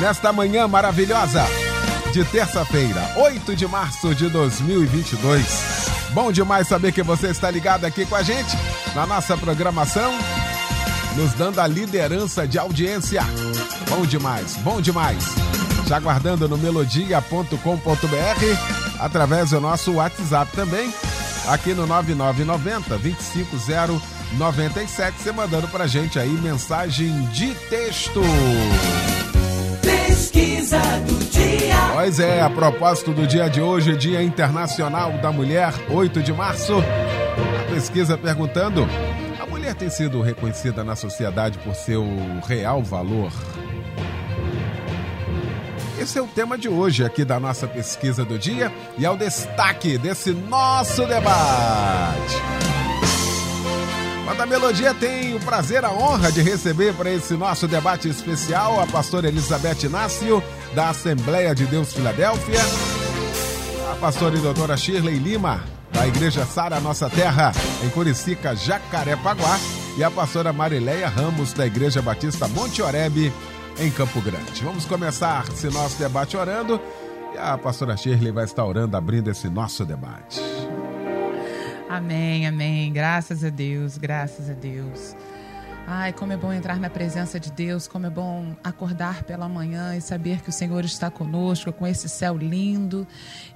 nesta 0.00 0.32
manhã 0.32 0.66
maravilhosa 0.68 1.44
de 2.12 2.24
terça-feira, 2.24 3.12
8 3.16 3.54
de 3.54 3.66
março 3.66 4.14
de 4.14 4.28
2022. 4.28 5.88
Bom 6.10 6.32
demais 6.32 6.66
saber 6.68 6.92
que 6.92 7.02
você 7.02 7.28
está 7.28 7.50
ligado 7.50 7.84
aqui 7.84 8.06
com 8.06 8.16
a 8.16 8.22
gente 8.22 8.56
na 8.94 9.06
nossa 9.06 9.36
programação, 9.36 10.10
nos 11.16 11.34
dando 11.34 11.60
a 11.60 11.66
liderança 11.66 12.46
de 12.46 12.58
audiência. 12.58 13.22
Bom 13.88 14.06
demais, 14.06 14.56
bom 14.56 14.80
demais. 14.80 15.24
Já 15.86 15.96
aguardando 15.96 16.48
no 16.48 16.56
melodia.com.br 16.56 17.58
através 18.98 19.50
do 19.50 19.60
nosso 19.60 19.92
WhatsApp 19.94 20.50
também, 20.52 20.90
aqui 21.48 21.74
no 21.74 21.86
9990 21.86 22.96
25097, 22.98 25.20
você 25.20 25.32
mandando 25.32 25.68
pra 25.68 25.86
gente 25.86 26.18
aí 26.18 26.30
mensagem 26.30 27.24
de 27.26 27.54
texto. 27.68 28.22
Pesquisa 30.38 30.78
do 31.00 31.24
dia. 31.30 31.74
Pois 31.94 32.20
é, 32.20 32.40
a 32.40 32.48
propósito 32.48 33.12
do 33.12 33.26
dia 33.26 33.50
de 33.50 33.60
hoje, 33.60 33.96
Dia 33.96 34.22
Internacional 34.22 35.18
da 35.18 35.32
Mulher, 35.32 35.74
8 35.90 36.22
de 36.22 36.32
março, 36.32 36.74
a 36.78 37.74
pesquisa 37.74 38.16
perguntando: 38.16 38.86
a 39.40 39.46
mulher 39.46 39.74
tem 39.74 39.90
sido 39.90 40.22
reconhecida 40.22 40.84
na 40.84 40.94
sociedade 40.94 41.58
por 41.58 41.74
seu 41.74 42.06
real 42.46 42.84
valor? 42.84 43.32
Esse 46.00 46.20
é 46.20 46.22
o 46.22 46.28
tema 46.28 46.56
de 46.56 46.68
hoje 46.68 47.04
aqui 47.04 47.24
da 47.24 47.40
nossa 47.40 47.66
pesquisa 47.66 48.24
do 48.24 48.38
dia 48.38 48.72
e 48.96 49.04
é 49.04 49.10
o 49.10 49.16
destaque 49.16 49.98
desse 49.98 50.30
nosso 50.30 51.04
debate. 51.04 52.77
Banda 54.28 54.44
Melodia 54.44 54.92
tem 54.92 55.34
o 55.34 55.40
prazer, 55.40 55.86
a 55.86 55.90
honra 55.90 56.30
de 56.30 56.42
receber 56.42 56.92
para 56.92 57.10
esse 57.10 57.32
nosso 57.32 57.66
debate 57.66 58.10
especial 58.10 58.78
a 58.78 58.86
pastora 58.86 59.26
Elizabeth 59.26 59.84
Inácio, 59.84 60.44
da 60.74 60.90
Assembleia 60.90 61.54
de 61.54 61.64
Deus 61.64 61.94
Filadélfia, 61.94 62.60
a 63.90 63.94
pastora 63.94 64.36
e 64.36 64.40
doutora 64.40 64.76
Shirley 64.76 65.16
Lima, 65.16 65.64
da 65.90 66.06
Igreja 66.06 66.44
Sara 66.44 66.78
Nossa 66.78 67.08
Terra, 67.08 67.52
em 67.82 67.88
Curicica, 67.88 68.54
Jacarepaguá, 68.54 69.58
e 69.96 70.04
a 70.04 70.10
pastora 70.10 70.52
Marileia 70.52 71.08
Ramos, 71.08 71.54
da 71.54 71.66
Igreja 71.66 72.02
Batista 72.02 72.46
Monte 72.48 72.82
Oreb, 72.82 73.32
em 73.78 73.90
Campo 73.90 74.20
Grande. 74.20 74.62
Vamos 74.62 74.84
começar 74.84 75.46
esse 75.50 75.70
nosso 75.70 75.98
debate 75.98 76.36
orando, 76.36 76.78
e 77.34 77.38
a 77.38 77.56
pastora 77.56 77.96
Shirley 77.96 78.30
vai 78.30 78.44
estar 78.44 78.66
orando, 78.66 78.94
abrindo 78.94 79.30
esse 79.30 79.48
nosso 79.48 79.86
debate. 79.86 80.47
Amém, 81.88 82.46
amém. 82.46 82.92
Graças 82.92 83.42
a 83.42 83.48
Deus, 83.48 83.96
graças 83.96 84.50
a 84.50 84.52
Deus. 84.52 85.16
Ai, 85.90 86.12
como 86.12 86.34
é 86.34 86.36
bom 86.36 86.52
entrar 86.52 86.78
na 86.78 86.90
presença 86.90 87.40
de 87.40 87.50
Deus, 87.50 87.88
como 87.88 88.04
é 88.04 88.10
bom 88.10 88.54
acordar 88.62 89.22
pela 89.22 89.48
manhã 89.48 89.96
e 89.96 90.02
saber 90.02 90.42
que 90.42 90.50
o 90.50 90.52
Senhor 90.52 90.84
está 90.84 91.10
conosco, 91.10 91.72
com 91.72 91.86
esse 91.86 92.10
céu 92.10 92.36
lindo, 92.36 93.06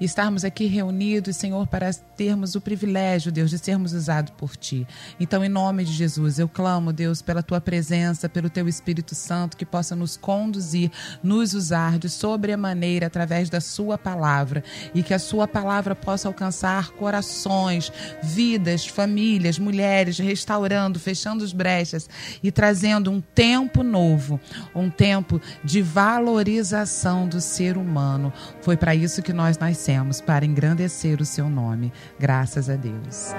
e 0.00 0.06
estarmos 0.06 0.42
aqui 0.42 0.64
reunidos, 0.64 1.36
Senhor, 1.36 1.66
para 1.66 1.92
termos 1.92 2.54
o 2.54 2.60
privilégio, 2.62 3.30
Deus, 3.30 3.50
de 3.50 3.58
sermos 3.58 3.92
usados 3.92 4.32
por 4.34 4.56
Ti. 4.56 4.88
Então, 5.20 5.44
em 5.44 5.48
nome 5.50 5.84
de 5.84 5.92
Jesus, 5.92 6.38
eu 6.38 6.48
clamo, 6.48 6.90
Deus, 6.90 7.20
pela 7.20 7.42
Tua 7.42 7.60
presença, 7.60 8.30
pelo 8.30 8.48
Teu 8.48 8.66
Espírito 8.66 9.14
Santo, 9.14 9.54
que 9.54 9.66
possa 9.66 9.94
nos 9.94 10.16
conduzir, 10.16 10.90
nos 11.22 11.52
usar 11.52 11.98
de 11.98 12.08
sobremaneira 12.08 13.08
através 13.08 13.50
da 13.50 13.60
Sua 13.60 13.98
palavra, 13.98 14.64
e 14.94 15.02
que 15.02 15.12
a 15.12 15.18
Sua 15.18 15.46
palavra 15.46 15.94
possa 15.94 16.28
alcançar 16.28 16.92
corações, 16.92 17.92
vidas, 18.22 18.86
famílias, 18.86 19.58
mulheres, 19.58 20.16
restaurando, 20.16 20.98
fechando 20.98 21.44
as 21.44 21.52
brechas 21.52 22.08
e 22.42 22.50
trazendo 22.50 23.10
um 23.10 23.20
tempo 23.20 23.82
novo, 23.82 24.40
um 24.74 24.90
tempo 24.90 25.40
de 25.64 25.82
valorização 25.82 27.28
do 27.28 27.40
ser 27.40 27.76
humano. 27.76 28.32
Foi 28.60 28.76
para 28.76 28.94
isso 28.94 29.22
que 29.22 29.32
nós 29.32 29.58
nascemos, 29.58 30.20
para 30.20 30.44
engrandecer 30.44 31.20
o 31.20 31.24
seu 31.24 31.48
nome. 31.48 31.92
Graças 32.18 32.68
a 32.68 32.76
Deus. 32.76 33.34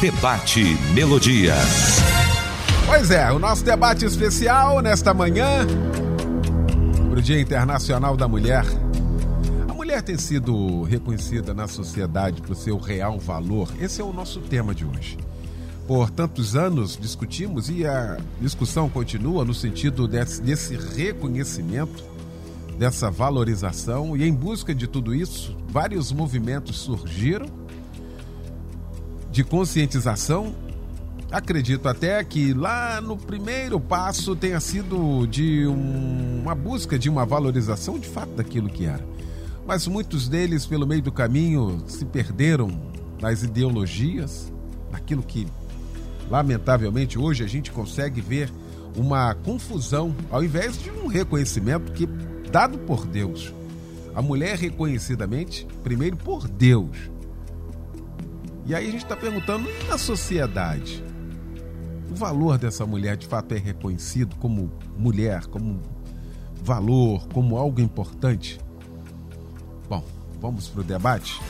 Debate 0.00 0.62
Melodia. 0.94 1.54
Pois 2.86 3.10
é, 3.10 3.30
o 3.32 3.38
nosso 3.38 3.64
debate 3.64 4.04
especial 4.04 4.80
nesta 4.80 5.12
manhã, 5.12 5.66
para 7.10 7.18
o 7.18 7.22
Dia 7.22 7.40
Internacional 7.40 8.16
da 8.16 8.28
Mulher. 8.28 8.64
A 9.68 9.74
mulher 9.74 10.00
tem 10.02 10.16
sido 10.16 10.84
reconhecida 10.84 11.52
na 11.52 11.66
sociedade 11.66 12.40
por 12.40 12.54
seu 12.54 12.78
real 12.78 13.18
valor. 13.18 13.68
Esse 13.80 14.00
é 14.00 14.04
o 14.04 14.12
nosso 14.12 14.40
tema 14.40 14.72
de 14.74 14.84
hoje. 14.84 15.18
Por 15.88 16.10
tantos 16.10 16.54
anos 16.54 16.98
discutimos 17.00 17.70
e 17.70 17.86
a 17.86 18.18
discussão 18.42 18.90
continua 18.90 19.42
no 19.42 19.54
sentido 19.54 20.06
desse, 20.06 20.42
desse 20.42 20.76
reconhecimento, 20.76 22.04
dessa 22.78 23.10
valorização, 23.10 24.14
e 24.14 24.22
em 24.22 24.34
busca 24.34 24.74
de 24.74 24.86
tudo 24.86 25.14
isso, 25.14 25.56
vários 25.70 26.12
movimentos 26.12 26.76
surgiram 26.76 27.46
de 29.32 29.42
conscientização. 29.42 30.54
Acredito 31.32 31.88
até 31.88 32.22
que 32.22 32.52
lá 32.52 33.00
no 33.00 33.16
primeiro 33.16 33.80
passo 33.80 34.36
tenha 34.36 34.60
sido 34.60 35.26
de 35.26 35.66
um, 35.66 36.42
uma 36.42 36.54
busca 36.54 36.98
de 36.98 37.08
uma 37.08 37.24
valorização 37.24 37.98
de 37.98 38.08
fato 38.08 38.34
daquilo 38.34 38.68
que 38.68 38.84
era. 38.84 39.04
Mas 39.66 39.86
muitos 39.86 40.28
deles, 40.28 40.66
pelo 40.66 40.86
meio 40.86 41.00
do 41.00 41.10
caminho, 41.10 41.82
se 41.86 42.04
perderam 42.04 42.70
nas 43.22 43.42
ideologias, 43.42 44.52
naquilo 44.90 45.22
que, 45.22 45.46
lamentavelmente, 46.30 47.18
hoje 47.18 47.44
a 47.44 47.46
gente 47.46 47.70
consegue 47.70 48.20
ver 48.20 48.50
uma 48.96 49.34
confusão, 49.34 50.14
ao 50.30 50.42
invés 50.42 50.80
de 50.80 50.90
um 50.90 51.06
reconhecimento 51.06 51.92
que 51.92 52.06
dado 52.50 52.78
por 52.78 53.06
Deus. 53.06 53.52
A 54.14 54.22
mulher 54.22 54.58
reconhecidamente, 54.58 55.66
primeiro 55.82 56.16
por 56.16 56.48
Deus. 56.48 56.96
E 58.66 58.74
aí 58.74 58.88
a 58.88 58.90
gente 58.90 59.04
está 59.04 59.16
perguntando, 59.16 59.68
e 59.70 59.84
na 59.84 59.96
sociedade? 59.96 61.02
O 62.10 62.14
valor 62.14 62.58
dessa 62.58 62.84
mulher 62.84 63.16
de 63.16 63.26
fato 63.26 63.52
é 63.52 63.58
reconhecido 63.58 64.34
como 64.36 64.72
mulher, 64.96 65.46
como 65.46 65.80
valor, 66.62 67.26
como 67.28 67.56
algo 67.56 67.80
importante? 67.80 68.58
Bom, 69.88 70.04
vamos 70.40 70.68
para 70.68 70.80
o 70.80 70.84
debate, 70.84 71.40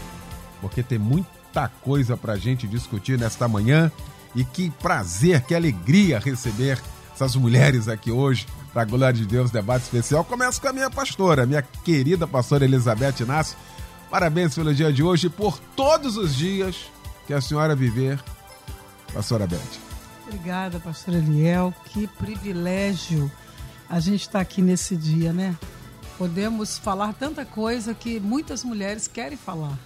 porque 0.60 0.82
tem 0.82 0.98
muita 0.98 1.68
coisa 1.68 2.16
para 2.16 2.34
a 2.34 2.38
gente 2.38 2.68
discutir 2.68 3.18
nesta 3.18 3.48
manhã. 3.48 3.90
E 4.34 4.44
que 4.44 4.70
prazer, 4.70 5.42
que 5.42 5.54
alegria 5.54 6.18
receber 6.18 6.80
essas 7.12 7.34
mulheres 7.34 7.88
aqui 7.88 8.10
hoje 8.10 8.46
para 8.72 8.82
a 8.82 8.84
glória 8.84 9.12
de 9.12 9.26
Deus, 9.26 9.50
debate 9.50 9.82
especial. 9.82 10.24
Começo 10.24 10.60
com 10.60 10.68
a 10.68 10.72
minha 10.72 10.90
pastora, 10.90 11.46
minha 11.46 11.62
querida 11.62 12.26
pastora 12.26 12.64
Elizabeth 12.64 13.20
Inácio. 13.20 13.56
Parabéns 14.10 14.54
pelo 14.54 14.74
dia 14.74 14.92
de 14.92 15.02
hoje 15.02 15.26
e 15.26 15.30
por 15.30 15.58
todos 15.76 16.16
os 16.16 16.34
dias 16.34 16.76
que 17.26 17.34
a 17.34 17.40
senhora 17.40 17.74
viver, 17.74 18.22
pastora 19.12 19.46
Beth. 19.46 19.58
Obrigada, 20.26 20.78
pastor 20.78 21.14
Eliel. 21.14 21.74
Que 21.86 22.06
privilégio 22.06 23.30
a 23.88 23.98
gente 23.98 24.22
estar 24.22 24.40
aqui 24.40 24.62
nesse 24.62 24.96
dia, 24.96 25.32
né? 25.32 25.56
Podemos 26.16 26.78
falar 26.78 27.12
tanta 27.14 27.44
coisa 27.44 27.94
que 27.94 28.20
muitas 28.20 28.62
mulheres 28.62 29.08
querem 29.08 29.36
falar, 29.36 29.78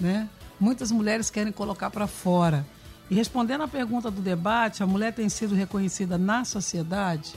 né? 0.00 0.28
Muitas 0.58 0.90
mulheres 0.90 1.30
querem 1.30 1.52
colocar 1.52 1.90
para 1.90 2.06
fora. 2.06 2.66
E 3.10 3.14
respondendo 3.14 3.62
à 3.62 3.68
pergunta 3.68 4.10
do 4.10 4.20
debate, 4.20 4.82
a 4.82 4.86
mulher 4.86 5.12
tem 5.12 5.28
sido 5.28 5.54
reconhecida 5.54 6.18
na 6.18 6.44
sociedade 6.44 7.34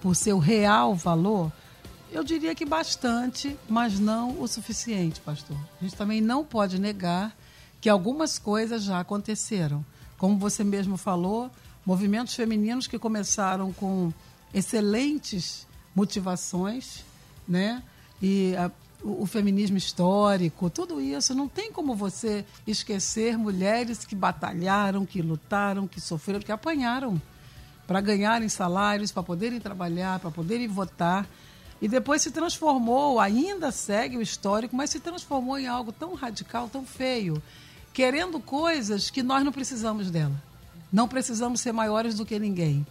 por 0.00 0.16
seu 0.16 0.38
real 0.38 0.94
valor? 0.94 1.52
Eu 2.10 2.24
diria 2.24 2.54
que 2.54 2.64
bastante, 2.64 3.56
mas 3.68 3.98
não 3.98 4.40
o 4.40 4.48
suficiente, 4.48 5.20
pastor. 5.20 5.56
A 5.80 5.84
gente 5.84 5.96
também 5.96 6.20
não 6.20 6.44
pode 6.44 6.78
negar 6.78 7.34
que 7.80 7.88
algumas 7.88 8.38
coisas 8.38 8.82
já 8.82 9.00
aconteceram. 9.00 9.84
Como 10.16 10.38
você 10.38 10.62
mesmo 10.62 10.96
falou, 10.96 11.50
movimentos 11.84 12.34
femininos 12.34 12.86
que 12.86 12.98
começaram 12.98 13.72
com 13.72 14.12
excelentes 14.52 15.66
motivações, 15.94 17.04
né? 17.46 17.82
E 18.20 18.54
a, 18.56 18.70
o, 19.04 19.26
feminismo 19.26 19.76
histórico, 19.76 20.70
tudo 20.70 21.00
isso, 21.00 21.34
não 21.34 21.48
tem 21.48 21.72
como 21.72 21.94
você 21.94 22.44
esquecer 22.66 23.36
mulheres 23.36 24.04
que 24.04 24.14
batalharam, 24.14 25.04
que 25.04 25.20
lutaram, 25.20 25.88
que 25.88 26.00
sofreram, 26.00 26.40
que 26.40 26.52
apanharam 26.52 27.20
para 27.86 28.00
ganharem 28.00 28.48
salários, 28.48 29.12
para 29.12 29.22
poderem 29.22 29.60
trabalhar, 29.60 30.18
para 30.20 30.30
poderem 30.30 30.68
votar. 30.68 31.26
E 31.80 31.88
depois 31.88 32.22
se 32.22 32.30
transformou, 32.30 33.18
ainda 33.18 33.72
segue 33.72 34.16
o 34.16 34.22
histórico, 34.22 34.76
mas 34.76 34.90
se 34.90 35.00
transformou 35.00 35.58
em 35.58 35.66
algo 35.66 35.92
tão 35.92 36.14
radical, 36.14 36.68
tão 36.68 36.86
feio, 36.86 37.42
querendo 37.92 38.38
coisas 38.38 39.10
que 39.10 39.22
nós 39.22 39.44
não 39.44 39.50
precisamos 39.50 40.10
dela. 40.10 40.40
Não 40.92 41.08
precisamos 41.08 41.60
ser 41.60 41.72
maiores 41.72 42.14
do 42.14 42.24
que 42.24 42.38
ninguém. 42.38 42.86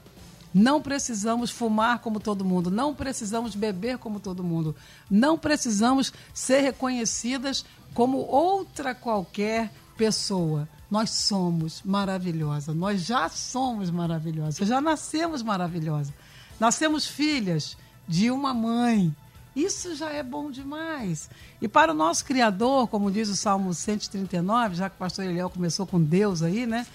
Não 0.54 0.82
precisamos 0.82 1.50
fumar 1.50 2.00
como 2.00 2.20
todo 2.20 2.44
mundo, 2.44 2.70
não 2.70 2.94
precisamos 2.94 3.56
beber 3.56 3.98
como 3.98 4.20
todo 4.20 4.44
mundo, 4.44 4.76
não 5.10 5.38
precisamos 5.38 6.12
ser 6.34 6.62
reconhecidas 6.62 7.66
como 7.94 8.18
outra 8.18 8.94
qualquer 8.94 9.72
pessoa. 9.98 10.68
Nós 10.90 11.10
somos 11.12 11.82
maravilhosas, 11.84 12.76
nós 12.76 13.06
já 13.06 13.30
somos 13.30 13.90
maravilhosas, 13.90 14.68
já 14.68 14.82
nascemos 14.82 15.42
maravilhosas. 15.42 16.14
Nascemos 16.62 17.08
filhas 17.08 17.76
de 18.08 18.30
uma 18.30 18.54
mãe. 18.54 19.16
Isso 19.56 19.96
já 19.96 20.10
é 20.12 20.22
bom 20.22 20.52
demais. 20.52 21.28
E 21.60 21.68
para 21.68 21.92
o 21.92 21.96
nosso 21.96 22.24
Criador, 22.24 22.88
como 22.88 23.10
diz 23.10 23.30
o 23.30 23.36
Salmo 23.36 23.74
139, 23.74 24.76
já 24.76 24.88
que 24.88 24.96
o 24.96 25.00
pastor 25.00 25.26
Eliel 25.26 25.50
começou 25.50 25.88
com 25.88 26.00
Deus 26.00 26.44
aí, 26.44 26.68
né? 26.68 26.86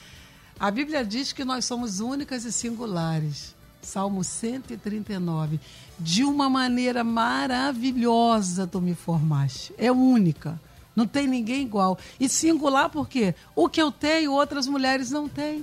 A 0.59 0.71
Bíblia 0.71 1.05
diz 1.05 1.33
que 1.33 1.45
nós 1.45 1.67
somos 1.67 2.01
únicas 2.01 2.45
e 2.45 2.53
singulares. 2.53 3.55
Salmo 3.83 4.25
139. 4.25 5.61
De 5.99 6.25
uma 6.25 6.49
maneira 6.49 7.05
maravilhosa 7.05 8.67
tu 8.67 8.81
me 8.81 8.95
formaste. 8.95 9.75
É 9.77 9.93
única. 9.93 10.59
Não 10.95 11.07
tem 11.07 11.27
ninguém 11.27 11.63
igual. 11.63 11.99
E 12.19 12.27
singular 12.27 12.89
porque 12.89 13.35
o 13.55 13.69
que 13.69 13.81
eu 13.81 13.93
tenho, 13.93 14.33
outras 14.33 14.67
mulheres 14.67 15.11
não 15.11 15.29
têm. 15.29 15.63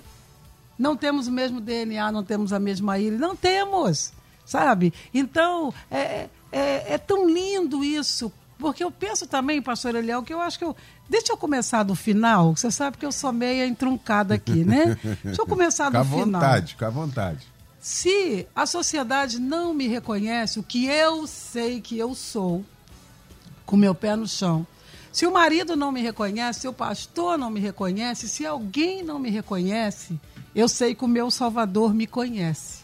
Não 0.78 0.96
temos 0.96 1.28
o 1.28 1.31
mesmo 1.31 1.60
DNA, 1.60 2.12
não 2.12 2.24
temos 2.24 2.54
a 2.54 2.60
mesma 2.60 3.00
ilha. 3.00 3.18
Não 3.18 3.36
temos. 3.36 4.13
Sabe? 4.46 4.94
Então, 5.12 5.74
é, 5.89 6.30
é, 6.51 6.94
é 6.94 6.98
tão 7.00 7.28
lindo 7.28 7.84
isso. 7.84 8.31
Porque 8.63 8.81
eu 8.81 8.89
penso 8.89 9.27
também, 9.27 9.62
pastor 9.62 9.94
Eliel, 9.94 10.24
que 10.24 10.33
eu 10.33 10.39
acho 10.39 10.57
que 10.57 10.63
eu. 10.63 10.74
Deixa 11.10 11.33
eu 11.33 11.38
começar 11.38 11.83
do 11.83 11.95
final. 11.95 12.56
Você 12.56 12.71
sabe 12.71 12.95
que 12.95 13.06
eu 13.06 13.12
sou 13.12 13.33
meia 13.33 13.68
entroncada 13.68 14.36
aqui, 14.36 14.63
né? 14.63 14.98
Deixa 15.21 15.42
eu 15.42 15.45
começar 15.45 15.89
do 15.89 16.01
final. 16.06 16.06
Fica 16.06 16.21
à 16.21 16.25
vontade, 16.25 16.68
fica 16.71 16.88
à 16.88 16.89
vontade. 16.89 17.48
Se 17.81 18.48
a 18.56 18.65
sociedade 18.65 19.38
não 19.38 19.74
me 19.74 19.86
reconhece 19.86 20.60
o 20.60 20.63
que 20.63 20.86
eu 20.86 21.27
sei 21.27 21.81
que 21.81 22.00
eu 22.00 22.15
sou, 22.15 22.63
com 23.65 23.75
meu 23.75 23.94
pé 23.94 24.15
no 24.15 24.25
chão, 24.25 24.65
se 25.12 25.27
o 25.27 25.33
marido 25.33 25.75
não 25.75 25.92
me 25.92 26.01
reconhece, 26.01 26.62
se 26.62 26.68
o 26.69 26.71
pastor 26.71 27.38
não 27.38 27.50
me 27.50 27.60
reconhece, 27.60 28.30
se 28.30 28.45
alguém 28.45 29.04
não 29.04 29.19
me 29.19 29.30
reconhece, 29.30 30.18
eu 30.56 30.69
sei 30.69 30.95
que 30.95 31.04
o 31.04 31.07
meu 31.10 31.30
Salvador 31.30 31.94
me 31.94 32.07
conhece. 32.07 32.82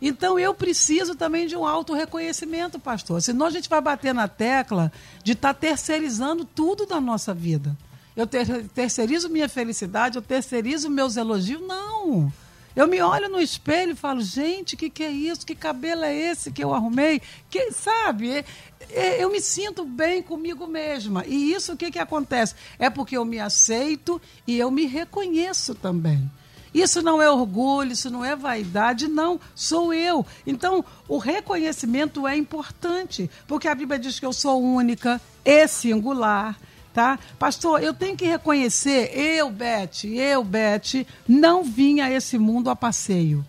Então 0.00 0.38
eu 0.38 0.52
preciso 0.54 1.14
também 1.14 1.46
de 1.46 1.56
um 1.56 1.66
auto 1.66 1.94
reconhecimento, 1.94 2.78
pastor. 2.78 3.22
Senão 3.22 3.46
a 3.46 3.50
gente 3.50 3.68
vai 3.68 3.80
bater 3.80 4.12
na 4.12 4.28
tecla 4.28 4.92
de 5.22 5.32
estar 5.32 5.54
tá 5.54 5.60
terceirizando 5.60 6.44
tudo 6.44 6.86
da 6.86 7.00
nossa 7.00 7.32
vida. 7.32 7.76
Eu 8.16 8.26
ter, 8.26 8.66
terceirizo 8.68 9.28
minha 9.28 9.48
felicidade, 9.48 10.16
eu 10.16 10.22
terceirizo 10.22 10.88
meus 10.88 11.16
elogios. 11.16 11.60
Não. 11.60 12.32
Eu 12.74 12.86
me 12.86 13.00
olho 13.00 13.30
no 13.30 13.40
espelho 13.40 13.92
e 13.92 13.96
falo, 13.96 14.20
gente, 14.20 14.74
o 14.74 14.78
que, 14.78 14.90
que 14.90 15.02
é 15.02 15.10
isso? 15.10 15.46
Que 15.46 15.54
cabelo 15.54 16.04
é 16.04 16.14
esse 16.14 16.52
que 16.52 16.62
eu 16.62 16.74
arrumei? 16.74 17.22
Que, 17.48 17.72
sabe? 17.72 18.30
É, 18.30 18.44
é, 18.90 19.24
eu 19.24 19.30
me 19.30 19.40
sinto 19.40 19.82
bem 19.82 20.22
comigo 20.22 20.66
mesma. 20.66 21.24
E 21.26 21.52
isso 21.54 21.72
o 21.72 21.76
que, 21.76 21.90
que 21.90 21.98
acontece? 21.98 22.54
É 22.78 22.90
porque 22.90 23.16
eu 23.16 23.24
me 23.24 23.38
aceito 23.38 24.20
e 24.46 24.58
eu 24.58 24.70
me 24.70 24.84
reconheço 24.84 25.74
também. 25.74 26.30
Isso 26.74 27.02
não 27.02 27.20
é 27.20 27.30
orgulho, 27.30 27.92
isso 27.92 28.10
não 28.10 28.24
é 28.24 28.36
vaidade, 28.36 29.08
não, 29.08 29.40
sou 29.54 29.92
eu. 29.94 30.24
Então, 30.46 30.84
o 31.08 31.18
reconhecimento 31.18 32.26
é 32.26 32.36
importante, 32.36 33.30
porque 33.46 33.68
a 33.68 33.74
Bíblia 33.74 33.98
diz 33.98 34.18
que 34.18 34.26
eu 34.26 34.32
sou 34.32 34.62
única 34.62 35.20
e 35.44 35.66
singular 35.66 36.56
tá? 36.96 37.18
Pastor, 37.38 37.82
eu 37.82 37.92
tenho 37.92 38.16
que 38.16 38.24
reconhecer, 38.24 39.14
eu, 39.14 39.50
Beth, 39.50 40.04
eu, 40.04 40.42
Beth, 40.42 41.04
não 41.28 41.62
vim 41.62 42.00
a 42.00 42.10
esse 42.10 42.38
mundo 42.38 42.70
a 42.70 42.74
passeio. 42.74 43.44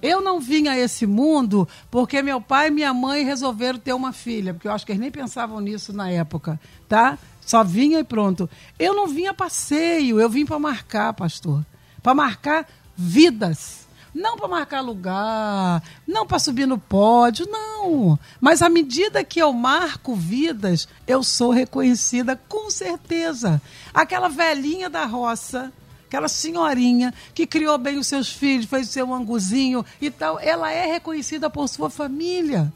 Eu 0.00 0.20
não 0.20 0.40
vim 0.40 0.68
a 0.68 0.78
esse 0.78 1.04
mundo 1.04 1.68
porque 1.90 2.22
meu 2.22 2.40
pai 2.40 2.68
e 2.68 2.70
minha 2.70 2.94
mãe 2.94 3.24
resolveram 3.24 3.80
ter 3.80 3.92
uma 3.92 4.12
filha, 4.12 4.54
porque 4.54 4.68
eu 4.68 4.72
acho 4.72 4.86
que 4.86 4.92
eles 4.92 5.00
nem 5.00 5.10
pensavam 5.10 5.60
nisso 5.60 5.92
na 5.92 6.08
época, 6.08 6.58
tá? 6.88 7.18
Só 7.40 7.64
vinha 7.64 7.98
e 7.98 8.04
pronto. 8.04 8.48
Eu 8.78 8.94
não 8.94 9.08
vim 9.08 9.26
a 9.26 9.34
passeio, 9.34 10.20
eu 10.20 10.28
vim 10.28 10.46
para 10.46 10.58
marcar, 10.60 11.12
pastor. 11.14 11.64
Para 12.02 12.14
marcar 12.14 12.68
vidas. 12.96 13.82
Não 14.14 14.36
para 14.36 14.46
marcar 14.46 14.80
lugar, 14.82 15.82
não 16.06 16.26
para 16.26 16.38
subir 16.38 16.66
no 16.66 16.76
pódio, 16.76 17.46
não. 17.50 18.18
Mas 18.38 18.60
à 18.60 18.68
medida 18.68 19.24
que 19.24 19.40
eu 19.40 19.50
marco 19.54 20.14
vidas, 20.14 20.86
eu 21.06 21.22
sou 21.22 21.50
reconhecida 21.50 22.38
com 22.46 22.70
certeza. 22.70 23.60
Aquela 23.94 24.28
velhinha 24.28 24.90
da 24.90 25.06
roça, 25.06 25.72
aquela 26.06 26.28
senhorinha 26.28 27.14
que 27.34 27.46
criou 27.46 27.78
bem 27.78 27.96
os 27.96 28.06
seus 28.06 28.28
filhos, 28.28 28.66
fez 28.66 28.90
o 28.90 28.92
seu 28.92 29.14
anguzinho 29.14 29.82
e 29.98 30.10
tal, 30.10 30.38
ela 30.38 30.70
é 30.70 30.84
reconhecida 30.84 31.48
por 31.48 31.66
sua 31.66 31.88
família 31.88 32.70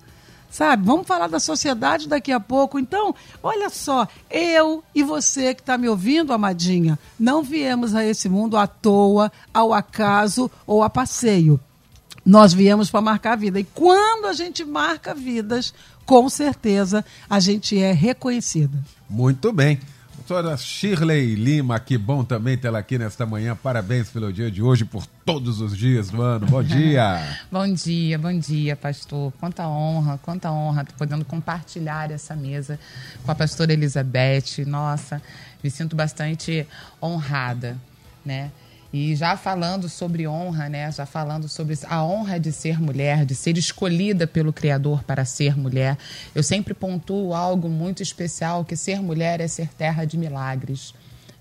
sabe? 0.56 0.86
Vamos 0.86 1.06
falar 1.06 1.28
da 1.28 1.38
sociedade 1.38 2.08
daqui 2.08 2.32
a 2.32 2.40
pouco. 2.40 2.78
Então, 2.78 3.14
olha 3.42 3.68
só, 3.68 4.08
eu 4.30 4.82
e 4.94 5.02
você 5.02 5.54
que 5.54 5.60
está 5.60 5.76
me 5.76 5.86
ouvindo, 5.86 6.32
amadinha, 6.32 6.98
não 7.20 7.42
viemos 7.42 7.94
a 7.94 8.02
esse 8.02 8.26
mundo 8.26 8.56
à 8.56 8.66
toa, 8.66 9.30
ao 9.52 9.74
acaso 9.74 10.50
ou 10.66 10.82
a 10.82 10.88
passeio. 10.88 11.60
Nós 12.24 12.54
viemos 12.54 12.90
para 12.90 13.02
marcar 13.02 13.34
a 13.34 13.36
vida. 13.36 13.60
E 13.60 13.64
quando 13.64 14.24
a 14.24 14.32
gente 14.32 14.64
marca 14.64 15.14
vidas, 15.14 15.74
com 16.06 16.26
certeza 16.30 17.04
a 17.28 17.38
gente 17.38 17.78
é 17.78 17.92
reconhecida. 17.92 18.82
Muito 19.10 19.52
bem. 19.52 19.78
Doutora 20.28 20.56
Shirley 20.56 21.36
Lima, 21.36 21.78
que 21.78 21.96
bom 21.96 22.24
também 22.24 22.58
tê-la 22.58 22.80
aqui 22.80 22.98
nesta 22.98 23.24
manhã. 23.24 23.54
Parabéns 23.54 24.10
pelo 24.10 24.32
dia 24.32 24.50
de 24.50 24.60
hoje, 24.60 24.84
por 24.84 25.06
todos 25.24 25.60
os 25.60 25.76
dias 25.76 26.10
do 26.10 26.20
ano. 26.20 26.44
Bom 26.46 26.64
dia. 26.64 27.22
bom 27.48 27.72
dia, 27.72 28.18
bom 28.18 28.36
dia, 28.36 28.74
pastor. 28.74 29.32
Quanta 29.38 29.68
honra, 29.68 30.18
quanta 30.18 30.50
honra 30.50 30.84
podendo 30.98 31.24
compartilhar 31.24 32.10
essa 32.10 32.34
mesa 32.34 32.76
com 33.24 33.30
a 33.30 33.36
pastora 33.36 33.72
Elizabeth. 33.72 34.64
Nossa, 34.66 35.22
me 35.62 35.70
sinto 35.70 35.94
bastante 35.94 36.66
honrada, 37.00 37.78
né? 38.24 38.50
E 38.98 39.14
já 39.14 39.36
falando 39.36 39.90
sobre 39.90 40.26
honra, 40.26 40.70
né? 40.70 40.90
Já 40.90 41.04
falando 41.04 41.50
sobre 41.50 41.78
a 41.86 42.02
honra 42.02 42.40
de 42.40 42.50
ser 42.50 42.80
mulher, 42.80 43.26
de 43.26 43.34
ser 43.34 43.58
escolhida 43.58 44.26
pelo 44.26 44.54
Criador 44.54 45.04
para 45.04 45.22
ser 45.26 45.54
mulher, 45.54 45.98
eu 46.34 46.42
sempre 46.42 46.72
pontuo 46.72 47.34
algo 47.34 47.68
muito 47.68 48.02
especial 48.02 48.64
que 48.64 48.74
ser 48.74 49.02
mulher 49.02 49.38
é 49.38 49.46
ser 49.46 49.68
terra 49.68 50.06
de 50.06 50.16
milagres, 50.16 50.94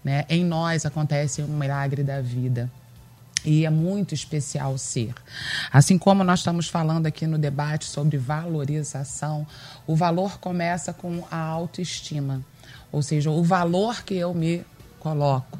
né? 0.03 0.25
Em 0.27 0.43
nós 0.43 0.85
acontece 0.85 1.41
um 1.43 1.57
milagre 1.57 2.03
da 2.03 2.19
vida. 2.19 2.69
E 3.45 3.65
é 3.65 3.69
muito 3.69 4.13
especial 4.13 4.77
ser. 4.77 5.13
Assim 5.71 5.97
como 5.97 6.25
nós 6.25 6.39
estamos 6.39 6.67
falando 6.67 7.05
aqui 7.05 7.25
no 7.25 7.37
debate 7.37 7.85
sobre 7.85 8.17
valorização, 8.17 9.47
o 9.87 9.95
valor 9.95 10.39
começa 10.39 10.91
com 10.91 11.23
a 11.31 11.37
autoestima, 11.37 12.43
ou 12.91 13.01
seja, 13.01 13.31
o 13.31 13.41
valor 13.41 14.03
que 14.03 14.15
eu 14.15 14.33
me 14.33 14.65
coloco. 14.99 15.59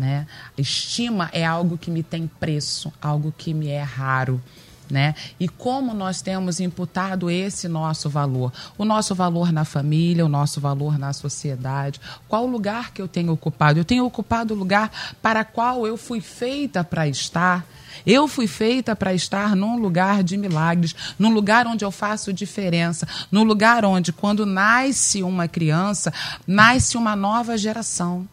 Né? 0.00 0.26
Estima 0.56 1.28
é 1.30 1.44
algo 1.44 1.76
que 1.76 1.90
me 1.90 2.02
tem 2.02 2.26
preço, 2.26 2.90
algo 3.02 3.34
que 3.36 3.52
me 3.52 3.68
é 3.68 3.82
raro. 3.82 4.42
Né? 4.90 5.14
E 5.38 5.46
como 5.46 5.92
nós 5.92 6.22
temos 6.22 6.58
imputado 6.58 7.30
esse 7.30 7.68
nosso 7.68 8.08
valor? 8.08 8.50
O 8.78 8.84
nosso 8.86 9.14
valor 9.14 9.52
na 9.52 9.62
família, 9.62 10.24
o 10.24 10.28
nosso 10.28 10.58
valor 10.58 10.98
na 10.98 11.12
sociedade. 11.12 12.00
Qual 12.26 12.44
o 12.44 12.50
lugar 12.50 12.92
que 12.92 13.02
eu 13.02 13.06
tenho 13.06 13.30
ocupado? 13.30 13.78
Eu 13.78 13.84
tenho 13.84 14.06
ocupado 14.06 14.54
o 14.54 14.56
lugar 14.56 14.90
para 15.20 15.44
qual 15.44 15.86
eu 15.86 15.98
fui 15.98 16.22
feita 16.22 16.82
para 16.82 17.06
estar. 17.06 17.66
Eu 18.06 18.26
fui 18.26 18.46
feita 18.46 18.96
para 18.96 19.12
estar 19.12 19.54
num 19.54 19.78
lugar 19.78 20.24
de 20.24 20.38
milagres, 20.38 20.96
num 21.18 21.30
lugar 21.30 21.66
onde 21.66 21.84
eu 21.84 21.90
faço 21.90 22.32
diferença, 22.32 23.06
num 23.30 23.42
lugar 23.44 23.84
onde, 23.84 24.14
quando 24.14 24.46
nasce 24.46 25.22
uma 25.22 25.46
criança, 25.46 26.10
nasce 26.46 26.96
uma 26.96 27.14
nova 27.14 27.58
geração. 27.58 28.26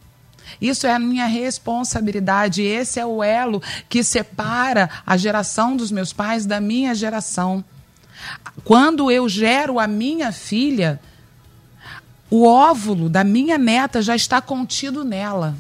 Isso 0.62 0.88
é 0.88 0.94
a 0.94 1.00
minha 1.00 1.26
responsabilidade. 1.26 2.62
Esse 2.62 3.00
é 3.00 3.06
o 3.06 3.24
elo 3.24 3.62
que 3.90 4.04
separa 4.04 4.90
a 5.06 5.18
geração 5.18 5.76
dos 5.76 5.92
meus 5.92 6.14
pais 6.14 6.46
da 6.46 6.60
minha 6.60 6.94
geração. 6.96 7.64
Quando 8.64 9.12
eu 9.12 9.30
gero 9.30 9.80
a 9.80 9.88
minha 9.88 10.32
filha, 10.32 11.00
o 12.30 12.46
óvulo 12.46 13.10
da 13.10 13.24
minha 13.24 13.58
neta 13.58 14.02
já 14.02 14.16
está 14.16 14.42
contido 14.42 15.04
nela. 15.04 15.56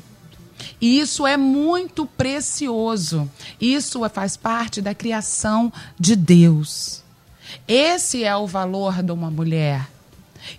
E 0.81 0.99
isso 0.99 1.25
é 1.25 1.37
muito 1.37 2.05
precioso. 2.05 3.29
Isso 3.59 4.07
faz 4.09 4.35
parte 4.35 4.81
da 4.81 4.93
criação 4.93 5.71
de 5.99 6.15
Deus. 6.15 7.03
Esse 7.67 8.23
é 8.23 8.35
o 8.35 8.47
valor 8.47 9.01
de 9.01 9.11
uma 9.11 9.31
mulher. 9.31 9.87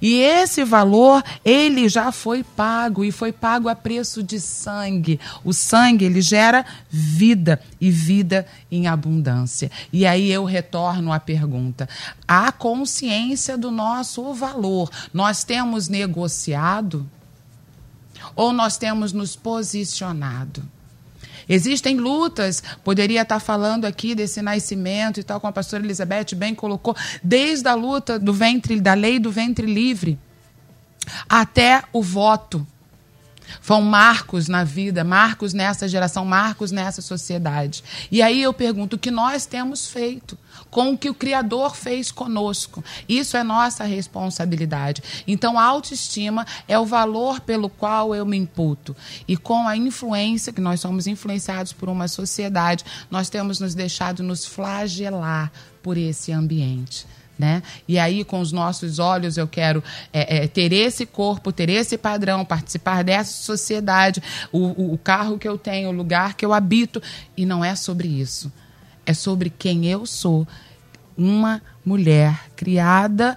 E 0.01 0.15
esse 0.21 0.65
valor, 0.65 1.23
ele 1.45 1.89
já 1.89 2.13
foi 2.13 2.43
pago 2.43 3.05
e 3.05 3.13
foi 3.13 3.33
pago 3.33 3.69
a 3.69 3.75
preço 3.75 4.23
de 4.23 4.41
sangue. 4.41 5.21
O 5.45 5.53
sangue, 5.53 6.05
ele 6.05 6.21
gera 6.21 6.65
vida 6.89 7.61
e 7.81 7.91
vida 7.91 8.47
em 8.71 8.87
abundância. 8.87 9.71
E 9.93 10.07
aí 10.07 10.31
eu 10.31 10.45
retorno 10.45 11.13
à 11.13 11.21
pergunta: 11.21 11.89
a 12.27 12.51
consciência 12.53 13.57
do 13.57 13.71
nosso 13.71 14.33
valor, 14.35 14.91
nós 15.13 15.45
temos 15.45 15.89
negociado 15.89 17.09
ou 18.35 18.53
nós 18.53 18.77
temos 18.77 19.13
nos 19.13 19.37
posicionado? 19.37 20.63
Existem 21.49 21.97
lutas, 21.97 22.63
poderia 22.85 23.23
estar 23.23 23.41
falando 23.41 23.85
aqui 23.87 24.15
desse 24.15 24.43
nascimento 24.43 25.19
e 25.19 25.23
tal, 25.23 25.41
como 25.41 25.51
a 25.51 25.53
pastora 25.53 25.83
Elizabeth 25.83 26.35
bem 26.37 26.55
colocou, 26.55 26.95
desde 27.23 27.69
a 27.69 27.75
luta 27.75 28.19
do 28.19 28.33
ventre, 28.33 28.81
da 28.81 28.95
lei 28.95 29.19
do 29.19 29.31
ventre 29.31 29.67
livre, 29.67 30.19
até 31.29 31.83
o 31.93 32.03
voto. 32.03 32.67
Foram 33.61 33.83
marcos 33.83 34.49
na 34.49 34.65
vida, 34.65 35.05
marcos 35.05 35.53
nessa 35.53 35.89
geração, 35.89 36.25
marcos 36.25 36.71
nessa 36.71 37.03
sociedade. 37.03 37.83
E 38.11 38.23
aí 38.23 38.43
eu 38.43 38.53
pergunto: 38.53 38.97
o 38.97 38.99
que 38.99 39.11
nós 39.11 39.47
temos 39.47 39.89
feito? 39.89 40.37
com 40.71 40.93
o 40.93 40.99
que 40.99 41.11
o 41.11 41.15
Criador 41.15 41.75
fez 41.75 42.11
conosco. 42.11 42.85
Isso 43.09 43.37
é 43.37 43.43
nossa 43.43 43.85
responsabilidade. 43.85 45.03
Então, 45.27 45.59
a 45.59 45.65
autoestima 45.65 46.47
é 46.67 46.79
o 46.79 46.87
valor 46.87 47.41
pelo 47.41 47.69
qual 47.69 48.15
eu 48.15 48.27
me 48.27 48.37
imputo. 48.37 48.97
E 49.27 49.37
com 49.37 49.67
a 49.67 49.77
influência, 49.77 50.53
que 50.53 50.61
nós 50.61 50.81
somos 50.81 51.07
influenciados 51.07 51.73
por 51.73 51.89
uma 51.89 52.09
sociedade, 52.09 52.85
nós 53.11 53.29
temos 53.29 53.61
nos 53.61 53.75
deixado 53.75 54.23
nos 54.23 54.45
flagelar 54.45 55.51
por 55.83 55.97
esse 55.97 56.33
ambiente. 56.33 57.07
Né? 57.39 57.63
E 57.87 57.99
aí, 57.99 58.25
com 58.25 58.41
os 58.41 58.51
nossos 58.51 58.99
olhos, 58.99 59.37
eu 59.37 59.47
quero 59.47 59.83
é, 60.13 60.39
é, 60.39 60.49
ter 60.49 60.73
esse 60.73 61.07
corpo, 61.07 61.53
ter 61.53 61.69
esse 61.69 61.97
padrão, 61.97 62.45
participar 62.45 63.05
dessa 63.05 63.43
sociedade, 63.45 64.21
o, 64.51 64.95
o 64.95 64.99
carro 64.99 65.39
que 65.39 65.47
eu 65.47 65.57
tenho, 65.57 65.91
o 65.91 65.93
lugar 65.93 66.35
que 66.35 66.45
eu 66.45 66.53
habito. 66.53 67.01
E 67.37 67.47
não 67.47 67.65
é 67.65 67.77
sobre 67.77 68.09
isso 68.09 68.51
é 69.09 69.15
sobre 69.15 69.49
quem 69.49 69.87
eu 69.87 70.05
sou. 70.05 70.47
Uma 71.17 71.63
mulher 71.83 72.39
criada, 72.55 73.35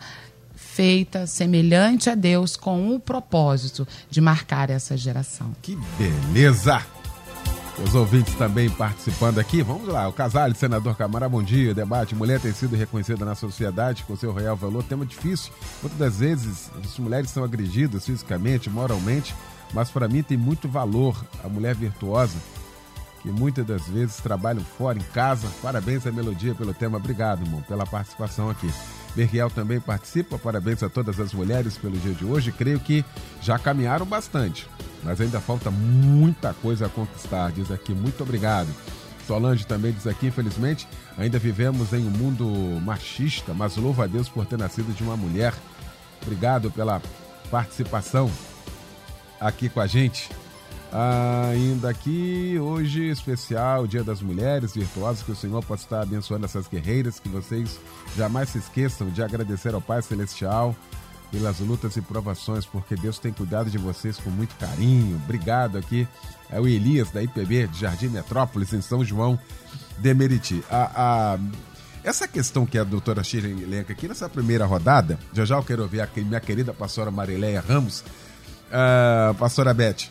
feita 0.53 1.25
semelhante 1.25 2.09
a 2.09 2.15
Deus, 2.15 2.57
com 2.57 2.93
o 2.93 2.99
propósito 2.99 3.87
de 4.09 4.19
marcar 4.19 4.69
essa 4.69 4.97
geração. 4.97 5.55
Que 5.61 5.77
beleza! 5.97 7.00
Os 7.79 7.95
ouvintes 7.95 8.35
também 8.35 8.69
participando 8.69 9.39
aqui. 9.39 9.63
Vamos 9.63 9.87
lá, 9.87 10.07
o 10.07 10.13
casal, 10.13 10.53
senador 10.53 10.95
Camara, 10.95 11.29
bom 11.29 11.41
dia. 11.41 11.73
Debate: 11.73 12.13
mulher 12.13 12.39
tem 12.39 12.53
sido 12.53 12.75
reconhecida 12.75 13.25
na 13.25 13.33
sociedade 13.33 14.03
com 14.03 14.15
seu 14.15 14.33
real 14.33 14.55
valor. 14.55 14.83
Tema 14.83 15.05
difícil. 15.05 15.51
Muitas 15.81 15.97
das 15.97 16.17
vezes 16.19 16.71
as 16.83 16.99
mulheres 16.99 17.29
são 17.29 17.43
agredidas 17.43 18.05
fisicamente, 18.05 18.69
moralmente, 18.69 19.33
mas 19.73 19.89
para 19.89 20.07
mim 20.07 20.21
tem 20.21 20.37
muito 20.37 20.67
valor 20.67 21.25
a 21.43 21.47
mulher 21.47 21.75
virtuosa 21.75 22.37
que 23.21 23.29
muitas 23.29 23.65
das 23.65 23.87
vezes 23.87 24.17
trabalham 24.17 24.63
fora, 24.63 24.97
em 24.97 25.13
casa. 25.13 25.47
Parabéns 25.61 26.05
à 26.07 26.11
Melodia 26.11 26.55
pelo 26.55 26.73
tema. 26.73 26.97
Obrigado, 26.97 27.45
irmão, 27.45 27.61
pela 27.61 27.85
participação 27.85 28.49
aqui. 28.49 28.69
Berriel 29.15 29.49
também 29.49 29.79
participa. 29.79 30.37
Parabéns 30.37 30.81
a 30.83 30.89
todas 30.89 31.19
as 31.19 31.33
mulheres 31.33 31.77
pelo 31.77 31.97
dia 31.97 32.13
de 32.13 32.25
hoje. 32.25 32.51
Creio 32.51 32.79
que 32.79 33.05
já 33.41 33.59
caminharam 33.59 34.05
bastante, 34.05 34.67
mas 35.03 35.19
ainda 35.19 35.39
falta 35.39 35.71
muita 35.71 36.53
coisa 36.53 36.85
a 36.85 36.89
conquistar. 36.89 37.51
Diz 37.51 37.71
aqui, 37.71 37.93
muito 37.93 38.21
obrigado. 38.23 38.69
Solange 39.27 39.65
também 39.65 39.91
diz 39.91 40.07
aqui, 40.07 40.27
infelizmente, 40.27 40.87
ainda 41.17 41.39
vivemos 41.39 41.93
em 41.93 42.05
um 42.05 42.09
mundo 42.09 42.45
machista, 42.81 43.53
mas 43.53 43.77
louva 43.77 44.03
a 44.03 44.07
Deus 44.07 44.27
por 44.27 44.45
ter 44.45 44.57
nascido 44.57 44.93
de 44.95 45.03
uma 45.03 45.15
mulher. 45.15 45.53
Obrigado 46.21 46.69
pela 46.71 47.01
participação 47.49 48.29
aqui 49.39 49.69
com 49.69 49.79
a 49.79 49.87
gente. 49.87 50.29
Ainda 51.49 51.89
aqui, 51.89 52.57
hoje, 52.59 53.09
especial, 53.09 53.87
Dia 53.87 54.03
das 54.03 54.21
Mulheres 54.21 54.73
Virtuosas, 54.73 55.23
que 55.23 55.31
o 55.31 55.35
Senhor 55.35 55.63
possa 55.63 55.83
estar 55.83 56.01
abençoando 56.01 56.45
essas 56.45 56.67
guerreiras, 56.67 57.17
que 57.17 57.29
vocês 57.29 57.79
jamais 58.17 58.49
se 58.49 58.57
esqueçam 58.57 59.09
de 59.09 59.23
agradecer 59.23 59.73
ao 59.73 59.79
Pai 59.79 60.01
Celestial 60.01 60.75
pelas 61.31 61.59
lutas 61.59 61.95
e 61.95 62.01
provações, 62.01 62.65
porque 62.65 62.95
Deus 62.95 63.17
tem 63.17 63.31
cuidado 63.31 63.69
de 63.69 63.77
vocês 63.77 64.17
com 64.17 64.29
muito 64.29 64.55
carinho. 64.55 65.15
Obrigado 65.23 65.77
aqui. 65.77 66.07
É 66.49 66.59
o 66.59 66.67
Elias, 66.67 67.09
da 67.09 67.23
IPB, 67.23 67.67
de 67.67 67.79
Jardim 67.79 68.09
Metrópolis, 68.09 68.73
em 68.73 68.81
São 68.81 69.03
João 69.03 69.39
de 69.97 70.13
Meriti. 70.13 70.61
A, 70.69 70.91
a, 71.33 71.39
essa 72.03 72.27
questão 72.27 72.65
que 72.65 72.77
a 72.77 72.83
doutora 72.83 73.23
Shirley 73.23 73.63
elenca 73.63 73.93
aqui 73.93 74.07
nessa 74.07 74.27
primeira 74.27 74.65
rodada, 74.65 75.17
já 75.33 75.45
já 75.45 75.55
eu 75.55 75.63
quero 75.63 75.83
ouvir 75.83 76.01
a 76.01 76.09
minha 76.17 76.39
querida 76.39 76.73
pastora 76.73 77.09
Marileia 77.09 77.63
Ramos, 77.65 78.01
uh, 78.01 79.33
pastora 79.35 79.73
Beth, 79.73 80.09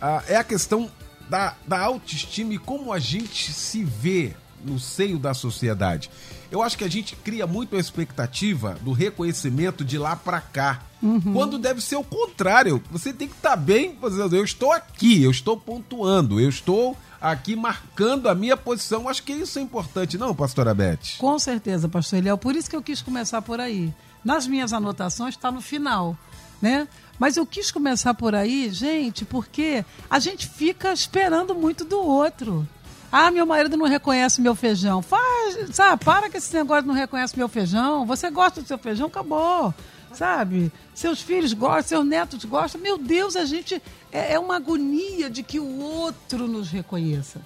ah, 0.00 0.22
é 0.26 0.36
a 0.36 0.44
questão 0.44 0.90
da, 1.28 1.54
da 1.66 1.78
autoestima 1.80 2.54
e 2.54 2.58
como 2.58 2.92
a 2.92 2.98
gente 2.98 3.52
se 3.52 3.84
vê 3.84 4.34
no 4.64 4.78
seio 4.78 5.18
da 5.18 5.34
sociedade. 5.34 6.10
Eu 6.50 6.62
acho 6.62 6.78
que 6.78 6.84
a 6.84 6.88
gente 6.88 7.14
cria 7.14 7.46
muito 7.46 7.76
a 7.76 7.78
expectativa 7.78 8.78
do 8.80 8.92
reconhecimento 8.92 9.84
de 9.84 9.98
lá 9.98 10.16
para 10.16 10.40
cá. 10.40 10.82
Uhum. 11.02 11.32
Quando 11.32 11.58
deve 11.58 11.80
ser 11.80 11.96
o 11.96 12.04
contrário. 12.04 12.82
Você 12.90 13.12
tem 13.12 13.28
que 13.28 13.34
estar 13.34 13.50
tá 13.50 13.56
bem, 13.56 13.96
eu 14.32 14.44
estou 14.44 14.72
aqui, 14.72 15.22
eu 15.22 15.30
estou 15.30 15.56
pontuando, 15.56 16.40
eu 16.40 16.48
estou 16.48 16.96
aqui 17.20 17.54
marcando 17.54 18.28
a 18.28 18.34
minha 18.34 18.56
posição. 18.56 19.08
Acho 19.08 19.22
que 19.22 19.32
isso 19.32 19.58
é 19.58 19.62
importante, 19.62 20.16
não, 20.16 20.34
pastora 20.34 20.74
Beth? 20.74 21.18
Com 21.18 21.38
certeza, 21.38 21.88
pastor 21.88 22.18
Eliel. 22.18 22.38
Por 22.38 22.56
isso 22.56 22.70
que 22.70 22.76
eu 22.76 22.82
quis 22.82 23.02
começar 23.02 23.42
por 23.42 23.60
aí. 23.60 23.92
Nas 24.24 24.46
minhas 24.46 24.72
anotações 24.72 25.34
está 25.34 25.50
no 25.50 25.60
final, 25.60 26.16
né? 26.60 26.88
Mas 27.18 27.36
eu 27.36 27.44
quis 27.44 27.70
começar 27.70 28.14
por 28.14 28.34
aí, 28.34 28.70
gente, 28.70 29.24
porque 29.24 29.84
a 30.08 30.18
gente 30.18 30.48
fica 30.48 30.92
esperando 30.92 31.54
muito 31.54 31.84
do 31.84 31.98
outro. 31.98 32.66
Ah, 33.10 33.30
meu 33.30 33.46
marido 33.46 33.76
não 33.76 33.86
reconhece 33.86 34.40
meu 34.40 34.54
feijão. 34.54 35.00
Faz, 35.00 35.74
sabe, 35.74 36.04
para 36.04 36.28
que 36.28 36.36
esse 36.36 36.54
negócio 36.54 36.86
não 36.86 36.94
reconhece 36.94 37.36
meu 37.36 37.48
feijão. 37.48 38.04
Você 38.06 38.30
gosta 38.30 38.60
do 38.60 38.68
seu 38.68 38.78
feijão, 38.78 39.06
acabou. 39.06 39.74
Sabe? 40.12 40.72
Seus 40.94 41.20
filhos 41.20 41.52
gostam, 41.52 41.82
seus 41.82 42.06
netos 42.06 42.44
gostam. 42.44 42.80
Meu 42.80 42.98
Deus, 42.98 43.36
a 43.36 43.44
gente 43.44 43.82
é, 44.12 44.34
é 44.34 44.38
uma 44.38 44.56
agonia 44.56 45.30
de 45.30 45.42
que 45.42 45.58
o 45.58 45.80
outro 45.80 46.46
nos 46.46 46.70
reconheça. 46.70 47.40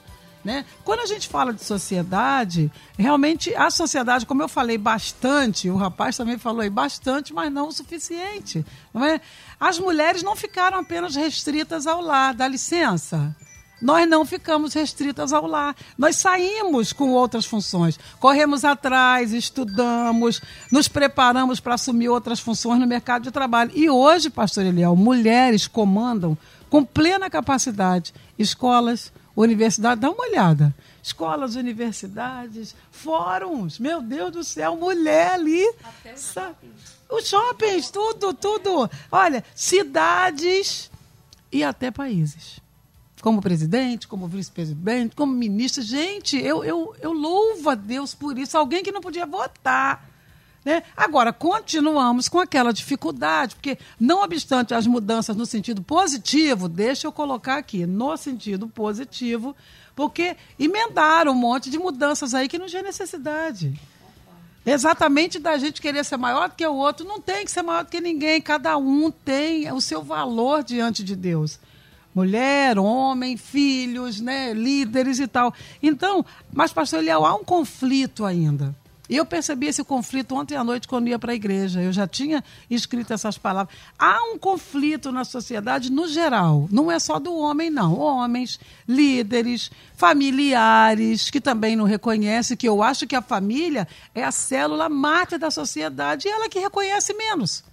Né? 0.45 0.65
Quando 0.85 1.01
a 1.01 1.07
gente 1.07 1.29
fala 1.29 1.53
de 1.53 1.63
sociedade, 1.63 2.71
realmente 2.99 3.55
a 3.55 3.71
sociedade, 3.71 4.27
como 4.27 4.43
eu 4.43 4.49
falei 4.49 4.77
bastante, 4.77 5.71
o 5.71 5.77
rapaz 5.77 6.17
também 6.17 6.37
falou 6.37 6.63
aí 6.63 6.71
bastante, 6.71 7.33
mas 7.33 7.53
não 7.53 7.69
o 7.69 7.73
suficiente. 7.73 8.67
Não 8.93 9.05
é? 9.05 9.21
As 9.61 9.79
mulheres 9.79 10.25
não 10.25 10.35
ficaram 10.35 10.79
apenas 10.79 11.15
restritas 11.15 11.87
ao 11.87 12.01
lar, 12.01 12.35
dá 12.35 12.49
licença. 12.49 13.37
Nós 13.83 14.09
não 14.09 14.25
ficamos 14.25 14.73
restritas 14.73 15.33
ao 15.33 15.47
lar. 15.47 15.75
Nós 15.99 16.17
saímos 16.17 16.93
com 16.93 17.11
outras 17.11 17.45
funções. 17.45 17.99
Corremos 18.21 18.65
atrás, 18.65 19.33
estudamos, 19.33 20.41
nos 20.71 20.87
preparamos 20.87 21.59
para 21.59 21.75
assumir 21.75 22.09
outras 22.09 22.39
funções 22.39 22.79
no 22.79 22.87
mercado 22.87 23.25
de 23.25 23.33
trabalho. 23.33 23.73
E 23.75 23.91
hoje, 23.91 24.31
pastor 24.31 24.65
Eliel, 24.65 24.95
mulheres 24.95 25.67
comandam 25.67 26.39
com 26.71 26.85
plena 26.85 27.29
capacidade 27.29 28.15
escolas, 28.39 29.13
universidade, 29.37 30.01
dá 30.01 30.11
uma 30.11 30.25
olhada. 30.25 30.75
Escolas, 31.03 31.57
universidades, 31.57 32.77
fóruns, 32.91 33.79
meu 33.79 34.01
Deus 34.01 34.31
do 34.31 34.45
céu, 34.45 34.77
mulher 34.77 35.33
ali. 35.33 35.67
Até 35.83 36.15
os 36.15 36.33
shoppings. 36.33 37.03
Os 37.11 37.29
shoppings, 37.29 37.91
tudo, 37.91 38.33
tudo. 38.33 38.91
Olha, 39.11 39.45
cidades 39.55 40.91
e 41.51 41.65
até 41.65 41.91
países. 41.91 42.62
Como 43.23 43.41
presidente, 43.41 44.07
como 44.07 44.29
vice-presidente, 44.29 45.17
como 45.17 45.33
ministro. 45.33 45.83
Gente, 45.83 46.37
eu, 46.37 46.63
eu, 46.63 46.95
eu 47.01 47.13
louvo 47.13 47.71
a 47.71 47.75
Deus 47.75 48.15
por 48.15 48.39
isso. 48.39 48.59
Alguém 48.59 48.83
que 48.83 48.93
não 48.93 49.01
podia 49.01 49.25
votar 49.25 50.13
né? 50.65 50.85
Agora, 50.97 51.33
continuamos 51.33 52.29
com 52.29 52.39
aquela 52.39 52.73
dificuldade, 52.73 53.57
porque, 53.57 53.79
não 53.99 54.23
obstante 54.23 54.73
as 54.73 54.87
mudanças 54.87 55.35
no 55.35 55.45
sentido 55.45 55.83
positivo, 55.83 56.69
deixa 56.69 57.07
eu 57.07 57.13
colocar 57.13 57.57
aqui, 57.57 57.85
no 57.85 58.17
sentido 58.17 58.69
positivo, 58.69 59.57
porque 59.97 60.37
emendaram 60.59 61.33
um 61.33 61.37
monte 61.37 61.69
de 61.69 61.79
mudanças 61.79 62.33
aí 62.33 62.49
que 62.49 62.59
não 62.59 62.67
tinha 62.67 62.83
necessidade. 62.83 63.79
Exatamente 64.65 65.41
da 65.41 65.59
gente 65.59 65.83
querer 65.83 66.05
ser 66.05 66.17
maior 66.17 66.49
do 66.49 66.55
que 66.55 66.65
o 66.65 66.75
outro, 66.75 67.05
não 67.05 67.21
tem 67.21 67.45
que 67.45 67.51
ser 67.51 67.63
maior 67.63 67.83
do 67.83 67.91
que 67.91 68.01
ninguém, 68.01 68.41
cada 68.41 68.77
um 68.77 69.11
tem 69.11 69.71
o 69.73 69.81
seu 69.81 70.01
valor 70.01 70.63
diante 70.63 71.03
de 71.03 71.17
Deus 71.17 71.59
mulher, 72.15 72.79
homem, 72.79 73.37
filhos, 73.37 74.21
né, 74.21 74.53
líderes 74.53 75.19
e 75.19 75.27
tal. 75.27 75.53
Então, 75.83 76.25
mas 76.53 76.73
pastor 76.73 77.01
Eliel, 77.01 77.25
há 77.25 77.35
um 77.35 77.45
conflito 77.45 78.25
ainda. 78.25 78.75
Eu 79.11 79.27
percebi 79.27 79.67
esse 79.67 79.85
conflito 79.85 80.35
ontem 80.35 80.57
à 80.57 80.65
noite 80.65 80.89
quando 80.89 81.09
ia 81.09 81.19
para 81.19 81.33
a 81.33 81.35
igreja. 81.35 81.83
Eu 81.83 81.93
já 81.93 82.07
tinha 82.07 82.43
escrito 82.71 83.13
essas 83.13 83.37
palavras. 83.37 83.77
Há 83.99 84.19
um 84.33 84.39
conflito 84.39 85.13
na 85.13 85.23
sociedade 85.23 85.93
no 85.93 86.09
geral. 86.09 86.67
Não 86.71 86.91
é 86.91 86.99
só 86.99 87.19
do 87.19 87.35
homem, 87.35 87.69
não. 87.69 87.99
Homens, 87.99 88.59
líderes, 88.89 89.71
familiares, 89.97 91.29
que 91.29 91.43
também 91.43 91.77
não 91.77 91.85
reconhecem, 91.85 92.57
que 92.57 92.67
eu 92.67 92.83
acho 92.83 93.07
que 93.07 93.17
a 93.17 93.21
família 93.21 93.87
é 94.15 94.25
a 94.25 94.33
célula 94.33 94.89
máter 94.89 95.39
da 95.39 95.51
sociedade 95.51 96.27
e 96.27 96.31
ela 96.31 96.49
que 96.49 96.59
reconhece 96.59 97.13
menos. 97.13 97.65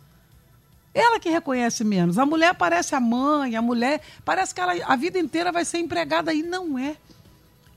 Ela 0.93 1.19
que 1.19 1.29
reconhece 1.29 1.83
menos. 1.83 2.17
A 2.17 2.25
mulher 2.25 2.55
parece 2.55 2.95
a 2.95 2.99
mãe, 2.99 3.55
a 3.55 3.61
mulher 3.61 4.01
parece 4.25 4.53
que 4.53 4.61
ela, 4.61 4.73
a 4.85 4.95
vida 4.95 5.19
inteira 5.19 5.51
vai 5.51 5.63
ser 5.63 5.77
empregada 5.79 6.33
e 6.33 6.41
não 6.41 6.77
é. 6.77 6.95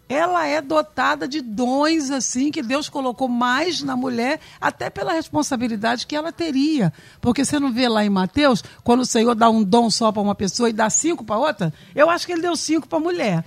Ela 0.08 0.46
é 0.46 0.60
dotada 0.60 1.26
de 1.26 1.40
dons 1.40 2.10
assim 2.10 2.50
que 2.50 2.62
Deus 2.62 2.88
colocou 2.88 3.28
mais 3.28 3.82
na 3.82 3.96
mulher, 3.96 4.40
até 4.60 4.90
pela 4.90 5.12
responsabilidade 5.12 6.06
que 6.06 6.14
ela 6.14 6.30
teria. 6.30 6.92
Porque 7.20 7.44
você 7.44 7.58
não 7.58 7.72
vê 7.72 7.88
lá 7.88 8.04
em 8.04 8.10
Mateus, 8.10 8.62
quando 8.84 9.00
o 9.00 9.06
Senhor 9.06 9.34
dá 9.34 9.48
um 9.48 9.62
dom 9.62 9.88
só 9.88 10.12
para 10.12 10.20
uma 10.20 10.34
pessoa 10.34 10.68
e 10.68 10.72
dá 10.72 10.90
cinco 10.90 11.24
para 11.24 11.38
outra? 11.38 11.72
Eu 11.94 12.10
acho 12.10 12.26
que 12.26 12.32
ele 12.32 12.42
deu 12.42 12.54
cinco 12.56 12.86
para 12.86 12.98
a 12.98 13.02
mulher. 13.02 13.44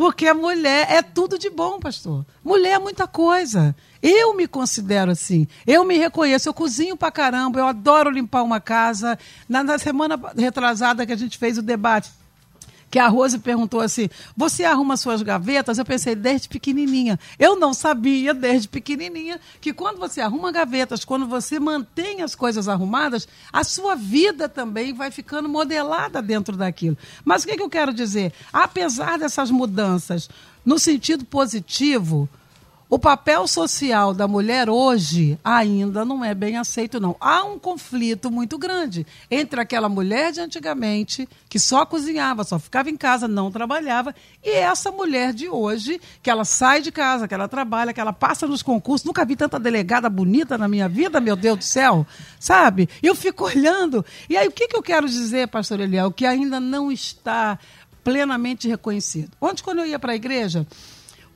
Porque 0.00 0.26
a 0.26 0.32
mulher 0.32 0.90
é 0.90 1.02
tudo 1.02 1.38
de 1.38 1.50
bom, 1.50 1.78
pastor. 1.78 2.24
Mulher 2.42 2.76
é 2.76 2.78
muita 2.78 3.06
coisa. 3.06 3.76
Eu 4.02 4.34
me 4.34 4.48
considero 4.48 5.10
assim. 5.10 5.46
Eu 5.66 5.84
me 5.84 5.98
reconheço. 5.98 6.48
Eu 6.48 6.54
cozinho 6.54 6.96
pra 6.96 7.10
caramba. 7.10 7.60
Eu 7.60 7.66
adoro 7.66 8.08
limpar 8.08 8.42
uma 8.42 8.62
casa. 8.62 9.18
Na, 9.46 9.62
na 9.62 9.78
semana 9.78 10.18
retrasada 10.34 11.04
que 11.04 11.12
a 11.12 11.16
gente 11.16 11.36
fez 11.36 11.58
o 11.58 11.62
debate 11.62 12.08
que 12.90 12.98
a 12.98 13.08
Rose 13.08 13.38
perguntou 13.38 13.80
assim: 13.80 14.08
Você 14.36 14.64
arruma 14.64 14.96
suas 14.96 15.22
gavetas? 15.22 15.78
Eu 15.78 15.84
pensei, 15.84 16.14
desde 16.14 16.48
pequenininha. 16.48 17.18
Eu 17.38 17.56
não 17.56 17.72
sabia, 17.72 18.34
desde 18.34 18.68
pequenininha, 18.68 19.40
que 19.60 19.72
quando 19.72 19.98
você 19.98 20.20
arruma 20.20 20.50
gavetas, 20.50 21.04
quando 21.04 21.26
você 21.26 21.60
mantém 21.60 22.22
as 22.22 22.34
coisas 22.34 22.68
arrumadas, 22.68 23.28
a 23.52 23.62
sua 23.62 23.94
vida 23.94 24.48
também 24.48 24.92
vai 24.92 25.10
ficando 25.10 25.48
modelada 25.48 26.20
dentro 26.20 26.56
daquilo. 26.56 26.98
Mas 27.24 27.44
o 27.44 27.46
que, 27.46 27.56
que 27.56 27.62
eu 27.62 27.70
quero 27.70 27.94
dizer? 27.94 28.32
Apesar 28.52 29.18
dessas 29.18 29.50
mudanças, 29.50 30.28
no 30.64 30.78
sentido 30.78 31.24
positivo, 31.24 32.28
o 32.90 32.98
papel 32.98 33.46
social 33.46 34.12
da 34.12 34.26
mulher 34.26 34.68
hoje 34.68 35.38
ainda 35.44 36.04
não 36.04 36.24
é 36.24 36.34
bem 36.34 36.56
aceito, 36.56 36.98
não. 36.98 37.14
Há 37.20 37.44
um 37.44 37.56
conflito 37.56 38.32
muito 38.32 38.58
grande 38.58 39.06
entre 39.30 39.60
aquela 39.60 39.88
mulher 39.88 40.32
de 40.32 40.40
antigamente, 40.40 41.28
que 41.48 41.56
só 41.56 41.86
cozinhava, 41.86 42.42
só 42.42 42.58
ficava 42.58 42.90
em 42.90 42.96
casa, 42.96 43.28
não 43.28 43.48
trabalhava, 43.48 44.12
e 44.42 44.50
essa 44.50 44.90
mulher 44.90 45.32
de 45.32 45.48
hoje, 45.48 46.00
que 46.20 46.28
ela 46.28 46.44
sai 46.44 46.82
de 46.82 46.90
casa, 46.90 47.28
que 47.28 47.34
ela 47.34 47.46
trabalha, 47.46 47.92
que 47.92 48.00
ela 48.00 48.12
passa 48.12 48.44
nos 48.48 48.60
concursos. 48.60 49.06
Nunca 49.06 49.24
vi 49.24 49.36
tanta 49.36 49.60
delegada 49.60 50.10
bonita 50.10 50.58
na 50.58 50.66
minha 50.66 50.88
vida, 50.88 51.20
meu 51.20 51.36
Deus 51.36 51.58
do 51.58 51.64
céu, 51.64 52.04
sabe? 52.40 52.88
Eu 53.00 53.14
fico 53.14 53.44
olhando. 53.44 54.04
E 54.28 54.36
aí, 54.36 54.48
o 54.48 54.52
que, 54.52 54.66
que 54.66 54.76
eu 54.76 54.82
quero 54.82 55.08
dizer, 55.08 55.46
pastor 55.46 55.78
Eliel, 55.78 56.10
que 56.10 56.26
ainda 56.26 56.58
não 56.58 56.90
está 56.90 57.56
plenamente 58.02 58.66
reconhecido? 58.66 59.30
Ontem, 59.40 59.62
quando 59.62 59.78
eu 59.78 59.86
ia 59.86 59.98
para 60.00 60.10
a 60.10 60.16
igreja 60.16 60.66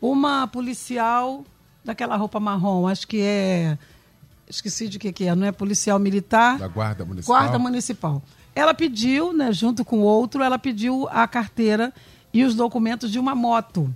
uma 0.01 0.47
policial 0.47 1.45
daquela 1.85 2.17
roupa 2.17 2.41
marrom, 2.41 2.87
acho 2.89 3.07
que 3.07 3.21
é. 3.21 3.79
Esqueci 4.49 4.89
de 4.89 4.99
que, 4.99 5.13
que 5.13 5.25
é, 5.25 5.35
não 5.35 5.47
é 5.47 5.53
policial 5.53 5.99
militar? 5.99 6.59
Da 6.59 6.69
Guarda 6.69 7.05
Municipal. 7.05 7.37
Guarda 7.37 7.59
Municipal. 7.59 8.23
Ela 8.55 8.75
pediu, 8.75 9.33
né, 9.33 9.53
junto 9.53 9.85
com 9.85 10.01
outro, 10.01 10.43
ela 10.43 10.59
pediu 10.59 11.09
a 11.11 11.27
carteira 11.27 11.93
e 12.33 12.45
os 12.45 12.55
documentos 12.55 13.11
de 13.11 13.19
uma 13.19 13.35
moto. 13.35 13.93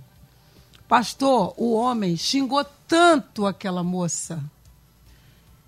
Pastor, 0.87 1.53
o 1.55 1.73
homem 1.73 2.17
xingou 2.17 2.65
tanto 2.87 3.45
aquela 3.45 3.83
moça. 3.83 4.43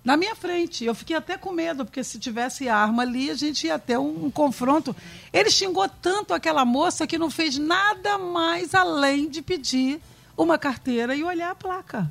Na 0.04 0.16
minha 0.16 0.34
frente. 0.34 0.84
Eu 0.84 0.94
fiquei 0.94 1.14
até 1.14 1.38
com 1.38 1.52
medo, 1.52 1.84
porque 1.84 2.02
se 2.02 2.18
tivesse 2.18 2.68
arma 2.68 3.02
ali, 3.02 3.30
a 3.30 3.34
gente 3.34 3.68
ia 3.68 3.78
ter 3.78 3.98
um, 3.98 4.26
um 4.26 4.30
confronto. 4.30 4.94
Ele 5.32 5.48
xingou 5.48 5.88
tanto 5.88 6.34
aquela 6.34 6.64
moça 6.64 7.06
que 7.06 7.16
não 7.16 7.30
fez 7.30 7.56
nada 7.56 8.18
mais 8.18 8.74
além 8.74 9.28
de 9.28 9.40
pedir 9.40 10.00
uma 10.36 10.58
carteira 10.58 11.14
e 11.14 11.22
olhar 11.22 11.50
a 11.50 11.54
placa. 11.54 12.10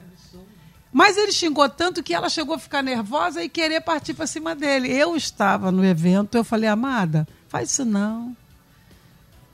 Mas 0.92 1.18
ele 1.18 1.32
xingou 1.32 1.70
tanto 1.70 2.04
que 2.04 2.14
ela 2.14 2.30
chegou 2.30 2.56
a 2.56 2.60
ficar 2.60 2.84
nervosa 2.84 3.42
e 3.42 3.48
querer 3.48 3.82
partir 3.82 4.14
para 4.14 4.28
cima 4.28 4.54
dele. 4.54 4.92
Eu 4.92 5.16
estava 5.16 5.72
no 5.72 5.86
evento, 5.86 6.36
eu 6.36 6.44
falei, 6.44 6.70
amada, 6.70 7.26
faz 7.48 7.72
isso 7.72 7.86
não. 7.86 8.36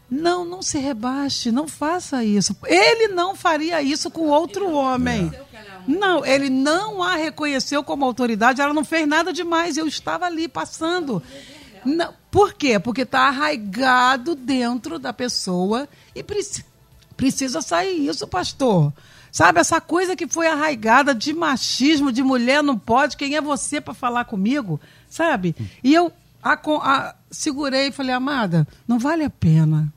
Não, 0.10 0.46
não 0.46 0.62
se 0.62 0.80
rebaixe, 0.80 1.52
não 1.52 1.68
faça 1.68 2.24
isso. 2.24 2.56
Ele 2.66 3.10
não 3.10 3.36
faria 3.36 3.82
isso 3.82 4.10
com 4.10 4.28
outro 4.30 4.72
homem. 4.72 5.32
Não, 5.86 6.26
ele 6.26 6.50
não 6.50 7.04
a 7.04 7.16
reconheceu 7.16 7.84
como 7.84 8.06
autoridade, 8.06 8.62
ela 8.62 8.74
não 8.74 8.86
fez 8.86 9.08
nada 9.08 9.32
demais. 9.32 9.78
Eu 9.78 9.88
estava 9.88 10.26
ali 10.26 10.48
passando. 10.48 11.22
Não, 11.86 12.14
por 12.32 12.54
quê? 12.54 12.80
Porque 12.80 13.02
está 13.02 13.28
arraigado 13.28 14.34
dentro 14.34 14.98
da 14.98 15.14
pessoa 15.14 15.88
e 16.16 16.24
precisa 16.24 16.66
Precisa 17.18 17.62
sair 17.62 18.08
isso, 18.08 18.28
pastor. 18.28 18.94
Sabe, 19.32 19.60
essa 19.60 19.82
coisa 19.82 20.16
que 20.16 20.28
foi 20.28 20.48
arraigada 20.48 21.14
de 21.14 21.34
machismo, 21.34 22.12
de 22.12 22.24
mulher 22.24 22.64
não 22.64 22.78
pode, 22.78 23.18
quem 23.18 23.36
é 23.36 23.42
você 23.42 23.82
para 23.82 23.94
falar 23.94 24.26
comigo? 24.26 24.80
Sabe? 25.10 25.56
E 25.84 25.94
eu 25.94 26.12
a, 26.42 26.54
a, 26.54 27.16
segurei 27.30 27.88
e 27.88 27.92
falei, 27.92 28.14
amada, 28.14 28.68
não 28.88 28.98
vale 29.00 29.24
a 29.24 29.30
pena. 29.30 29.92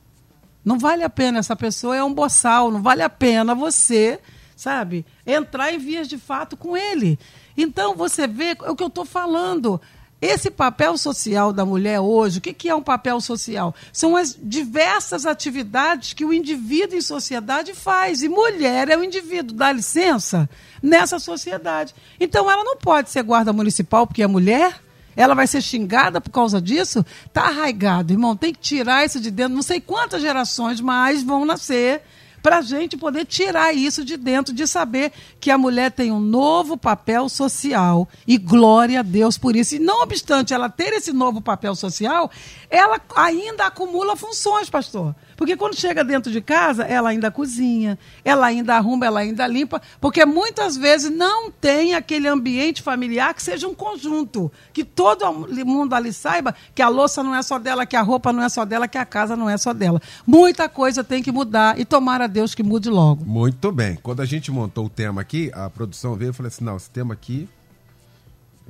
Não 0.63 0.77
vale 0.77 1.03
a 1.03 1.09
pena, 1.09 1.39
essa 1.39 1.55
pessoa 1.55 1.95
é 1.95 2.03
um 2.03 2.13
boçal, 2.13 2.69
não 2.69 2.81
vale 2.81 3.01
a 3.01 3.09
pena 3.09 3.55
você, 3.55 4.19
sabe, 4.55 5.05
entrar 5.25 5.73
em 5.73 5.79
vias 5.79 6.07
de 6.07 6.19
fato 6.19 6.55
com 6.55 6.77
ele. 6.77 7.17
Então, 7.57 7.95
você 7.95 8.27
vê 8.27 8.55
o 8.67 8.75
que 8.75 8.83
eu 8.83 8.87
estou 8.87 9.05
falando. 9.05 9.81
Esse 10.21 10.51
papel 10.51 10.99
social 10.99 11.51
da 11.51 11.65
mulher 11.65 11.99
hoje, 11.99 12.37
o 12.37 12.41
que, 12.41 12.53
que 12.53 12.69
é 12.69 12.75
um 12.75 12.83
papel 12.83 13.19
social? 13.19 13.73
São 13.91 14.15
as 14.15 14.37
diversas 14.39 15.25
atividades 15.25 16.13
que 16.13 16.23
o 16.23 16.31
indivíduo 16.31 16.95
em 16.95 17.01
sociedade 17.01 17.73
faz. 17.73 18.21
E 18.21 18.29
mulher 18.29 18.87
é 18.89 18.95
o 18.95 19.03
indivíduo, 19.03 19.57
dá 19.57 19.71
licença, 19.71 20.47
nessa 20.81 21.17
sociedade. 21.17 21.95
Então 22.19 22.49
ela 22.51 22.63
não 22.63 22.77
pode 22.77 23.09
ser 23.09 23.23
guarda 23.23 23.51
municipal 23.51 24.05
porque 24.05 24.21
é 24.21 24.27
mulher. 24.27 24.79
Ela 25.15 25.33
vai 25.33 25.47
ser 25.47 25.61
xingada 25.61 26.21
por 26.21 26.29
causa 26.29 26.61
disso? 26.61 27.03
Está 27.25 27.47
arraigado, 27.47 28.13
irmão. 28.13 28.35
Tem 28.35 28.53
que 28.53 28.59
tirar 28.59 29.03
isso 29.03 29.19
de 29.19 29.31
dentro. 29.31 29.55
Não 29.55 29.63
sei 29.63 29.81
quantas 29.81 30.21
gerações 30.21 30.79
mais 30.79 31.23
vão 31.23 31.45
nascer 31.45 32.03
para 32.41 32.57
a 32.57 32.61
gente 32.61 32.97
poder 32.97 33.25
tirar 33.25 33.73
isso 33.73 34.03
de 34.03 34.17
dentro, 34.17 34.53
de 34.53 34.65
saber 34.67 35.11
que 35.39 35.51
a 35.51 35.57
mulher 35.57 35.91
tem 35.91 36.11
um 36.11 36.19
novo 36.19 36.77
papel 36.77 37.29
social 37.29 38.07
e 38.27 38.37
glória 38.37 38.99
a 38.99 39.03
Deus 39.03 39.37
por 39.37 39.55
isso. 39.55 39.75
E 39.75 39.79
não 39.79 40.01
obstante 40.01 40.53
ela 40.53 40.69
ter 40.69 40.93
esse 40.93 41.13
novo 41.13 41.41
papel 41.41 41.75
social, 41.75 42.29
ela 42.69 42.99
ainda 43.15 43.67
acumula 43.67 44.15
funções, 44.15 44.69
pastor. 44.69 45.15
Porque 45.41 45.57
quando 45.57 45.75
chega 45.75 46.03
dentro 46.03 46.31
de 46.31 46.39
casa, 46.39 46.83
ela 46.83 47.09
ainda 47.09 47.31
cozinha, 47.31 47.97
ela 48.23 48.45
ainda 48.45 48.75
arruma, 48.75 49.07
ela 49.07 49.21
ainda 49.21 49.47
limpa, 49.47 49.81
porque 49.99 50.23
muitas 50.23 50.77
vezes 50.77 51.09
não 51.09 51.49
tem 51.49 51.95
aquele 51.95 52.27
ambiente 52.27 52.83
familiar 52.83 53.33
que 53.33 53.41
seja 53.41 53.67
um 53.67 53.73
conjunto, 53.73 54.51
que 54.71 54.83
todo 54.83 55.33
mundo 55.65 55.95
ali 55.95 56.13
saiba 56.13 56.53
que 56.75 56.81
a 56.83 56.87
louça 56.87 57.23
não 57.23 57.33
é 57.33 57.41
só 57.41 57.57
dela, 57.57 57.87
que 57.87 57.95
a 57.95 58.03
roupa 58.03 58.31
não 58.31 58.43
é 58.43 58.49
só 58.49 58.63
dela, 58.63 58.87
que 58.87 58.99
a 58.99 59.03
casa 59.03 59.35
não 59.35 59.49
é 59.49 59.57
só 59.57 59.73
dela. 59.73 59.99
Muita 60.27 60.69
coisa 60.69 61.03
tem 61.03 61.23
que 61.23 61.31
mudar 61.31 61.79
e 61.79 61.85
tomara 61.85 62.25
a 62.25 62.27
Deus 62.27 62.53
que 62.53 62.61
mude 62.61 62.91
logo. 62.91 63.25
Muito 63.25 63.71
bem. 63.71 63.97
Quando 64.03 64.21
a 64.21 64.25
gente 64.25 64.51
montou 64.51 64.85
o 64.85 64.89
tema 64.89 65.21
aqui, 65.21 65.49
a 65.55 65.67
produção 65.71 66.13
veio 66.13 66.29
e 66.29 66.33
falou 66.33 66.49
assim: 66.49 66.63
não, 66.63 66.77
esse 66.77 66.91
tema 66.91 67.15
aqui 67.15 67.49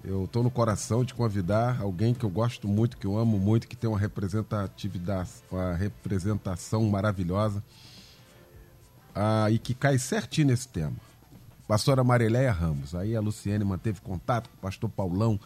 eu 0.03 0.25
estou 0.25 0.43
no 0.43 0.49
coração 0.49 1.03
de 1.03 1.13
convidar 1.13 1.79
alguém 1.79 2.13
que 2.13 2.23
eu 2.23 2.29
gosto 2.29 2.67
muito, 2.67 2.97
que 2.97 3.05
eu 3.05 3.17
amo 3.17 3.37
muito, 3.37 3.67
que 3.67 3.75
tem 3.75 3.89
uma 3.89 3.99
representatividade, 3.99 5.29
uma 5.51 5.73
representação 5.73 6.83
maravilhosa 6.89 7.63
ah, 9.13 9.49
e 9.51 9.59
que 9.59 9.73
cai 9.73 9.99
certinho 9.99 10.47
nesse 10.47 10.67
tema. 10.67 10.95
Pastora 11.67 12.03
Marileia 12.03 12.51
Ramos. 12.51 12.95
Aí 12.95 13.15
a 13.15 13.21
Luciene 13.21 13.63
manteve 13.63 14.01
contato 14.01 14.49
com 14.49 14.55
o 14.57 14.59
pastor 14.59 14.89
Paulão, 14.89 15.39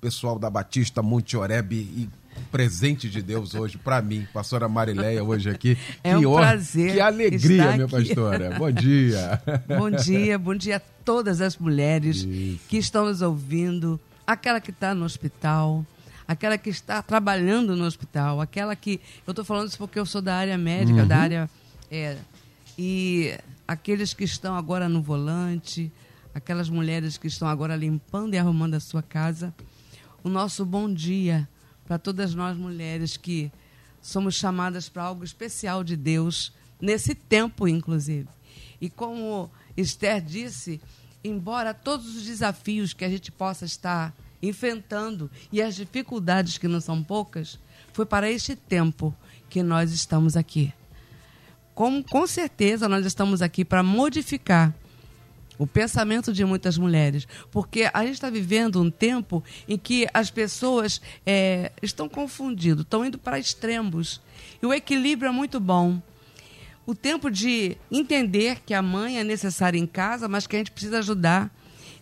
pessoal 0.00 0.38
da 0.38 0.48
Batista 0.48 1.02
Monte 1.02 1.36
Oreb 1.36 1.72
e 1.72 2.08
presente 2.50 3.08
de 3.08 3.20
Deus 3.20 3.54
hoje 3.54 3.76
para 3.78 4.00
mim, 4.00 4.26
pastora 4.32 4.68
Marileia 4.68 5.22
hoje 5.22 5.50
aqui. 5.50 5.76
É 6.02 6.10
que 6.10 6.26
um 6.26 6.30
honra, 6.30 6.48
prazer. 6.48 6.92
Que 6.94 7.00
alegria, 7.00 7.72
minha 7.72 7.88
pastora. 7.88 8.54
Bom 8.58 8.70
dia. 8.70 9.42
Bom 9.66 9.90
dia, 9.90 10.38
bom 10.38 10.54
dia 10.54 10.76
a 10.76 10.80
todas 10.80 11.40
as 11.40 11.56
mulheres 11.56 12.18
Isso. 12.18 12.60
que 12.68 12.76
estão 12.76 13.06
nos 13.06 13.20
ouvindo, 13.22 14.00
aquela 14.26 14.60
que 14.60 14.70
está 14.70 14.94
no 14.94 15.04
hospital, 15.04 15.84
aquela 16.26 16.58
que 16.58 16.70
está 16.70 17.02
trabalhando 17.02 17.74
no 17.74 17.84
hospital, 17.84 18.40
aquela 18.40 18.76
que. 18.76 19.00
Eu 19.26 19.32
estou 19.32 19.44
falando 19.44 19.68
isso 19.68 19.78
porque 19.78 19.98
eu 19.98 20.06
sou 20.06 20.20
da 20.20 20.34
área 20.36 20.58
médica, 20.58 21.02
uhum. 21.02 21.08
da 21.08 21.16
área. 21.16 21.50
É, 21.90 22.16
e 22.78 23.34
aqueles 23.66 24.14
que 24.14 24.24
estão 24.24 24.54
agora 24.54 24.88
no 24.88 25.02
volante, 25.02 25.90
aquelas 26.34 26.68
mulheres 26.68 27.18
que 27.18 27.26
estão 27.26 27.48
agora 27.48 27.74
limpando 27.74 28.34
e 28.34 28.38
arrumando 28.38 28.74
a 28.74 28.80
sua 28.80 29.02
casa. 29.02 29.52
O 30.22 30.28
nosso 30.28 30.64
bom 30.64 30.92
dia 30.92 31.48
para 31.88 31.98
todas 31.98 32.34
nós 32.34 32.54
mulheres 32.54 33.16
que 33.16 33.50
somos 34.02 34.34
chamadas 34.34 34.90
para 34.90 35.04
algo 35.04 35.24
especial 35.24 35.82
de 35.82 35.96
Deus, 35.96 36.52
nesse 36.78 37.14
tempo, 37.14 37.66
inclusive. 37.66 38.28
E 38.78 38.90
como 38.90 39.50
Esther 39.74 40.20
disse, 40.20 40.82
embora 41.24 41.72
todos 41.72 42.14
os 42.14 42.26
desafios 42.26 42.92
que 42.92 43.06
a 43.06 43.08
gente 43.08 43.32
possa 43.32 43.64
estar 43.64 44.14
enfrentando 44.42 45.30
e 45.50 45.62
as 45.62 45.74
dificuldades 45.76 46.58
que 46.58 46.68
não 46.68 46.78
são 46.78 47.02
poucas, 47.02 47.58
foi 47.94 48.04
para 48.04 48.30
este 48.30 48.54
tempo 48.54 49.16
que 49.48 49.62
nós 49.62 49.90
estamos 49.90 50.36
aqui. 50.36 50.74
Com, 51.74 52.02
com 52.02 52.26
certeza, 52.26 52.86
nós 52.86 53.06
estamos 53.06 53.40
aqui 53.40 53.64
para 53.64 53.82
modificar 53.82 54.74
o 55.58 55.66
pensamento 55.66 56.32
de 56.32 56.44
muitas 56.44 56.78
mulheres, 56.78 57.26
porque 57.50 57.90
a 57.92 58.04
gente 58.04 58.14
está 58.14 58.30
vivendo 58.30 58.80
um 58.80 58.90
tempo 58.90 59.42
em 59.66 59.76
que 59.76 60.06
as 60.14 60.30
pessoas 60.30 61.00
é, 61.26 61.72
estão 61.82 62.08
confundindo, 62.08 62.82
estão 62.82 63.04
indo 63.04 63.18
para 63.18 63.38
extremos. 63.38 64.20
E 64.62 64.66
o 64.66 64.72
equilíbrio 64.72 65.28
é 65.28 65.32
muito 65.32 65.58
bom. 65.58 66.00
O 66.86 66.94
tempo 66.94 67.30
de 67.30 67.76
entender 67.90 68.60
que 68.64 68.72
a 68.72 68.80
mãe 68.80 69.18
é 69.18 69.24
necessária 69.24 69.78
em 69.78 69.86
casa, 69.86 70.28
mas 70.28 70.46
que 70.46 70.56
a 70.56 70.58
gente 70.60 70.70
precisa 70.70 71.00
ajudar. 71.00 71.50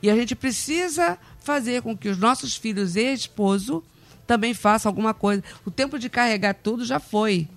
E 0.03 0.11
a 0.11 0.14
gente 0.14 0.37
precisa 0.37 1.19
fazer 1.40 1.83
com 1.83 1.97
que 1.97 2.09
os 2.09 2.19
nossos 2.19 2.55
filhos 2.55 2.95
e 2.95 3.12
esposo 3.12 3.83
também 4.27 4.53
façam 4.55 4.90
alguma 4.90 5.14
coisa. 5.14 5.42
O 5.64 5.71
tempo 5.71 5.99
de 5.99 6.11
carregar 6.11 6.55
tudo 6.55 6.85
já 6.85 7.01
foi. 7.01 7.49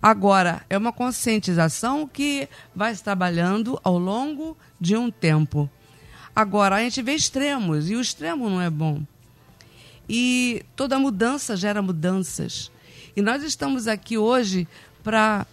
Agora, 0.00 0.64
é 0.68 0.76
uma 0.76 0.92
conscientização 0.92 2.06
que 2.06 2.48
vai 2.74 2.94
se 2.94 3.02
trabalhando 3.02 3.80
ao 3.82 3.98
longo 3.98 4.56
de 4.80 4.96
um 4.96 5.10
tempo. 5.10 5.68
Agora, 6.34 6.76
a 6.76 6.80
gente 6.80 7.00
vê 7.02 7.14
extremos, 7.14 7.90
e 7.90 7.96
o 7.96 8.00
extremo 8.00 8.48
não 8.48 8.60
é 8.60 8.68
bom. 8.68 9.02
E 10.08 10.64
toda 10.76 10.98
mudança 10.98 11.56
gera 11.56 11.82
mudanças. 11.82 12.70
E 13.16 13.22
nós 13.22 13.42
estamos 13.42 13.88
aqui 13.88 14.18
hoje 14.18 14.68
para 15.02 15.46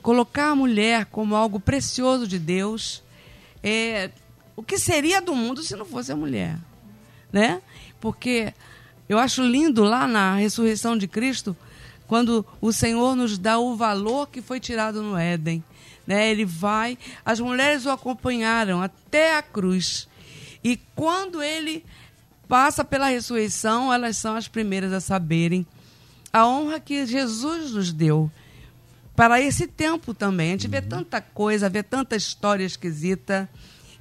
colocar 0.00 0.50
a 0.50 0.54
mulher 0.54 1.06
como 1.06 1.34
algo 1.34 1.58
precioso 1.58 2.26
de 2.26 2.38
Deus. 2.38 3.02
É, 3.62 4.10
o 4.54 4.62
que 4.62 4.78
seria 4.78 5.20
do 5.20 5.34
mundo 5.34 5.62
se 5.62 5.74
não 5.74 5.84
fosse 5.84 6.12
a 6.12 6.16
mulher? 6.16 6.56
Né? 7.32 7.60
Porque 8.00 8.54
eu 9.08 9.18
acho 9.18 9.42
lindo 9.42 9.82
lá 9.82 10.06
na 10.06 10.36
ressurreição 10.36 10.96
de 10.96 11.08
Cristo 11.08 11.56
quando 12.06 12.44
o 12.60 12.72
Senhor 12.72 13.14
nos 13.16 13.38
dá 13.38 13.58
o 13.58 13.76
valor 13.76 14.28
que 14.28 14.42
foi 14.42 14.60
tirado 14.60 15.02
no 15.02 15.16
Éden. 15.16 15.64
Né? 16.06 16.30
Ele 16.30 16.44
vai, 16.44 16.98
as 17.24 17.40
mulheres 17.40 17.86
o 17.86 17.90
acompanharam 17.90 18.82
até 18.82 19.36
a 19.36 19.42
cruz. 19.42 20.08
E 20.62 20.78
quando 20.94 21.42
ele 21.42 21.84
passa 22.48 22.84
pela 22.84 23.08
ressurreição, 23.08 23.92
elas 23.92 24.16
são 24.16 24.36
as 24.36 24.48
primeiras 24.48 24.92
a 24.92 25.00
saberem 25.00 25.66
a 26.32 26.48
honra 26.48 26.80
que 26.80 27.06
Jesus 27.06 27.70
nos 27.70 27.92
deu 27.92 28.28
para 29.14 29.40
esse 29.40 29.68
tempo 29.68 30.12
também. 30.12 30.48
A 30.48 30.52
gente 30.52 30.66
vê 30.66 30.82
tanta 30.82 31.20
coisa, 31.20 31.68
vê 31.68 31.80
tanta 31.80 32.16
história 32.16 32.64
esquisita 32.64 33.48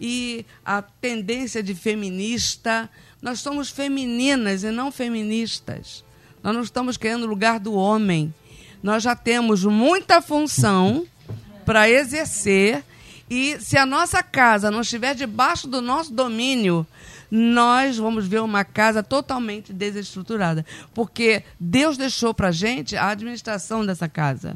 e 0.01 0.43
a 0.65 0.81
tendência 0.81 1.61
de 1.61 1.75
feminista. 1.75 2.89
Nós 3.21 3.39
somos 3.39 3.69
femininas 3.69 4.63
e 4.63 4.71
não 4.71 4.91
feministas. 4.91 6.03
Nós 6.43 6.53
não 6.53 6.61
estamos 6.61 6.97
querendo 6.97 7.23
o 7.23 7.27
lugar 7.27 7.59
do 7.59 7.73
homem. 7.73 8.33
Nós 8.83 9.01
já 9.01 9.15
temos 9.15 9.63
muita 9.63 10.21
função 10.21 11.07
para 11.65 11.89
exercer 11.89 12.83
e 13.29 13.59
se 13.59 13.77
a 13.77 13.85
nossa 13.85 14.21
casa 14.21 14.69
não 14.69 14.81
estiver 14.81 15.15
debaixo 15.15 15.67
do 15.67 15.81
nosso 15.81 16.13
domínio, 16.13 16.85
nós 17.31 17.97
vamos 17.97 18.27
ver 18.27 18.41
uma 18.41 18.63
casa 18.63 19.01
totalmente 19.01 19.73
desestruturada, 19.73 20.63
porque 20.93 21.43
Deus 21.59 21.97
deixou 21.97 22.31
para 22.31 22.51
gente 22.51 22.95
a 22.95 23.07
administração 23.07 23.83
dessa 23.83 24.07
casa. 24.07 24.55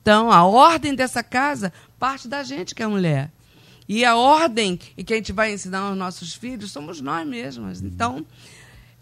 Então, 0.00 0.30
a 0.30 0.44
ordem 0.44 0.94
dessa 0.94 1.22
casa 1.22 1.72
parte 1.98 2.28
da 2.28 2.42
gente 2.42 2.74
que 2.74 2.82
é 2.82 2.86
mulher. 2.86 3.30
E 3.88 4.04
a 4.04 4.14
ordem 4.16 4.76
que 4.76 5.12
a 5.12 5.16
gente 5.16 5.32
vai 5.32 5.52
ensinar 5.52 5.80
aos 5.80 5.96
nossos 5.96 6.32
filhos 6.34 6.70
somos 6.70 7.00
nós 7.00 7.26
mesmas. 7.26 7.82
Então, 7.82 8.24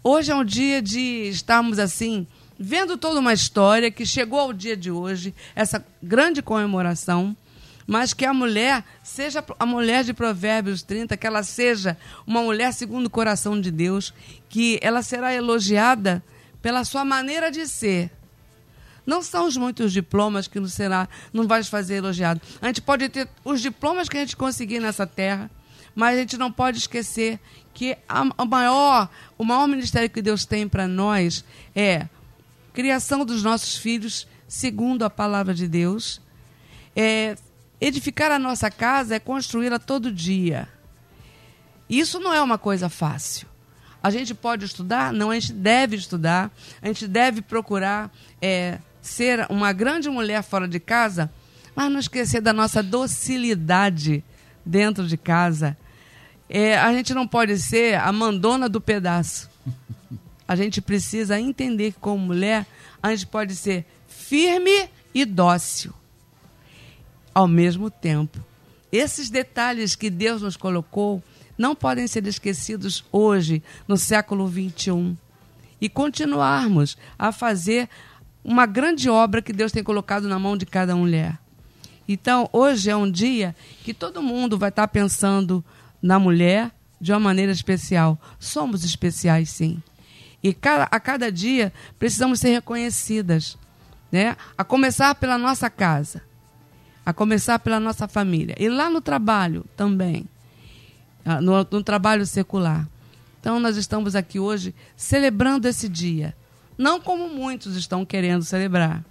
Hoje 0.03 0.31
é 0.31 0.35
um 0.35 0.43
dia 0.43 0.81
de 0.81 1.29
estarmos 1.29 1.77
assim, 1.77 2.25
vendo 2.57 2.97
toda 2.97 3.19
uma 3.19 3.33
história 3.33 3.91
que 3.91 4.03
chegou 4.03 4.39
ao 4.39 4.51
dia 4.51 4.75
de 4.75 4.89
hoje, 4.89 5.31
essa 5.55 5.85
grande 6.01 6.41
comemoração, 6.41 7.37
mas 7.85 8.11
que 8.11 8.25
a 8.25 8.33
mulher 8.33 8.83
seja 9.03 9.45
a 9.59 9.65
mulher 9.65 10.03
de 10.03 10.11
Provérbios 10.11 10.81
30, 10.81 11.15
que 11.15 11.27
ela 11.27 11.43
seja 11.43 11.95
uma 12.25 12.41
mulher 12.41 12.73
segundo 12.73 13.05
o 13.05 13.11
coração 13.11 13.61
de 13.61 13.69
Deus, 13.69 14.11
que 14.49 14.79
ela 14.81 15.03
será 15.03 15.35
elogiada 15.35 16.23
pela 16.63 16.83
sua 16.83 17.05
maneira 17.05 17.51
de 17.51 17.67
ser. 17.67 18.09
Não 19.05 19.21
são 19.21 19.45
os 19.45 19.55
muitos 19.55 19.93
diplomas 19.93 20.47
que 20.47 20.59
não 20.59 20.67
será, 20.67 21.07
não 21.31 21.47
vai 21.47 21.63
fazer 21.63 21.97
elogiado. 21.97 22.41
A 22.59 22.65
gente 22.65 22.81
pode 22.81 23.07
ter 23.07 23.29
os 23.45 23.61
diplomas 23.61 24.09
que 24.09 24.17
a 24.17 24.21
gente 24.21 24.35
conseguir 24.35 24.79
nessa 24.79 25.05
terra, 25.05 25.47
mas 25.93 26.17
a 26.17 26.21
gente 26.21 26.37
não 26.37 26.51
pode 26.51 26.79
esquecer 26.79 27.39
que 27.73 27.97
a, 28.07 28.25
a 28.37 28.45
maior, 28.45 29.09
o 29.37 29.43
maior 29.43 29.67
ministério 29.67 30.09
que 30.09 30.21
Deus 30.21 30.45
tem 30.45 30.67
para 30.67 30.87
nós 30.87 31.43
é 31.75 32.07
criação 32.73 33.25
dos 33.25 33.43
nossos 33.43 33.77
filhos 33.77 34.27
segundo 34.47 35.03
a 35.03 35.09
palavra 35.09 35.53
de 35.53 35.67
Deus. 35.67 36.21
É, 36.95 37.35
edificar 37.79 38.31
a 38.31 38.39
nossa 38.39 38.69
casa 38.69 39.15
é 39.15 39.19
construí-la 39.19 39.79
todo 39.79 40.11
dia. 40.11 40.67
Isso 41.89 42.19
não 42.19 42.33
é 42.33 42.41
uma 42.41 42.57
coisa 42.57 42.89
fácil. 42.89 43.47
A 44.03 44.09
gente 44.09 44.33
pode 44.33 44.65
estudar? 44.65 45.13
Não, 45.13 45.29
a 45.29 45.39
gente 45.39 45.53
deve 45.53 45.95
estudar. 45.95 46.51
A 46.81 46.87
gente 46.87 47.07
deve 47.07 47.41
procurar 47.41 48.11
é, 48.41 48.79
ser 49.01 49.45
uma 49.49 49.71
grande 49.71 50.09
mulher 50.09 50.41
fora 50.43 50.67
de 50.67 50.79
casa, 50.79 51.31
mas 51.75 51.91
não 51.91 51.99
esquecer 51.99 52.41
da 52.41 52.51
nossa 52.51 52.81
docilidade 52.81 54.23
dentro 54.65 55.07
de 55.07 55.17
casa 55.17 55.77
é, 56.53 56.77
a 56.77 56.91
gente 56.91 57.13
não 57.13 57.25
pode 57.25 57.57
ser 57.57 57.97
a 57.97 58.11
mandona 58.11 58.67
do 58.67 58.81
pedaço. 58.81 59.49
A 60.45 60.53
gente 60.53 60.81
precisa 60.81 61.39
entender 61.39 61.93
que, 61.93 61.99
como 61.99 62.17
mulher, 62.17 62.67
a 63.01 63.09
gente 63.11 63.25
pode 63.25 63.55
ser 63.55 63.85
firme 64.05 64.89
e 65.13 65.23
dócil 65.23 65.93
ao 67.33 67.47
mesmo 67.47 67.89
tempo. 67.89 68.37
Esses 68.91 69.29
detalhes 69.29 69.95
que 69.95 70.09
Deus 70.09 70.41
nos 70.41 70.57
colocou 70.57 71.23
não 71.57 71.73
podem 71.73 72.05
ser 72.05 72.27
esquecidos 72.27 73.05
hoje, 73.13 73.63
no 73.87 73.95
século 73.95 74.45
21. 74.45 75.15
E 75.79 75.87
continuarmos 75.87 76.97
a 77.17 77.31
fazer 77.31 77.87
uma 78.43 78.65
grande 78.65 79.09
obra 79.09 79.41
que 79.41 79.53
Deus 79.53 79.71
tem 79.71 79.83
colocado 79.83 80.27
na 80.27 80.37
mão 80.37 80.57
de 80.57 80.65
cada 80.65 80.97
mulher. 80.97 81.39
Então, 82.05 82.49
hoje 82.51 82.89
é 82.89 82.95
um 82.95 83.09
dia 83.09 83.55
que 83.85 83.93
todo 83.93 84.21
mundo 84.21 84.57
vai 84.57 84.67
estar 84.67 84.89
pensando 84.89 85.63
na 86.01 86.17
mulher 86.19 86.71
de 86.99 87.11
uma 87.11 87.19
maneira 87.19 87.51
especial. 87.51 88.19
Somos 88.39 88.83
especiais, 88.83 89.49
sim. 89.49 89.81
E 90.43 90.55
a 90.89 90.99
cada 90.99 91.31
dia 91.31 91.71
precisamos 91.99 92.39
ser 92.39 92.49
reconhecidas, 92.49 93.57
né? 94.11 94.35
A 94.57 94.63
começar 94.63 95.13
pela 95.15 95.37
nossa 95.37 95.69
casa, 95.69 96.23
a 97.05 97.13
começar 97.13 97.59
pela 97.59 97.79
nossa 97.79 98.07
família 98.07 98.55
e 98.59 98.67
lá 98.67 98.89
no 98.89 99.01
trabalho 99.01 99.65
também, 99.77 100.25
ah, 101.23 101.39
no, 101.39 101.65
no 101.69 101.83
trabalho 101.83 102.25
secular. 102.25 102.87
Então 103.39 103.59
nós 103.59 103.77
estamos 103.77 104.15
aqui 104.15 104.39
hoje 104.39 104.73
celebrando 104.95 105.67
esse 105.67 105.87
dia, 105.87 106.35
não 106.77 106.99
como 106.99 107.29
muitos 107.29 107.75
estão 107.75 108.03
querendo 108.03 108.43
celebrar. 108.43 109.03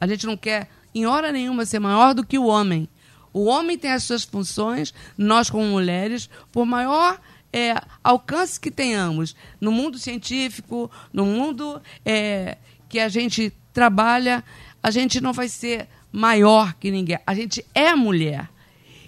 A 0.00 0.06
gente 0.06 0.26
não 0.26 0.36
quer 0.36 0.68
em 0.94 1.04
hora 1.06 1.30
nenhuma 1.30 1.66
ser 1.66 1.78
maior 1.78 2.14
do 2.14 2.24
que 2.24 2.38
o 2.38 2.46
homem, 2.46 2.88
o 3.32 3.44
homem 3.44 3.78
tem 3.78 3.92
as 3.92 4.02
suas 4.04 4.24
funções, 4.24 4.92
nós, 5.16 5.48
como 5.48 5.64
mulheres, 5.64 6.28
por 6.50 6.66
maior 6.66 7.20
é, 7.52 7.74
alcance 8.02 8.58
que 8.58 8.70
tenhamos 8.70 9.36
no 9.60 9.70
mundo 9.70 9.98
científico, 9.98 10.90
no 11.12 11.24
mundo 11.24 11.80
é, 12.04 12.58
que 12.88 12.98
a 12.98 13.08
gente 13.08 13.52
trabalha, 13.72 14.44
a 14.82 14.90
gente 14.90 15.20
não 15.20 15.32
vai 15.32 15.48
ser 15.48 15.88
maior 16.10 16.74
que 16.74 16.90
ninguém. 16.90 17.18
A 17.26 17.34
gente 17.34 17.64
é 17.74 17.94
mulher. 17.94 18.48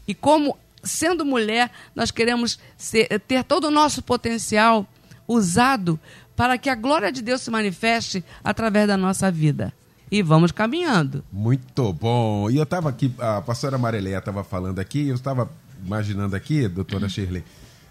E 0.06 0.14
como 0.14 0.56
sendo 0.82 1.24
mulher, 1.24 1.70
nós 1.94 2.10
queremos 2.10 2.58
ser, 2.76 3.20
ter 3.20 3.44
todo 3.44 3.68
o 3.68 3.70
nosso 3.70 4.02
potencial 4.02 4.86
usado 5.26 5.98
para 6.34 6.58
que 6.58 6.68
a 6.68 6.74
glória 6.74 7.12
de 7.12 7.22
Deus 7.22 7.42
se 7.42 7.50
manifeste 7.50 8.24
através 8.42 8.88
da 8.88 8.96
nossa 8.96 9.30
vida 9.30 9.72
e 10.12 10.20
vamos 10.20 10.52
caminhando. 10.52 11.24
Muito 11.32 11.90
bom. 11.90 12.50
E 12.50 12.58
eu 12.58 12.64
estava 12.64 12.90
aqui, 12.90 13.10
a 13.18 13.40
pastora 13.40 13.78
Marileia 13.78 14.18
estava 14.18 14.44
falando 14.44 14.78
aqui, 14.78 15.08
eu 15.08 15.14
estava 15.14 15.50
imaginando 15.82 16.36
aqui, 16.36 16.68
doutora 16.68 17.08
Shirley, 17.08 17.42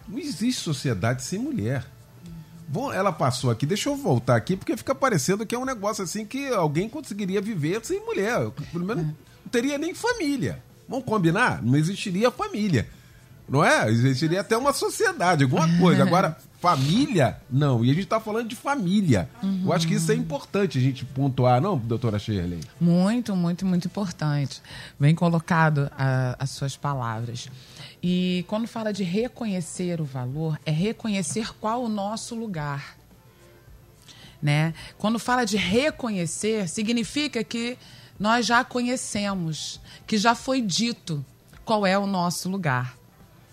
não 0.07 0.19
existe 0.19 0.61
sociedade 0.61 1.23
sem 1.23 1.39
mulher. 1.39 1.83
Bom, 2.67 2.93
ela 2.93 3.11
passou 3.11 3.49
aqui, 3.49 3.65
deixa 3.65 3.89
eu 3.89 3.97
voltar 3.97 4.35
aqui, 4.35 4.55
porque 4.55 4.77
fica 4.77 4.93
parecendo 4.93 5.47
que 5.47 5.55
é 5.55 5.57
um 5.57 5.65
negócio 5.65 6.03
assim 6.03 6.23
que 6.23 6.47
alguém 6.49 6.87
conseguiria 6.87 7.41
viver 7.41 7.83
sem 7.83 7.99
mulher. 8.05 8.51
Pelo 8.71 8.85
menos 8.85 9.03
não 9.03 9.15
teria 9.51 9.79
nem 9.79 9.95
família. 9.95 10.63
Vamos 10.87 11.05
combinar? 11.05 11.59
Não 11.63 11.75
existiria 11.75 12.29
família. 12.29 12.87
Não 13.51 13.61
é? 13.65 13.89
Existiria 13.89 14.39
até 14.39 14.55
uma 14.55 14.71
sociedade, 14.71 15.43
alguma 15.43 15.67
coisa. 15.77 16.03
Agora, 16.03 16.37
família, 16.61 17.37
não. 17.49 17.83
E 17.83 17.91
a 17.91 17.93
gente 17.93 18.05
está 18.05 18.17
falando 18.17 18.47
de 18.47 18.55
família. 18.55 19.29
Uhum. 19.43 19.63
Eu 19.65 19.73
acho 19.73 19.85
que 19.85 19.93
isso 19.93 20.09
é 20.09 20.15
importante 20.15 20.77
a 20.77 20.81
gente 20.81 21.03
pontuar, 21.03 21.59
não, 21.59 21.77
doutora 21.77 22.17
Shirley? 22.17 22.61
Muito, 22.79 23.35
muito, 23.35 23.65
muito 23.65 23.89
importante. 23.89 24.61
Bem 24.97 25.13
colocado 25.13 25.91
a, 25.97 26.37
as 26.39 26.51
suas 26.51 26.77
palavras. 26.77 27.49
E 28.01 28.45
quando 28.47 28.69
fala 28.69 28.93
de 28.93 29.03
reconhecer 29.03 29.99
o 29.99 30.05
valor, 30.05 30.57
é 30.65 30.71
reconhecer 30.71 31.53
qual 31.59 31.83
o 31.83 31.89
nosso 31.89 32.35
lugar. 32.35 32.95
Né? 34.41 34.73
Quando 34.97 35.19
fala 35.19 35.43
de 35.43 35.57
reconhecer, 35.57 36.69
significa 36.69 37.43
que 37.43 37.77
nós 38.17 38.45
já 38.45 38.63
conhecemos, 38.63 39.81
que 40.07 40.17
já 40.17 40.35
foi 40.35 40.61
dito 40.61 41.23
qual 41.65 41.85
é 41.85 41.97
o 41.97 42.07
nosso 42.07 42.49
lugar. 42.49 43.00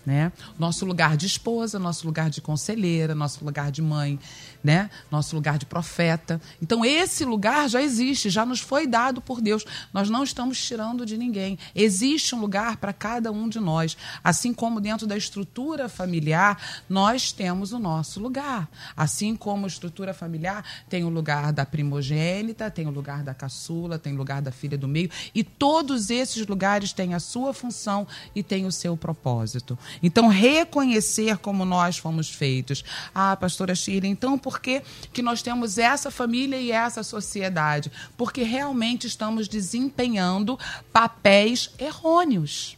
Né? 0.05 0.31
Nosso 0.57 0.85
lugar 0.85 1.17
de 1.17 1.25
esposa, 1.25 1.77
nosso 1.77 2.05
lugar 2.05 2.29
de 2.29 2.41
conselheira, 2.41 3.13
nosso 3.13 3.43
lugar 3.43 3.71
de 3.71 3.81
mãe, 3.81 4.19
né? 4.63 4.89
Nosso 5.11 5.35
lugar 5.35 5.57
de 5.57 5.65
profeta. 5.65 6.41
Então 6.61 6.83
esse 6.83 7.23
lugar 7.25 7.69
já 7.69 7.81
existe, 7.81 8.29
já 8.29 8.45
nos 8.45 8.59
foi 8.59 8.87
dado 8.87 9.21
por 9.21 9.41
Deus. 9.41 9.65
Nós 9.93 10.09
não 10.09 10.23
estamos 10.23 10.61
tirando 10.61 11.05
de 11.05 11.17
ninguém. 11.17 11.57
Existe 11.75 12.35
um 12.35 12.39
lugar 12.39 12.77
para 12.77 12.93
cada 12.93 13.31
um 13.31 13.47
de 13.47 13.59
nós, 13.59 13.97
assim 14.23 14.53
como 14.53 14.81
dentro 14.81 15.05
da 15.05 15.17
estrutura 15.17 15.87
familiar 15.89 16.81
nós 16.89 17.31
temos 17.31 17.71
o 17.71 17.79
nosso 17.79 18.19
lugar. 18.19 18.69
Assim 18.95 19.35
como 19.35 19.65
a 19.65 19.67
estrutura 19.67 20.13
familiar 20.13 20.63
tem 20.89 21.03
o 21.03 21.09
lugar 21.09 21.51
da 21.53 21.65
primogênita, 21.65 22.71
tem 22.71 22.87
o 22.87 22.91
lugar 22.91 23.23
da 23.23 23.33
caçula, 23.33 23.99
tem 23.99 24.13
o 24.13 24.17
lugar 24.17 24.41
da 24.41 24.51
filha 24.51 24.77
do 24.77 24.87
meio, 24.87 25.09
e 25.33 25.43
todos 25.43 26.09
esses 26.09 26.45
lugares 26.47 26.93
têm 26.93 27.13
a 27.13 27.19
sua 27.19 27.53
função 27.53 28.07
e 28.35 28.41
têm 28.41 28.65
o 28.65 28.71
seu 28.71 28.95
propósito. 28.97 29.77
Então, 30.01 30.27
reconhecer 30.27 31.37
como 31.37 31.65
nós 31.65 31.97
fomos 31.97 32.29
feitos. 32.29 32.83
Ah, 33.13 33.35
pastora 33.35 33.75
Shirley, 33.75 34.11
então 34.11 34.37
por 34.37 34.59
que, 34.59 34.81
que 35.13 35.21
nós 35.21 35.41
temos 35.41 35.77
essa 35.77 36.11
família 36.11 36.57
e 36.57 36.71
essa 36.71 37.03
sociedade? 37.03 37.91
Porque 38.17 38.43
realmente 38.43 39.07
estamos 39.07 39.47
desempenhando 39.47 40.57
papéis 40.91 41.71
errôneos. 41.77 42.77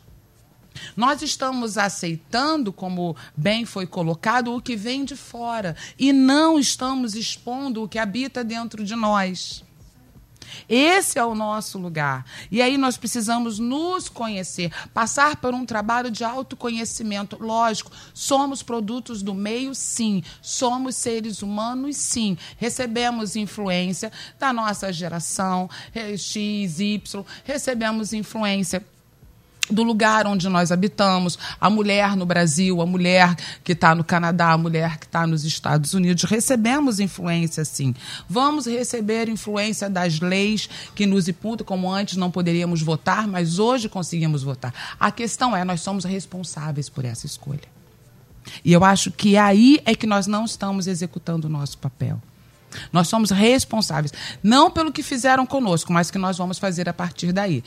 Nós 0.95 1.21
estamos 1.21 1.77
aceitando, 1.77 2.71
como 2.71 3.15
bem 3.35 3.65
foi 3.65 3.85
colocado, 3.85 4.55
o 4.55 4.61
que 4.61 4.75
vem 4.75 5.03
de 5.03 5.15
fora 5.15 5.75
e 5.97 6.13
não 6.13 6.59
estamos 6.59 7.15
expondo 7.15 7.83
o 7.83 7.89
que 7.89 7.99
habita 7.99 8.43
dentro 8.43 8.83
de 8.83 8.95
nós. 8.95 9.63
Esse 10.67 11.17
é 11.17 11.25
o 11.25 11.35
nosso 11.35 11.77
lugar. 11.77 12.25
E 12.49 12.61
aí 12.61 12.77
nós 12.77 12.97
precisamos 12.97 13.59
nos 13.59 14.09
conhecer, 14.09 14.71
passar 14.93 15.35
por 15.37 15.53
um 15.53 15.65
trabalho 15.65 16.11
de 16.11 16.23
autoconhecimento. 16.23 17.37
Lógico, 17.39 17.91
somos 18.13 18.63
produtos 18.63 19.21
do 19.21 19.33
meio, 19.33 19.73
sim. 19.75 20.23
Somos 20.41 20.95
seres 20.95 21.41
humanos, 21.41 21.97
sim. 21.97 22.37
Recebemos 22.57 23.35
influência 23.35 24.11
da 24.39 24.53
nossa 24.53 24.91
geração, 24.91 25.69
X, 26.17 26.79
Y, 26.79 27.25
recebemos 27.43 28.13
influência 28.13 28.85
do 29.71 29.83
lugar 29.83 30.27
onde 30.27 30.47
nós 30.49 30.71
habitamos, 30.71 31.37
a 31.59 31.69
mulher 31.69 32.15
no 32.15 32.25
Brasil, 32.25 32.81
a 32.81 32.85
mulher 32.85 33.35
que 33.63 33.73
está 33.73 33.95
no 33.95 34.03
Canadá, 34.03 34.51
a 34.51 34.57
mulher 34.57 34.97
que 34.97 35.05
está 35.05 35.25
nos 35.25 35.43
Estados 35.43 35.93
Unidos. 35.93 36.23
Recebemos 36.23 36.99
influência, 36.99 37.63
sim. 37.65 37.93
Vamos 38.29 38.65
receber 38.65 39.29
influência 39.29 39.89
das 39.89 40.19
leis 40.19 40.69
que 40.95 41.05
nos 41.05 41.27
imputam, 41.27 41.65
como 41.65 41.91
antes 41.91 42.17
não 42.17 42.31
poderíamos 42.31 42.81
votar, 42.81 43.27
mas 43.27 43.59
hoje 43.59 43.89
conseguimos 43.89 44.43
votar. 44.43 44.73
A 44.99 45.11
questão 45.11 45.55
é, 45.55 45.63
nós 45.63 45.81
somos 45.81 46.05
responsáveis 46.05 46.89
por 46.89 47.05
essa 47.05 47.25
escolha. 47.25 47.81
E 48.65 48.73
eu 48.73 48.83
acho 48.83 49.11
que 49.11 49.37
aí 49.37 49.79
é 49.85 49.95
que 49.95 50.07
nós 50.07 50.27
não 50.27 50.45
estamos 50.45 50.87
executando 50.87 51.47
o 51.47 51.49
nosso 51.49 51.77
papel. 51.77 52.21
Nós 52.91 53.07
somos 53.07 53.31
responsáveis, 53.31 54.13
não 54.41 54.69
pelo 54.71 54.91
que 54.91 55.03
fizeram 55.03 55.45
conosco, 55.45 55.91
mas 55.91 56.11
que 56.11 56.17
nós 56.17 56.37
vamos 56.37 56.57
fazer 56.57 56.87
a 56.87 56.93
partir 56.93 57.31
daí. 57.31 57.63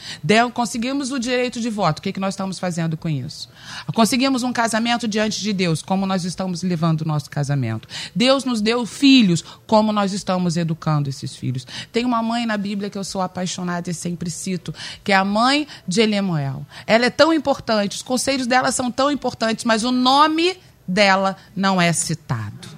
Conseguimos 0.53 1.11
o 1.12 1.19
direito 1.19 1.61
de 1.61 1.71
voto, 1.71 1.99
o 1.99 2.03
que, 2.03 2.12
que 2.12 2.21
nós 2.21 2.35
estamos 2.35 2.59
fazendo 2.59 2.97
com 2.97 3.09
isso? 3.09 3.49
Conseguimos 3.95 4.43
um 4.43 4.53
casamento 4.53 5.07
diante 5.07 5.40
de 5.40 5.53
Deus, 5.53 5.83
como 5.83 6.07
nós 6.07 6.25
estamos 6.25 6.62
levando 6.62 7.03
o 7.03 7.05
nosso 7.05 7.31
casamento. 7.31 7.88
Deus 8.14 8.45
nos 8.45 8.61
deu 8.61 8.87
filhos, 8.87 9.45
como 9.67 9.93
nós 9.93 10.12
estamos 10.12 10.57
educando 10.57 11.09
esses 11.09 11.37
filhos. 11.37 11.67
Tem 11.93 12.05
uma 12.05 12.23
mãe 12.23 12.47
na 12.47 12.57
Bíblia 12.57 12.90
que 12.90 12.99
eu 12.99 13.05
sou 13.05 13.21
apaixonada 13.21 13.90
e 13.90 13.95
sempre 13.95 14.31
cito, 14.31 14.75
que 15.03 15.12
é 15.12 15.17
a 15.17 15.25
mãe 15.25 15.67
de 15.87 16.01
Elemuel. 16.01 16.67
Ela 16.87 17.07
é 17.07 17.11
tão 17.11 17.33
importante, 17.33 17.97
os 17.97 18.03
conselhos 18.03 18.47
dela 18.47 18.73
são 18.73 18.90
tão 18.90 19.11
importantes, 19.11 19.64
mas 19.64 19.85
o 19.85 19.93
nome 19.93 20.57
dela 20.87 21.37
não 21.55 21.81
é 21.81 21.93
citado. 21.93 22.74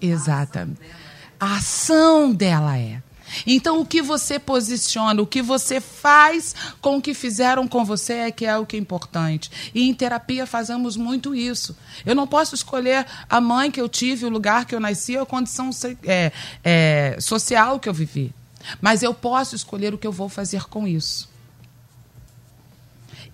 Exatamente. 0.00 0.80
A 1.38 1.56
ação 1.56 2.32
dela 2.32 2.76
é. 2.78 3.02
Então, 3.46 3.80
o 3.80 3.86
que 3.86 4.02
você 4.02 4.38
posiciona, 4.38 5.22
o 5.22 5.26
que 5.26 5.42
você 5.42 5.80
faz 5.80 6.54
com 6.80 6.96
o 6.96 7.02
que 7.02 7.14
fizeram 7.14 7.66
com 7.68 7.84
você 7.84 8.14
é 8.14 8.30
que 8.30 8.44
é 8.44 8.56
o 8.56 8.66
que 8.66 8.76
é 8.76 8.78
importante. 8.78 9.50
E 9.74 9.88
em 9.88 9.94
terapia 9.94 10.46
fazemos 10.46 10.96
muito 10.96 11.34
isso. 11.34 11.76
Eu 12.04 12.14
não 12.14 12.26
posso 12.26 12.54
escolher 12.54 13.06
a 13.28 13.40
mãe 13.40 13.70
que 13.70 13.80
eu 13.80 13.88
tive, 13.88 14.26
o 14.26 14.30
lugar 14.30 14.64
que 14.64 14.74
eu 14.74 14.80
nasci, 14.80 15.16
a 15.16 15.24
condição 15.24 15.70
é, 16.04 16.32
é, 16.64 17.16
social 17.20 17.78
que 17.78 17.88
eu 17.88 17.94
vivi. 17.94 18.34
Mas 18.80 19.02
eu 19.02 19.14
posso 19.14 19.54
escolher 19.54 19.94
o 19.94 19.98
que 19.98 20.06
eu 20.06 20.12
vou 20.12 20.28
fazer 20.28 20.64
com 20.64 20.86
isso. 20.86 21.30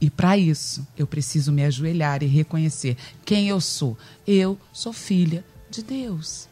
E 0.00 0.11
para 0.11 0.37
isso, 0.37 0.87
eu 0.96 1.07
preciso 1.07 1.50
me 1.50 1.64
ajoelhar 1.64 2.22
e 2.22 2.26
reconhecer 2.26 2.96
quem 3.24 3.48
eu 3.48 3.61
sou. 3.61 3.96
Eu 4.26 4.59
sou 4.72 4.92
filha 4.92 5.42
de 5.70 5.83
Deus. 5.83 6.48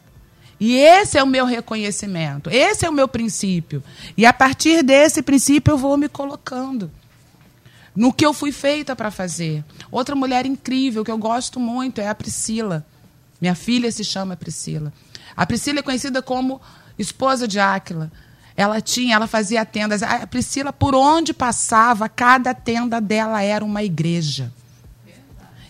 E 0.59 0.75
esse 0.77 1.17
é 1.17 1.23
o 1.23 1.27
meu 1.27 1.45
reconhecimento, 1.45 2.49
esse 2.49 2.85
é 2.85 2.89
o 2.89 2.93
meu 2.93 3.07
princípio. 3.07 3.83
E 4.15 4.25
a 4.25 4.31
partir 4.31 4.83
desse 4.83 5.21
princípio 5.21 5.73
eu 5.73 5.77
vou 5.77 5.97
me 5.97 6.07
colocando 6.07 6.89
no 7.95 8.11
que 8.11 8.25
eu 8.25 8.33
fui 8.33 8.51
feita 8.51 8.95
para 8.95 9.09
fazer. 9.09 9.63
Outra 9.91 10.15
mulher 10.15 10.45
incrível 10.45 11.03
que 11.03 11.11
eu 11.11 11.17
gosto 11.17 11.59
muito 11.59 12.01
é 12.01 12.07
a 12.07 12.15
Priscila. 12.15 12.85
Minha 13.39 13.55
filha 13.55 13.91
se 13.91 14.03
chama 14.03 14.35
Priscila. 14.35 14.93
A 15.35 15.45
Priscila 15.45 15.79
é 15.79 15.83
conhecida 15.83 16.21
como 16.21 16.61
esposa 16.97 17.47
de 17.47 17.59
Áquila. 17.59 18.11
Ela 18.55 18.79
tinha, 18.79 19.15
ela 19.15 19.27
fazia 19.27 19.65
tendas. 19.65 20.01
A 20.01 20.25
Priscila, 20.25 20.71
por 20.71 20.95
onde 20.95 21.33
passava, 21.33 22.07
cada 22.07 22.53
tenda 22.53 23.01
dela 23.01 23.41
era 23.41 23.63
uma 23.63 23.83
igreja. 23.83 24.51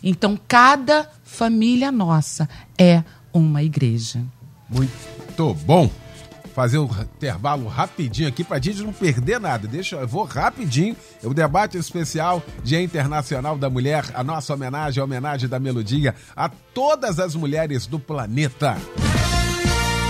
Então, 0.03 0.39
cada 0.47 1.09
família 1.23 1.91
nossa 1.91 2.47
é 2.77 3.03
uma 3.33 3.63
igreja. 3.63 4.23
Muito 4.69 5.53
bom. 5.65 5.89
Fazer 6.53 6.77
um 6.77 6.85
intervalo 6.85 7.67
rapidinho 7.67 8.29
aqui 8.29 8.41
para 8.41 8.55
a 8.55 8.61
gente 8.61 8.81
não 8.81 8.93
perder 8.93 9.41
nada. 9.41 9.67
Deixa 9.67 9.97
eu 9.97 10.07
vou 10.07 10.23
rapidinho. 10.23 10.95
O 11.21 11.33
debate 11.33 11.77
especial 11.77 12.41
Dia 12.63 12.81
Internacional 12.81 13.57
da 13.57 13.69
Mulher, 13.69 14.05
a 14.13 14.23
nossa 14.23 14.53
homenagem, 14.53 15.01
a 15.01 15.03
homenagem 15.03 15.49
da 15.49 15.59
melodia 15.59 16.15
a 16.33 16.47
todas 16.47 17.19
as 17.19 17.35
mulheres 17.35 17.85
do 17.85 17.99
planeta. 17.99 18.77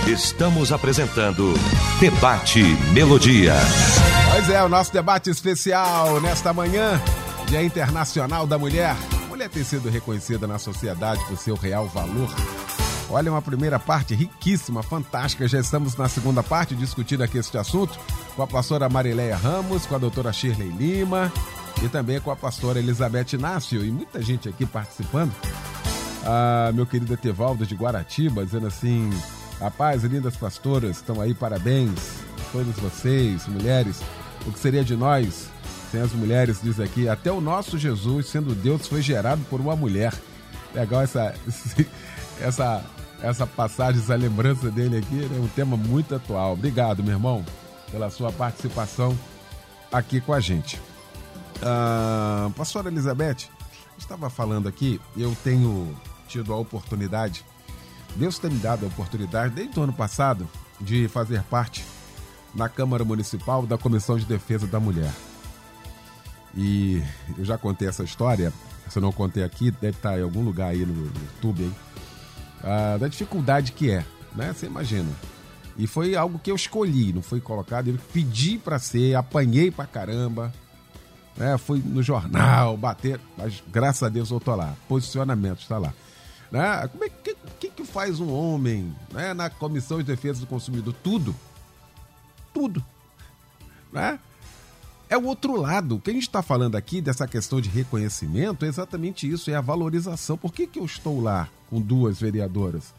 Estamos 0.06 0.70
apresentando 0.70 1.52
Debate 1.98 2.62
Melodia. 2.92 3.54
Pois 4.30 4.48
é, 4.48 4.62
o 4.62 4.68
nosso 4.68 4.92
debate 4.92 5.30
especial 5.30 6.20
nesta 6.20 6.52
manhã, 6.52 7.00
Dia 7.48 7.64
Internacional 7.64 8.46
da 8.46 8.56
Mulher. 8.56 8.94
A 9.24 9.26
mulher 9.26 9.48
tem 9.48 9.64
sido 9.64 9.90
reconhecida 9.90 10.46
na 10.46 10.60
sociedade 10.60 11.24
por 11.26 11.36
seu 11.36 11.56
real 11.56 11.88
valor 11.88 12.32
Olha, 13.08 13.30
uma 13.30 13.42
primeira 13.42 13.78
parte 13.78 14.14
riquíssima, 14.14 14.82
fantástica. 14.82 15.46
Já 15.46 15.60
estamos 15.60 15.96
na 15.96 16.08
segunda 16.08 16.42
parte 16.42 16.74
discutindo 16.74 17.22
aqui 17.22 17.38
este 17.38 17.56
assunto 17.56 17.98
com 18.34 18.42
a 18.42 18.46
pastora 18.46 18.88
Marileia 18.88 19.36
Ramos, 19.36 19.86
com 19.86 19.94
a 19.94 19.98
doutora 19.98 20.32
Shirley 20.32 20.70
Lima 20.70 21.32
e 21.82 21.88
também 21.88 22.20
com 22.20 22.30
a 22.30 22.36
pastora 22.36 22.78
Elizabeth 22.78 23.34
Inácio 23.34 23.84
e 23.84 23.90
muita 23.90 24.20
gente 24.20 24.48
aqui 24.48 24.66
participando. 24.66 25.32
Ah, 26.24 26.72
meu 26.74 26.84
querido 26.84 27.14
Etevaldo 27.14 27.64
de 27.64 27.76
Guaratiba, 27.76 28.44
dizendo 28.44 28.66
assim: 28.66 29.10
Rapaz, 29.60 30.02
lindas 30.02 30.36
pastoras, 30.36 30.96
estão 30.96 31.20
aí, 31.20 31.32
parabéns 31.32 32.26
todos 32.52 32.74
vocês, 32.76 33.46
mulheres. 33.46 34.00
O 34.46 34.52
que 34.52 34.58
seria 34.58 34.84
de 34.84 34.96
nós 34.96 35.48
sem 35.92 36.00
as 36.00 36.12
mulheres? 36.12 36.60
Diz 36.60 36.80
aqui: 36.80 37.08
Até 37.08 37.30
o 37.30 37.40
nosso 37.40 37.78
Jesus, 37.78 38.26
sendo 38.26 38.52
Deus, 38.52 38.88
foi 38.88 39.00
gerado 39.00 39.42
por 39.48 39.60
uma 39.60 39.76
mulher. 39.76 40.12
Legal 40.74 41.02
essa, 41.02 41.34
essa 42.40 42.84
essa 43.22 43.46
passagem, 43.46 44.00
essa 44.00 44.14
lembrança 44.14 44.70
dele 44.70 44.98
aqui, 44.98 45.24
é 45.24 45.40
um 45.40 45.48
tema 45.48 45.76
muito 45.76 46.14
atual. 46.14 46.52
Obrigado, 46.52 47.02
meu 47.02 47.14
irmão, 47.14 47.44
pela 47.90 48.10
sua 48.10 48.32
participação 48.32 49.16
aqui 49.92 50.20
com 50.20 50.32
a 50.32 50.40
gente. 50.40 50.80
Ah, 51.62 52.50
pastora 52.56 52.88
Elizabeth, 52.88 53.48
estava 53.98 54.28
falando 54.28 54.68
aqui, 54.68 55.00
eu 55.16 55.34
tenho 55.42 55.96
tido 56.28 56.52
a 56.52 56.56
oportunidade, 56.56 57.44
Deus 58.14 58.38
tem 58.38 58.50
me 58.50 58.58
dado 58.58 58.84
a 58.84 58.88
oportunidade, 58.88 59.54
desde 59.54 59.78
o 59.78 59.82
ano 59.82 59.92
passado, 59.92 60.48
de 60.80 61.08
fazer 61.08 61.42
parte 61.44 61.84
na 62.54 62.68
Câmara 62.68 63.04
Municipal 63.04 63.66
da 63.66 63.78
Comissão 63.78 64.18
de 64.18 64.24
Defesa 64.24 64.66
da 64.66 64.80
Mulher. 64.80 65.12
E 66.54 67.02
eu 67.36 67.44
já 67.44 67.58
contei 67.58 67.86
essa 67.86 68.02
história, 68.02 68.52
se 68.88 68.98
eu 68.98 69.02
não 69.02 69.12
contei 69.12 69.42
aqui, 69.42 69.70
deve 69.70 69.96
estar 69.96 70.18
em 70.18 70.22
algum 70.22 70.42
lugar 70.42 70.68
aí 70.68 70.84
no 70.84 71.04
YouTube, 71.04 71.64
hein? 71.64 71.74
Ah, 72.66 72.96
da 72.98 73.06
dificuldade 73.06 73.70
que 73.70 73.90
é, 73.92 74.04
né? 74.34 74.52
Você 74.52 74.66
imagina. 74.66 75.08
E 75.78 75.86
foi 75.86 76.16
algo 76.16 76.38
que 76.38 76.50
eu 76.50 76.56
escolhi, 76.56 77.12
não 77.12 77.22
foi 77.22 77.40
colocado. 77.40 77.88
Eu 77.88 77.98
pedi 78.12 78.58
para 78.58 78.78
ser, 78.80 79.14
apanhei 79.14 79.70
pra 79.70 79.86
caramba, 79.86 80.52
né? 81.36 81.56
Fui 81.58 81.80
no 81.84 82.02
jornal, 82.02 82.74
bater, 82.78 83.20
mas 83.38 83.62
graças 83.68 84.02
a 84.02 84.08
Deus 84.08 84.32
eu 84.32 84.40
tô 84.40 84.54
lá. 84.56 84.74
Posicionamento 84.88 85.60
está 85.60 85.78
lá. 85.78 85.94
Né? 86.50 86.88
Como 86.88 87.04
é 87.04 87.08
que, 87.08 87.36
que, 87.60 87.70
que 87.70 87.84
faz 87.84 88.18
um 88.18 88.32
homem 88.32 88.92
né? 89.12 89.32
na 89.32 89.48
Comissão 89.48 89.98
de 89.98 90.04
Defesa 90.04 90.40
do 90.40 90.46
Consumidor? 90.46 90.94
Tudo. 91.04 91.36
Tudo. 92.52 92.84
Né? 93.92 94.18
É 95.16 95.18
o 95.18 95.24
outro 95.24 95.58
lado. 95.58 95.96
O 95.96 95.98
que 95.98 96.10
a 96.10 96.12
gente 96.12 96.24
está 96.24 96.42
falando 96.42 96.76
aqui 96.76 97.00
dessa 97.00 97.26
questão 97.26 97.58
de 97.58 97.70
reconhecimento 97.70 98.66
é 98.66 98.68
exatamente 98.68 99.26
isso, 99.26 99.50
é 99.50 99.54
a 99.54 99.62
valorização. 99.62 100.36
Por 100.36 100.52
que, 100.52 100.66
que 100.66 100.78
eu 100.78 100.84
estou 100.84 101.22
lá 101.22 101.48
com 101.70 101.80
duas 101.80 102.20
vereadoras 102.20 102.92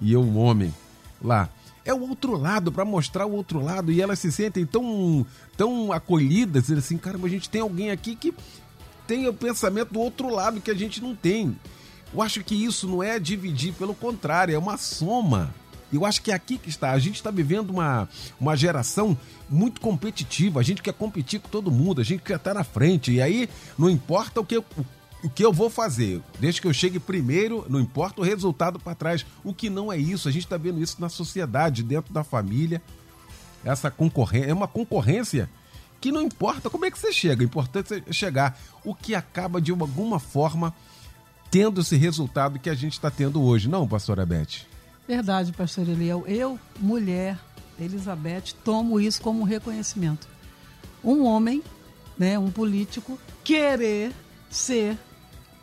e 0.00 0.12
eu, 0.12 0.22
um 0.22 0.38
homem, 0.38 0.72
lá? 1.20 1.50
É 1.84 1.92
o 1.92 2.00
outro 2.08 2.36
lado, 2.36 2.70
para 2.70 2.84
mostrar 2.84 3.26
o 3.26 3.32
outro 3.32 3.60
lado, 3.60 3.90
e 3.90 4.00
elas 4.00 4.20
se 4.20 4.30
sentem 4.30 4.64
tão, 4.64 5.26
tão 5.56 5.92
acolhidas, 5.92 6.62
dizendo 6.62 6.78
assim, 6.78 6.96
caramba, 6.96 7.26
a 7.26 7.30
gente 7.30 7.50
tem 7.50 7.60
alguém 7.60 7.90
aqui 7.90 8.14
que 8.14 8.32
tem 9.04 9.26
o 9.26 9.34
pensamento 9.34 9.92
do 9.92 9.98
outro 9.98 10.32
lado 10.32 10.60
que 10.60 10.70
a 10.70 10.76
gente 10.76 11.02
não 11.02 11.16
tem. 11.16 11.58
Eu 12.14 12.22
acho 12.22 12.44
que 12.44 12.54
isso 12.54 12.86
não 12.86 13.02
é 13.02 13.18
dividir, 13.18 13.74
pelo 13.74 13.96
contrário, 13.96 14.54
é 14.54 14.58
uma 14.58 14.76
soma. 14.76 15.52
Eu 15.92 16.04
acho 16.04 16.20
que 16.22 16.30
é 16.30 16.34
aqui 16.34 16.58
que 16.58 16.68
está. 16.68 16.92
A 16.92 16.98
gente 16.98 17.16
está 17.16 17.30
vivendo 17.30 17.70
uma, 17.70 18.08
uma 18.38 18.56
geração 18.56 19.16
muito 19.48 19.80
competitiva. 19.80 20.60
A 20.60 20.62
gente 20.62 20.82
quer 20.82 20.92
competir 20.92 21.40
com 21.40 21.48
todo 21.48 21.70
mundo, 21.70 22.00
a 22.00 22.04
gente 22.04 22.22
quer 22.22 22.36
estar 22.36 22.54
na 22.54 22.64
frente. 22.64 23.12
E 23.12 23.22
aí 23.22 23.48
não 23.78 23.88
importa 23.88 24.40
o 24.40 24.44
que, 24.44 24.58
o, 24.58 25.30
que 25.34 25.44
eu 25.44 25.52
vou 25.52 25.70
fazer. 25.70 26.20
Desde 26.38 26.60
que 26.60 26.66
eu 26.66 26.72
chegue 26.72 26.98
primeiro, 26.98 27.64
não 27.68 27.80
importa 27.80 28.20
o 28.20 28.24
resultado 28.24 28.78
para 28.78 28.94
trás. 28.94 29.24
O 29.42 29.54
que 29.54 29.70
não 29.70 29.92
é 29.92 29.96
isso. 29.96 30.28
A 30.28 30.32
gente 30.32 30.44
está 30.44 30.56
vendo 30.56 30.80
isso 30.80 31.00
na 31.00 31.08
sociedade, 31.08 31.82
dentro 31.82 32.12
da 32.12 32.22
família. 32.22 32.82
Essa 33.64 33.90
concorrência 33.90 34.50
é 34.50 34.54
uma 34.54 34.68
concorrência 34.68 35.48
que 36.00 36.12
não 36.12 36.22
importa 36.22 36.70
como 36.70 36.84
é 36.84 36.90
que 36.90 36.98
você 36.98 37.12
chega, 37.12 37.42
o 37.42 37.44
importante 37.44 38.04
é 38.06 38.12
chegar. 38.12 38.58
O 38.84 38.94
que 38.94 39.14
acaba 39.14 39.60
de 39.60 39.72
alguma 39.72 40.20
forma 40.20 40.72
tendo 41.50 41.80
esse 41.80 41.96
resultado 41.96 42.58
que 42.58 42.70
a 42.70 42.74
gente 42.74 42.92
está 42.92 43.10
tendo 43.10 43.42
hoje, 43.42 43.68
não, 43.68 43.88
pastora 43.88 44.24
Beth? 44.24 44.66
Verdade, 45.08 45.52
pastor 45.52 45.88
Eliel. 45.88 46.22
Eu, 46.26 46.60
mulher, 46.78 47.38
Elizabeth, 47.80 48.52
tomo 48.62 49.00
isso 49.00 49.22
como 49.22 49.40
um 49.40 49.44
reconhecimento. 49.44 50.28
Um 51.02 51.24
homem, 51.24 51.62
né, 52.18 52.38
um 52.38 52.50
político, 52.50 53.18
querer 53.42 54.12
ser 54.50 54.98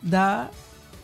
da 0.02 0.50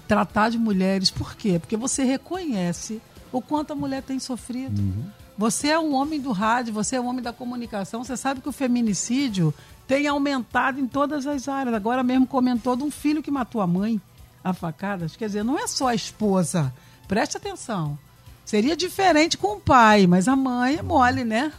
tratar 0.08 0.50
de 0.50 0.58
mulheres. 0.58 1.08
Por 1.08 1.36
quê? 1.36 1.60
Porque 1.60 1.76
você 1.76 2.02
reconhece 2.02 3.00
o 3.30 3.40
quanto 3.40 3.72
a 3.72 3.76
mulher 3.76 4.02
tem 4.02 4.18
sofrido. 4.18 4.82
Uhum. 4.82 5.04
Você 5.38 5.68
é 5.68 5.78
um 5.78 5.94
homem 5.94 6.20
do 6.20 6.32
rádio, 6.32 6.74
você 6.74 6.96
é 6.96 7.00
um 7.00 7.06
homem 7.06 7.22
da 7.22 7.32
comunicação, 7.32 8.02
você 8.02 8.16
sabe 8.16 8.40
que 8.40 8.48
o 8.48 8.52
feminicídio 8.52 9.54
tem 9.86 10.08
aumentado 10.08 10.80
em 10.80 10.86
todas 10.88 11.28
as 11.28 11.46
áreas. 11.46 11.74
Agora 11.74 12.02
mesmo 12.02 12.26
comentou 12.26 12.74
de 12.74 12.82
um 12.82 12.90
filho 12.90 13.22
que 13.22 13.30
matou 13.30 13.60
a 13.60 13.66
mãe 13.68 14.00
a 14.42 14.52
facadas. 14.52 15.16
Quer 15.16 15.26
dizer, 15.26 15.44
não 15.44 15.56
é 15.56 15.68
só 15.68 15.88
a 15.88 15.94
esposa. 15.94 16.74
Preste 17.06 17.36
atenção. 17.36 17.96
Seria 18.44 18.76
diferente 18.76 19.38
com 19.38 19.56
o 19.56 19.60
pai, 19.60 20.06
mas 20.06 20.28
a 20.28 20.36
mãe 20.36 20.76
é 20.76 20.82
mole, 20.82 21.24
né? 21.24 21.52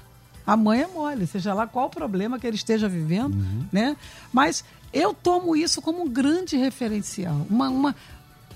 A 0.46 0.58
mãe 0.58 0.82
é 0.82 0.88
mole, 0.88 1.26
seja 1.26 1.54
lá 1.54 1.66
qual 1.66 1.88
o 1.88 1.90
problema 1.90 2.38
que 2.38 2.46
ele 2.46 2.58
esteja 2.58 2.90
vivendo, 2.90 3.36
uhum. 3.36 3.66
né? 3.72 3.96
Mas 4.32 4.64
eu 4.92 5.14
tomo 5.14 5.56
isso 5.56 5.82
como 5.82 6.04
um 6.04 6.10
grande 6.10 6.58
referencial. 6.58 7.48
Uma, 7.50 7.70
uma... 7.70 7.96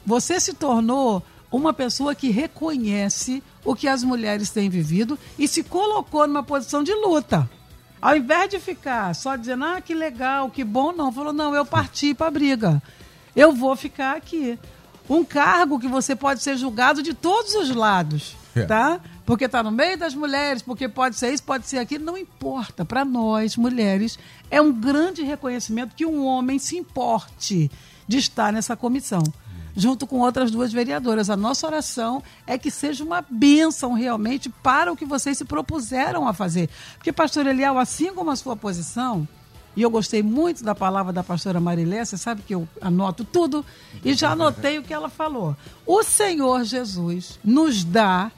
Você 0.06 0.40
se 0.40 0.54
tornou 0.54 1.24
uma 1.52 1.74
pessoa 1.74 2.13
que 2.13 2.30
reconhece 2.30 3.42
o 3.63 3.76
que 3.76 3.88
as 3.88 4.04
mulheres 4.04 4.50
têm 4.50 4.70
vivido 4.70 5.18
e 5.40 5.48
se 5.48 5.63
colocou 5.63 6.28
numa 6.28 6.44
posição 6.44 6.84
de 6.84 6.94
luta. 6.94 7.50
Ao 8.02 8.16
invés 8.16 8.50
de 8.50 8.60
ficar 8.60 9.13
só 9.16 9.36
dizendo, 9.36 9.66
ah, 9.66 9.82
que 9.82 9.94
legal, 9.94 10.50
que 10.52 10.63
bom, 10.63 10.92
não. 10.92 11.12
Falou, 11.12 11.34
não, 11.34 11.56
eu 11.56 11.66
parti 11.66 12.13
para 12.13 12.28
a 12.28 12.32
briga. 12.32 12.82
Eu 13.36 13.54
vou 13.54 13.76
ficar 13.76 14.16
aqui. 14.16 14.60
Um 15.10 15.24
cargo 15.24 15.80
que 15.80 15.88
você 15.88 16.15
pode 16.15 16.41
ser 16.41 16.58
julgado 16.58 17.02
de 17.02 17.13
todos 17.13 17.56
os 17.56 17.70
lados, 17.70 18.36
é. 18.56 18.65
tá? 18.65 19.00
Porque 19.26 19.46
está 19.46 19.63
no 19.63 19.72
meio 19.72 19.98
das 19.98 20.13
mulheres, 20.13 20.62
porque 20.62 20.88
pode 20.88 21.15
ser 21.15 21.34
isso, 21.34 21.43
pode 21.43 21.67
ser 21.67 21.80
aquilo, 21.80 22.04
não 22.06 22.17
importa. 22.17 22.86
Para 22.86 23.04
nós, 23.06 23.56
mulheres, 23.58 24.17
é 24.50 24.62
um 24.62 24.72
grande 24.72 25.24
reconhecimento 25.24 25.96
que 25.96 26.06
um 26.06 26.26
homem 26.26 26.60
se 26.60 26.78
importe 26.78 27.72
de 28.08 28.17
estar 28.17 28.52
nessa 28.54 28.76
comissão 28.76 29.24
junto 29.78 30.08
com 30.08 30.20
outras 30.20 30.50
duas 30.50 30.74
vereadoras. 30.74 31.30
A 31.30 31.38
nossa 31.38 31.67
oração 31.67 32.24
é 32.48 32.58
que 32.58 32.72
seja 32.72 33.04
uma 33.04 33.24
bênção 33.30 33.93
realmente 33.93 34.50
para 34.50 34.91
o 34.91 34.98
que 34.98 35.06
vocês 35.06 35.38
se 35.38 35.46
propuseram 35.46 36.28
a 36.28 36.34
fazer. 36.34 36.67
Porque, 36.96 37.13
pastor 37.13 37.46
Eliel, 37.46 37.78
assim 37.78 38.12
como 38.12 38.32
a 38.32 38.36
sua 38.36 38.56
posição, 38.56 39.28
e 39.78 39.84
eu 39.84 39.92
gostei 39.92 40.24
muito 40.24 40.63
da 40.63 40.74
palavra 40.74 41.13
da 41.13 41.24
pastora 41.24 41.60
Marilé, 41.60 42.04
você 42.04 42.18
sabe 42.18 42.42
que 42.42 42.56
eu 42.56 42.68
anoto 42.82 43.24
tudo, 43.24 43.63
e 44.04 44.16
já 44.16 44.32
anotei 44.32 44.80
o 44.80 44.84
que 44.84 44.92
ela 44.92 45.08
falou. 45.08 45.56
O 45.86 46.02
Senhor 46.02 46.63
Jesus 46.63 47.40
nos 47.44 47.84
dá 47.84 48.32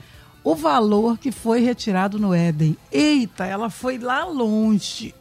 o 0.43 0.53
valor 0.53 1.17
que 1.17 1.31
foi 1.31 1.61
retirado 1.61 2.19
no 2.19 2.33
Éden. 2.33 2.75
Eita, 2.91 3.45
ela 3.45 3.69
foi 3.69 3.97
lá 3.97 4.25
longe 4.25 5.15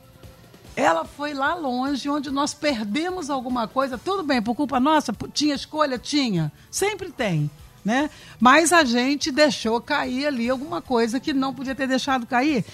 ela 0.74 1.04
foi 1.04 1.34
lá 1.34 1.56
longe, 1.56 2.08
onde 2.08 2.30
nós 2.30 2.54
perdemos 2.54 3.30
alguma 3.30 3.66
coisa. 3.66 3.98
Tudo 3.98 4.22
bem, 4.22 4.40
por 4.40 4.54
culpa 4.54 4.78
nossa, 4.78 5.12
tinha 5.34 5.52
escolha? 5.52 5.98
Tinha. 5.98 6.52
Sempre 6.70 7.10
tem. 7.10 7.50
Né? 7.84 8.08
Mas 8.38 8.72
a 8.72 8.84
gente 8.84 9.32
deixou 9.32 9.80
cair 9.80 10.26
ali 10.28 10.48
alguma 10.48 10.80
coisa 10.80 11.18
que 11.18 11.32
não 11.32 11.52
podia 11.52 11.74
ter 11.74 11.88
deixado 11.88 12.28
cair. 12.28 12.64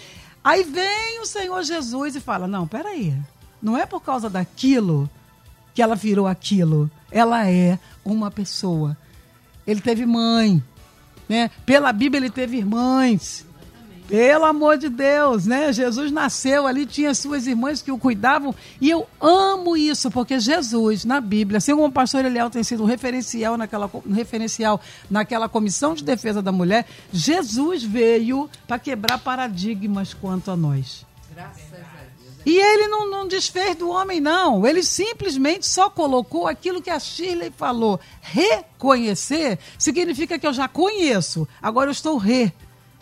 Aí 0.44 0.62
vem 0.62 1.18
o 1.22 1.24
Senhor 1.24 1.62
Jesus 1.62 2.14
e 2.14 2.20
fala: 2.20 2.46
Não, 2.46 2.68
peraí. 2.68 3.16
Não 3.64 3.79
é 3.79 3.87
por 3.87 4.00
causa 4.03 4.29
daquilo 4.29 5.09
que 5.74 5.81
ela 5.81 5.94
virou 5.94 6.27
aquilo. 6.27 6.90
Ela 7.11 7.48
é 7.48 7.79
uma 8.05 8.31
pessoa. 8.31 8.94
Ele 9.66 9.81
teve 9.81 10.05
mãe. 10.05 10.62
Né? 11.27 11.50
Pela 11.64 11.90
Bíblia, 11.90 12.18
ele 12.20 12.31
teve 12.31 12.59
irmãs. 12.59 13.46
Pelo 14.07 14.44
amor 14.44 14.77
de 14.77 14.90
Deus, 14.90 15.46
né? 15.46 15.72
Jesus 15.72 16.12
nasceu 16.12 16.66
ali, 16.66 16.85
tinha 16.85 17.14
suas 17.14 17.46
irmãs 17.46 17.81
que 17.81 17.90
o 17.90 17.96
cuidavam. 17.96 18.55
E 18.79 18.90
eu 18.90 19.09
amo 19.18 19.79
isso, 19.79 20.11
porque 20.11 20.38
Jesus, 20.38 21.07
na 21.07 21.18
Bíblia, 21.22 21.57
assim 21.57 21.72
como 21.72 21.87
o 21.87 21.92
pastor 21.92 22.22
Eliel 22.22 22.50
tem 22.50 22.62
sido 22.62 22.83
um 22.83 22.87
referencial 22.87 23.57
naquela, 23.57 23.90
um 24.07 24.12
referencial 24.12 24.79
naquela 25.11 25.48
comissão 25.48 25.94
de 25.94 26.05
defesa 26.05 26.42
da 26.42 26.53
mulher, 26.53 26.87
Jesus 27.11 27.83
veio 27.83 28.50
para 28.68 28.79
quebrar 28.79 29.18
paradigmas 29.20 30.12
quanto 30.12 30.50
a 30.50 30.57
nós. 30.57 31.07
Graças. 31.35 31.73
E 32.46 32.57
ele 32.59 32.88
não, 32.88 33.11
não 33.11 33.26
desfez 33.26 33.74
do 33.76 33.88
homem, 33.88 34.20
não. 34.20 34.66
Ele 34.66 34.83
simplesmente 34.83 35.66
só 35.66 35.88
colocou 35.88 36.46
aquilo 36.46 36.83
que 36.83 36.90
a 36.90 37.00
Shirley 37.00 37.50
falou. 37.57 37.98
Reconhecer 38.20 39.59
significa 39.78 40.38
que 40.38 40.46
eu 40.46 40.52
já 40.52 40.68
conheço, 40.68 41.48
agora 41.62 41.88
eu 41.88 41.92
estou 41.92 42.16
re 42.16 42.52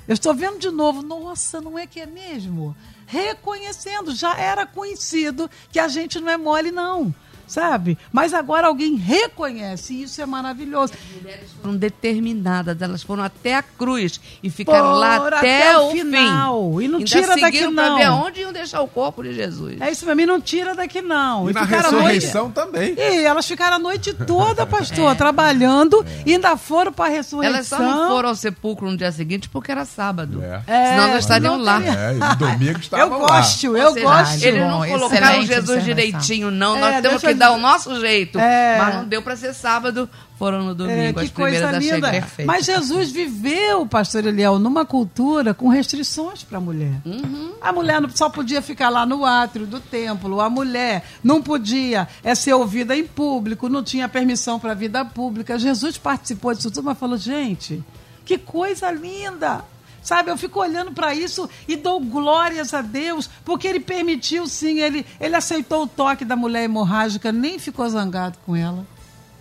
eu 0.07 0.15
estou 0.15 0.35
vendo 0.35 0.59
de 0.59 0.69
novo, 0.69 1.01
nossa, 1.01 1.61
não 1.61 1.79
é 1.79 1.87
que 1.87 2.01
é 2.01 2.07
mesmo? 2.07 2.77
Reconhecendo, 3.07 4.13
já 4.13 4.37
era 4.37 4.67
conhecido 4.67 5.49
que 5.71 5.79
a 5.79 5.87
gente 5.87 6.19
não 6.19 6.29
é 6.29 6.37
mole, 6.37 6.73
não 6.73 7.15
sabe? 7.47 7.99
Mas 8.13 8.35
agora 8.35 8.67
alguém 8.67 8.97
reconhece 8.97 9.95
e 9.95 10.03
isso 10.05 10.21
é 10.21 10.27
maravilhoso. 10.27 10.93
As 10.95 11.23
mulheres 11.23 11.51
foram 11.61 11.77
determinadas, 11.77 12.81
elas 12.81 13.03
foram 13.03 13.23
até 13.23 13.57
a 13.57 13.63
cruz 13.63 14.21
e 14.43 14.51
ficaram 14.51 14.93
Por 14.93 14.99
lá 14.99 15.17
até, 15.17 15.69
até 15.69 15.79
o 15.79 15.91
final. 15.91 16.73
Fim. 16.77 16.85
E 16.85 16.89
não 16.89 16.99
Ainda 16.99 17.11
tira 17.11 17.37
daqui 17.37 17.67
não. 17.67 17.75
Para 17.75 17.95
ver 17.97 18.11
onde 18.11 18.41
iam 18.41 18.53
deixar 18.53 18.81
o 18.81 18.89
corpo 18.89 19.23
de 19.23 19.35
Jesus. 19.35 19.81
É 19.81 19.91
isso 19.91 20.07
mesmo, 20.07 20.21
e 20.21 20.27
não 20.27 20.41
tira 20.41 20.75
daqui 20.75 21.03
não. 21.03 21.49
E, 21.49 21.51
e 21.51 21.55
na 21.55 21.63
ressurreição 21.65 22.45
noite... 22.45 22.55
também. 22.55 22.95
E 22.97 23.25
elas 23.25 23.47
ficaram 23.47 23.77
a 23.77 23.79
noite 23.79 24.13
toda, 24.13 24.67
pastor, 24.67 25.13
é. 25.13 25.15
trabalhando 25.15 26.05
é. 26.07 26.23
e 26.27 26.33
ainda 26.35 26.57
foram 26.57 26.93
para 26.93 27.07
a 27.07 27.09
ressurreição. 27.09 27.55
Elas 27.55 27.67
só 27.67 27.79
não 27.79 28.09
foram 28.09 28.29
ao 28.31 28.35
sepulcro 28.35 28.91
no 28.91 28.97
dia 28.97 29.13
seguinte 29.13 29.49
porque 29.49 29.71
era 29.71 29.85
sábado. 29.85 30.43
É. 30.43 30.63
Senão 30.91 31.09
elas 31.09 31.25
estariam 31.25 31.57
lá. 31.57 31.83
É, 31.83 32.15
e 32.15 32.37
domingo 32.37 32.79
estavam 32.79 33.21
eu 33.21 33.27
gosto, 33.27 33.73
lá. 33.73 33.79
Eu 33.79 33.93
seja, 33.93 34.07
gosto, 34.07 34.45
Eles 34.45 34.61
não 34.61 34.87
colocaram 34.87 35.43
Jesus 35.43 35.85
direitinho, 35.85 36.51
não. 36.51 36.79
Nós 36.79 36.95
é, 36.95 37.01
temos 37.03 37.23
que 37.23 37.35
dar 37.43 37.53
o 37.53 37.59
nosso 37.59 37.99
jeito. 38.01 38.39
É. 38.39 38.79
Mas 38.79 38.95
não 38.97 39.05
deu 39.05 39.23
para 39.23 39.37
ser 39.37 39.53
sábado, 39.53 40.09
foram 40.39 40.65
no 40.65 40.75
domingo, 40.75 41.01
é, 41.01 41.13
que 41.13 41.21
as 41.21 41.31
coisa 41.31 41.73
linda. 41.73 42.11
Perfeita. 42.11 42.51
Mas 42.51 42.65
Jesus 42.65 43.11
viveu, 43.11 43.87
pastor 43.87 44.27
Eliel, 44.27 44.59
numa 44.59 44.85
cultura 44.85 45.53
com 45.55 45.69
restrições 45.69 46.43
para 46.43 46.59
a 46.59 46.61
mulher. 46.61 46.95
Uhum. 47.05 47.53
A 47.61 47.73
mulher 47.73 48.01
só 48.15 48.29
podia 48.29 48.63
ficar 48.63 48.89
lá 48.89 49.05
no 49.05 49.25
átrio 49.25 49.67
do 49.67 49.81
templo, 49.81 50.41
a 50.41 50.49
mulher 50.49 51.05
não 51.23 51.43
podia 51.43 52.09
é, 52.23 52.35
ser 52.35 52.55
ouvida 52.55 52.97
em 52.97 53.05
público, 53.05 53.69
não 53.69 53.83
tinha 53.83 54.09
permissão 54.09 54.59
para 54.59 54.73
a 54.73 54.75
vida 54.75 55.05
pública. 55.05 55.59
Jesus 55.59 55.99
participou 55.99 56.55
disso 56.55 56.71
tudo, 56.71 56.85
mas 56.85 56.99
falou, 56.99 57.17
gente, 57.17 57.83
que 58.25 58.39
coisa 58.39 58.91
linda! 58.91 59.65
Sabe, 60.03 60.31
eu 60.31 60.37
fico 60.37 60.61
olhando 60.61 60.93
para 60.93 61.15
isso 61.15 61.49
e 61.69 61.77
dou 61.77 62.01
glórias 62.01 62.75
a 62.75 62.83
Deus, 62.83 63.31
porque 63.45 63.69
ele 63.69 63.81
permitiu 63.81 64.47
sim, 64.47 64.81
ele, 64.81 65.07
ele 65.21 65.37
aceitou 65.37 65.85
o 65.85 65.87
toque 65.87 66.25
da 66.25 66.35
mulher 66.35 66.65
hemorrágica, 66.65 67.31
nem 67.31 67.59
ficou 67.59 67.89
zangado 67.89 68.37
com 68.45 68.57
ela. 68.57 68.85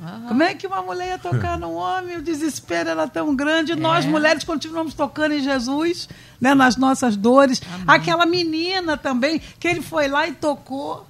Uhum. 0.01 0.27
Como 0.29 0.43
é 0.43 0.55
que 0.55 0.65
uma 0.65 0.81
mulher 0.81 1.09
ia 1.09 1.17
tocar 1.19 1.59
no 1.59 1.73
homem? 1.73 2.17
O 2.17 2.21
desespero 2.21 2.89
era 2.89 3.07
tão 3.07 3.35
grande. 3.35 3.73
É. 3.73 3.75
Nós, 3.75 4.03
mulheres, 4.03 4.43
continuamos 4.43 4.95
tocando 4.95 5.33
em 5.33 5.43
Jesus, 5.43 6.09
né, 6.39 6.55
nas 6.55 6.75
nossas 6.75 7.15
dores. 7.15 7.61
Amém. 7.71 7.85
Aquela 7.87 8.25
menina 8.25 8.97
também, 8.97 9.39
que 9.59 9.67
ele 9.67 9.81
foi 9.81 10.07
lá 10.07 10.27
e 10.27 10.33
tocou 10.33 11.07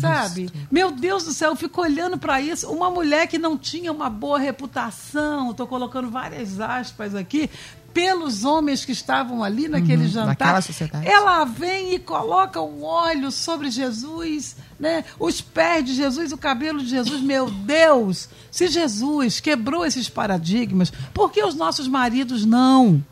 sabe? 0.00 0.50
Meu 0.70 0.90
Deus 0.90 1.24
do 1.24 1.32
céu, 1.32 1.52
eu 1.52 1.56
fico 1.56 1.80
olhando 1.80 2.18
para 2.18 2.40
isso. 2.40 2.68
Uma 2.68 2.90
mulher 2.90 3.28
que 3.28 3.38
não 3.38 3.56
tinha 3.56 3.92
uma 3.92 4.10
boa 4.10 4.38
reputação, 4.38 5.52
estou 5.52 5.66
colocando 5.66 6.10
várias 6.10 6.60
aspas 6.60 7.14
aqui, 7.14 7.48
pelos 7.94 8.44
homens 8.44 8.84
que 8.84 8.90
estavam 8.90 9.44
ali 9.44 9.68
naquele 9.68 10.02
Uhum, 10.02 10.08
jantar. 10.08 10.62
Ela 11.04 11.44
vem 11.44 11.94
e 11.94 11.98
coloca 12.00 12.60
um 12.60 12.82
óleo 12.82 13.30
sobre 13.30 13.70
Jesus, 13.70 14.56
né? 14.78 15.04
Os 15.18 15.40
pés 15.40 15.84
de 15.84 15.94
Jesus, 15.94 16.32
o 16.32 16.36
cabelo 16.36 16.80
de 16.80 16.88
Jesus. 16.88 17.20
Meu 17.22 17.48
Deus! 17.48 18.28
Se 18.50 18.66
Jesus 18.66 19.38
quebrou 19.38 19.86
esses 19.86 20.08
paradigmas, 20.08 20.92
por 21.14 21.30
que 21.30 21.42
os 21.42 21.54
nossos 21.54 21.86
maridos 21.86 22.44
não? 22.44 23.02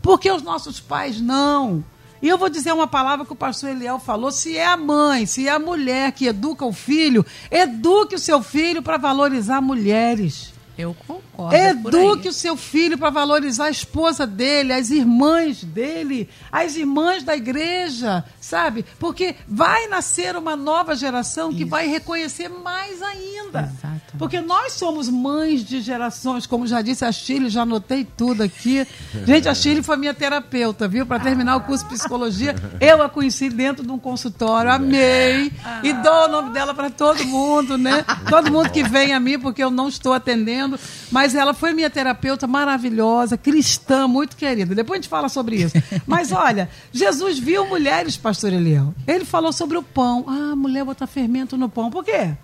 Por 0.00 0.20
que 0.20 0.30
os 0.30 0.42
nossos 0.42 0.78
pais 0.78 1.20
não? 1.20 1.84
E 2.22 2.28
eu 2.28 2.38
vou 2.38 2.48
dizer 2.48 2.72
uma 2.72 2.86
palavra 2.86 3.26
que 3.26 3.32
o 3.32 3.36
pastor 3.36 3.70
Eliel 3.70 3.98
falou: 3.98 4.30
se 4.30 4.56
é 4.56 4.66
a 4.66 4.76
mãe, 4.76 5.26
se 5.26 5.48
é 5.48 5.50
a 5.50 5.58
mulher 5.58 6.12
que 6.12 6.26
educa 6.26 6.64
o 6.64 6.72
filho, 6.72 7.26
eduque 7.50 8.14
o 8.14 8.18
seu 8.18 8.40
filho 8.40 8.82
para 8.82 8.96
valorizar 8.96 9.60
mulheres. 9.60 10.52
Eu 10.76 10.94
concordo. 10.94 11.27
Aí. 11.46 11.68
Eduque 11.68 12.28
o 12.28 12.32
seu 12.32 12.56
filho 12.56 12.98
para 12.98 13.10
valorizar 13.10 13.66
a 13.66 13.70
esposa 13.70 14.26
dele, 14.26 14.72
as 14.72 14.90
irmãs 14.90 15.62
dele, 15.62 16.28
as 16.50 16.76
irmãs 16.76 17.22
da 17.22 17.36
igreja, 17.36 18.24
sabe? 18.40 18.84
Porque 18.98 19.36
vai 19.46 19.86
nascer 19.88 20.36
uma 20.36 20.56
nova 20.56 20.96
geração 20.96 21.52
que 21.52 21.64
vai 21.64 21.86
reconhecer 21.86 22.48
mais 22.48 23.00
ainda. 23.02 23.72
Porque 24.18 24.40
nós 24.40 24.72
somos 24.72 25.08
mães 25.08 25.64
de 25.64 25.80
gerações, 25.80 26.46
como 26.46 26.66
já 26.66 26.82
disse 26.82 27.04
a 27.04 27.12
Chile, 27.12 27.48
já 27.48 27.62
anotei 27.62 28.04
tudo 28.04 28.42
aqui. 28.42 28.86
Gente, 29.26 29.48
a 29.48 29.54
Chile 29.54 29.82
foi 29.82 29.96
minha 29.96 30.14
terapeuta, 30.14 30.88
viu? 30.88 31.06
Para 31.06 31.20
terminar 31.20 31.56
o 31.56 31.60
curso 31.60 31.84
de 31.84 31.90
psicologia, 31.90 32.54
eu 32.80 33.02
a 33.02 33.08
conheci 33.08 33.48
dentro 33.48 33.84
de 33.84 33.92
um 33.92 33.98
consultório, 33.98 34.72
amei 34.72 35.52
e 35.82 35.92
dou 35.92 36.24
o 36.24 36.28
nome 36.28 36.50
dela 36.50 36.74
para 36.74 36.90
todo 36.90 37.24
mundo, 37.24 37.76
né? 37.76 38.04
Todo 38.28 38.50
mundo 38.50 38.70
que 38.70 38.82
vem 38.82 39.12
a 39.12 39.20
mim, 39.20 39.38
porque 39.38 39.62
eu 39.62 39.70
não 39.70 39.88
estou 39.88 40.12
atendendo, 40.12 40.78
mas 41.10 41.27
ela 41.34 41.54
foi 41.54 41.72
minha 41.72 41.90
terapeuta 41.90 42.46
maravilhosa, 42.46 43.36
cristã, 43.36 44.06
muito 44.06 44.36
querida. 44.36 44.74
Depois 44.74 44.98
a 44.98 45.02
gente 45.02 45.10
fala 45.10 45.28
sobre 45.28 45.56
isso. 45.56 45.74
Mas 46.06 46.32
olha, 46.32 46.68
Jesus 46.92 47.38
viu 47.38 47.66
mulheres, 47.66 48.16
pastor 48.16 48.52
Eliel. 48.52 48.94
Ele 49.06 49.24
falou 49.24 49.52
sobre 49.52 49.76
o 49.76 49.82
pão. 49.82 50.24
Ah, 50.28 50.54
mulher 50.56 50.84
botar 50.84 51.06
fermento 51.06 51.56
no 51.56 51.68
pão. 51.68 51.90
Por 51.90 52.04
quê? 52.04 52.34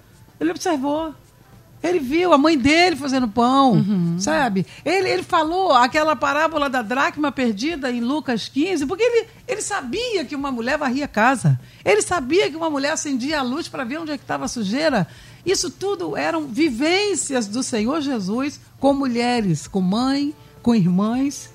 Ele 0.41 0.51
observou. 0.51 1.15
Ele 1.85 1.99
viu 1.99 2.33
a 2.33 2.39
mãe 2.39 2.57
dele 2.57 2.97
fazendo 2.97 3.29
pão, 3.29 3.85
sabe? 4.19 4.65
Ele, 4.83 5.07
ele 5.07 5.23
falou 5.23 5.71
aquela 5.71 6.17
parábola 6.17 6.71
da 6.71 6.81
dracma 6.81 7.31
perdida 7.31 7.91
em 7.91 8.01
Lucas 8.01 8.49
15, 8.49 8.87
porque 8.87 9.03
ele, 9.03 9.27
ele 9.47 9.61
sabia 9.61 10.25
que 10.25 10.35
uma 10.35 10.51
mulher 10.51 10.79
varria 10.79 11.05
a 11.05 11.09
casa. 11.09 11.61
Ele 11.85 12.01
sabia 12.01 12.49
que 12.49 12.57
uma 12.57 12.71
mulher 12.71 12.93
acendia 12.93 13.41
a 13.41 13.43
luz 13.43 13.69
para 13.69 13.85
ver 13.85 13.99
onde 13.99 14.13
é 14.13 14.17
que 14.17 14.25
estava 14.25 14.47
a 14.47 14.49
sujeira. 14.49 15.07
Isso 15.45 15.71
tudo 15.71 16.17
eram 16.17 16.47
vivências 16.47 17.47
do 17.47 17.63
Senhor 17.63 18.01
Jesus 18.01 18.61
com 18.81 18.95
mulheres, 18.95 19.67
com 19.67 19.81
mãe, 19.81 20.35
com 20.63 20.75
irmãs. 20.75 21.51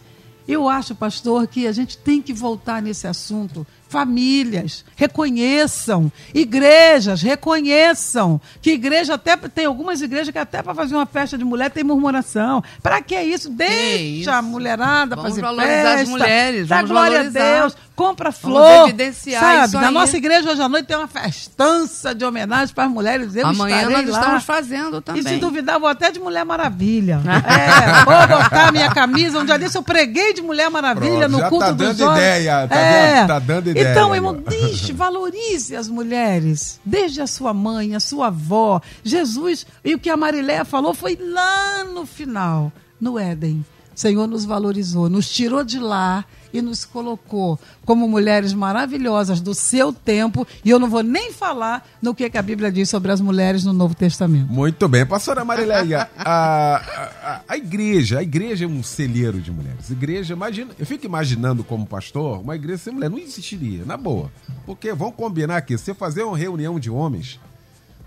Eu 0.48 0.68
acho, 0.68 0.96
pastor, 0.96 1.48
que 1.48 1.68
a 1.68 1.72
gente 1.72 1.98
tem 1.98 2.22
que 2.22 2.34
voltar 2.34 2.82
nesse 2.82 3.08
assunto. 3.08 3.66
Famílias, 3.90 4.86
reconheçam. 4.96 6.12
Igrejas, 6.34 7.22
reconheçam. 7.24 8.40
Que 8.62 8.72
igreja 8.74 9.16
até. 9.16 9.36
Tem 9.36 9.66
algumas 9.66 10.00
igrejas 10.02 10.30
que 10.30 10.38
até 10.38 10.62
para 10.62 10.76
fazer 10.76 10.94
uma 10.96 11.08
festa 11.08 11.38
de 11.38 11.44
mulher 11.44 11.72
tem 11.72 11.84
murmuração. 11.84 12.64
Para 12.84 13.02
que 13.02 13.20
isso? 13.20 13.50
Deixa 13.50 13.98
isso? 14.22 14.30
a 14.32 14.42
mulherada 14.44 15.16
Vamos 15.16 15.32
fazer 15.32 15.42
valorizar 15.42 15.92
as 15.94 16.00
festa. 16.02 16.12
mulheres, 16.12 16.68
Dá 16.68 16.76
vamos 16.78 16.92
glória 16.92 17.18
valorizar. 17.18 17.40
a 17.40 17.60
Deus. 17.62 17.78
Compra 17.96 18.30
Vamos 18.32 18.58
flor. 18.58 18.88
evidenciar 18.88 19.42
sabe? 19.42 19.66
isso 19.68 19.80
Na 19.82 19.88
aí. 19.88 19.94
nossa 19.94 20.16
igreja 20.16 20.50
hoje 20.52 20.62
à 20.62 20.70
noite 20.70 20.86
tem 20.86 20.96
uma 20.96 21.08
festança 21.08 22.16
de 22.16 22.24
homenagem 22.24 22.74
para 22.74 22.86
as 22.86 22.92
mulheres. 22.92 23.36
Eu 23.36 23.46
Amanhã 23.48 23.90
nós 23.90 24.08
lá. 24.08 24.20
estamos 24.22 24.44
fazendo 24.46 25.02
também. 25.02 25.22
E 25.22 25.28
se 25.28 25.36
duvidar, 25.36 25.78
vou 25.80 25.90
até 25.90 26.10
de 26.10 26.18
Mulher 26.20 26.46
Maravilha. 26.46 27.20
é, 27.28 28.06
vou 28.06 28.38
botar 28.38 28.72
minha 28.72 28.90
camisa. 28.94 29.40
Um 29.40 29.46
dia 29.46 29.60
desse 29.60 29.78
eu 29.78 29.84
preguei 29.84 30.34
de 30.34 30.42
Mulher 30.42 30.70
Maravilha 30.70 31.28
Pronto, 31.28 31.44
no 31.44 31.50
culto 31.50 31.66
tá 31.66 31.72
dos 31.74 31.98
dando 31.98 32.12
ideia, 32.16 32.68
tá 32.70 32.76
é. 32.78 33.26
Tá 33.26 33.40
dando 33.40 33.70
ideia 33.70 33.79
Então, 33.82 34.12
aí, 34.12 34.18
irmão, 34.18 34.34
deixe, 34.48 34.94
valorize 34.94 35.76
as 35.76 35.88
mulheres. 35.88 36.80
Desde 36.84 37.22
a 37.22 37.28
sua 37.28 37.54
mãe, 37.54 37.96
a 37.96 38.00
sua 38.00 38.28
avó. 38.28 38.82
Jesus, 39.04 39.66
e 39.84 39.96
o 39.96 40.00
que 40.00 40.10
a 40.10 40.18
Mariléia 40.18 40.66
falou 40.66 40.94
foi 40.94 41.18
lá 41.20 41.84
no 41.84 42.06
final, 42.06 42.72
no 43.00 43.18
Éden. 43.18 43.66
O 43.96 44.00
Senhor 44.00 44.28
nos 44.28 44.46
valorizou, 44.46 45.10
nos 45.10 45.30
tirou 45.30 45.64
de 45.64 45.80
lá 45.80 46.26
e 46.54 46.62
nos 46.62 46.86
colocou 46.86 47.60
como 47.86 48.08
mulheres 48.08 48.54
maravilhosas 48.54 49.42
do 49.42 49.54
seu 49.54 49.92
tempo. 49.94 50.48
E 50.64 50.70
eu 50.70 50.80
não 50.80 50.90
vou 50.90 51.04
nem 51.04 51.32
falar 51.32 51.88
no 52.02 52.14
que, 52.14 52.30
que 52.30 52.38
a 52.38 52.42
Bíblia 52.42 52.72
diz 52.72 52.90
sobre 52.90 53.12
as 53.12 53.22
mulheres 53.22 53.64
no 53.64 53.74
Novo 53.74 53.96
Testamento. 53.96 54.52
Muito 54.52 54.88
bem. 54.88 55.06
Pastora 55.06 55.46
Marileia, 55.46 56.10
a, 56.18 56.76
a, 56.76 57.42
a 57.48 57.58
igreja, 57.58 58.20
a 58.20 58.24
igreja 58.24 58.66
é 58.66 58.68
um 58.68 58.84
celeiro 58.84 59.40
de 59.40 59.52
mulheres. 59.52 59.90
Igreja, 59.90 60.34
imagina, 60.34 60.72
eu 60.78 60.86
fico 60.86 61.06
imaginando 61.06 61.64
como 61.64 61.86
pastor, 61.86 62.40
uma 62.40 62.56
igreja 62.56 62.80
sem 62.80 62.94
mulher 62.94 63.10
não 63.10 63.18
existiria, 63.18 63.86
na 63.86 63.98
boa. 63.98 64.32
Porque 64.66 64.94
vamos 64.94 65.16
combinar 65.16 65.58
aqui, 65.58 65.78
se 65.78 65.86
você 65.86 65.94
fazer 65.94 66.24
uma 66.24 66.38
reunião 66.38 66.80
de 66.80 66.90
homens, 66.90 67.40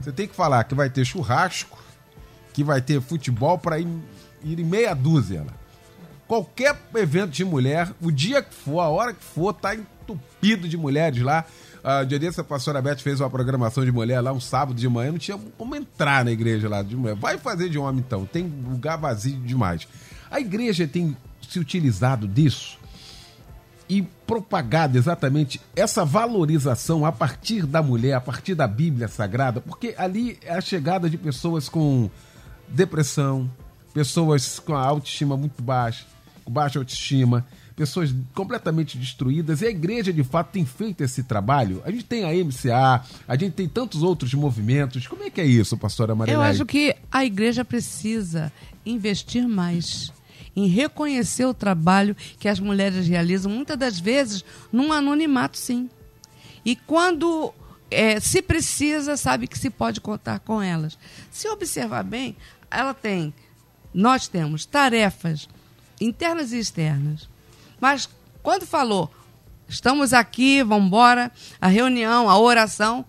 você 0.01 0.13
tem 0.13 0.27
que 0.27 0.35
falar 0.35 0.65
que 0.65 0.75
vai 0.75 0.91
ter 0.91 1.05
churrasco, 1.05 1.79
que 2.53 2.65
vai 2.65 2.81
ter 2.81 3.01
futebol 3.01 3.59
para 3.59 3.79
ir, 3.79 3.89
ir 4.45 4.59
em 4.59 4.65
meia 4.65 4.95
dúzia. 4.95 5.45
Lá. 5.47 5.62
Qualquer 6.33 6.75
evento 6.95 7.33
de 7.33 7.45
mulher, 7.45 7.93
o 8.01 8.11
dia 8.11 8.43
que 8.43 8.55
for, 8.55 8.81
a 8.81 8.89
hora 8.89 9.13
que 9.13 9.23
for, 9.23 9.53
tá 9.53 9.75
entupido 9.75 10.67
de 10.67 10.79
mulheres 10.79 11.21
lá. 11.21 11.45
Uh, 11.85 12.07
dia 12.07 12.19
desse, 12.19 12.41
a 12.41 12.45
pastora 12.45 12.81
Beth 12.81 13.01
fez 13.01 13.21
uma 13.21 13.29
programação 13.29 13.85
de 13.85 13.93
mulher 13.93 14.19
lá 14.23 14.33
um 14.33 14.41
sábado 14.41 14.75
de 14.75 14.89
manhã, 14.89 15.13
não 15.13 15.19
tinha 15.19 15.39
como 15.59 15.77
entrar 15.77 16.25
na 16.25 16.33
igreja 16.33 16.71
lá 16.71 16.83
de 16.83 16.97
mulher. 16.97 17.17
Vai 17.17 17.37
fazer 17.37 17.69
de 17.69 17.77
homem 17.79 18.03
então, 18.03 18.25
tem 18.25 18.45
lugar 18.45 18.97
vazio 18.97 19.37
demais. 19.41 19.87
A 20.31 20.41
igreja 20.41 20.89
tem 20.89 21.15
se 21.47 21.59
utilizado 21.59 22.27
disso 22.27 22.79
e 23.87 24.01
propagado 24.01 24.97
exatamente 24.97 25.61
essa 25.77 26.03
valorização 26.03 27.05
a 27.05 27.13
partir 27.13 27.67
da 27.67 27.83
mulher, 27.83 28.15
a 28.15 28.23
partir 28.23 28.55
da 28.55 28.67
Bíblia 28.67 29.07
Sagrada, 29.07 29.61
porque 29.61 29.95
ali 29.99 30.39
é 30.41 30.55
a 30.55 30.63
chegada 30.63 31.11
de 31.11 31.19
pessoas 31.19 31.69
com 31.69 32.09
depressão, 32.69 33.51
pessoas 33.93 34.59
com 34.59 34.75
a 34.75 34.83
autoestima 34.83 35.37
muito 35.37 35.63
baixa, 35.63 36.07
com 36.45 36.53
baixa 36.53 36.79
autoestima, 36.79 37.47
pessoas 37.75 38.15
completamente 38.35 38.97
destruídas. 38.97 39.63
E 39.63 39.67
a 39.67 39.71
igreja, 39.71 40.13
de 40.13 40.23
fato, 40.23 40.53
tem 40.53 40.65
feito 40.65 41.03
esse 41.03 41.23
trabalho. 41.23 41.83
A 41.85 41.91
gente 41.91 42.05
tem 42.05 42.25
a 42.25 42.45
MCA, 42.45 43.05
a 43.27 43.37
gente 43.37 43.53
tem 43.53 43.69
tantos 43.69 44.03
outros 44.03 44.35
movimentos. 44.35 45.07
Como 45.07 45.23
é 45.23 45.31
que 45.31 45.41
é 45.41 45.47
isso, 45.47 45.77
pastora 45.77 46.15
Maria? 46.15 46.35
Eu 46.35 46.41
acho 46.41 46.65
que 46.67 46.95
a 47.11 47.25
igreja 47.25 47.65
precisa 47.65 48.53
investir 48.85 49.49
mais 49.49 50.13
em 50.55 50.67
reconhecer 50.67 51.47
o 51.47 51.55
trabalho 51.55 52.15
que 52.39 52.49
as 52.49 52.61
mulheres 52.61 53.07
realizam, 53.09 53.51
muitas 53.51 53.79
das 53.79 53.99
vezes 53.99 54.45
num 54.71 54.93
anonimato, 54.93 55.57
sim. 55.57 55.89
E 56.65 56.77
quando 56.77 57.53
é, 57.91 58.21
se 58.21 58.43
precisa, 58.43 59.17
sabe 59.17 59.47
que 59.47 59.59
se 59.59 59.71
pode 59.71 60.01
contar 60.01 60.41
com 60.41 60.61
elas. 60.61 60.99
Se 61.31 61.49
observar 61.49 62.05
bem, 62.05 62.37
ela 62.71 62.95
tem, 62.95 63.33
nós 63.93 64.29
temos 64.29 64.67
tarefas 64.67 65.49
internas 66.03 66.53
e 66.53 66.59
externas. 66.59 67.29
Mas 67.81 68.09
quando 68.43 68.67
falou, 68.67 69.13
estamos 69.69 70.13
aqui, 70.13 70.63
vamos 70.63 70.87
embora, 70.87 71.31
a 71.61 71.69
reunião, 71.69 72.29
a 72.29 72.39
oração, 72.39 73.05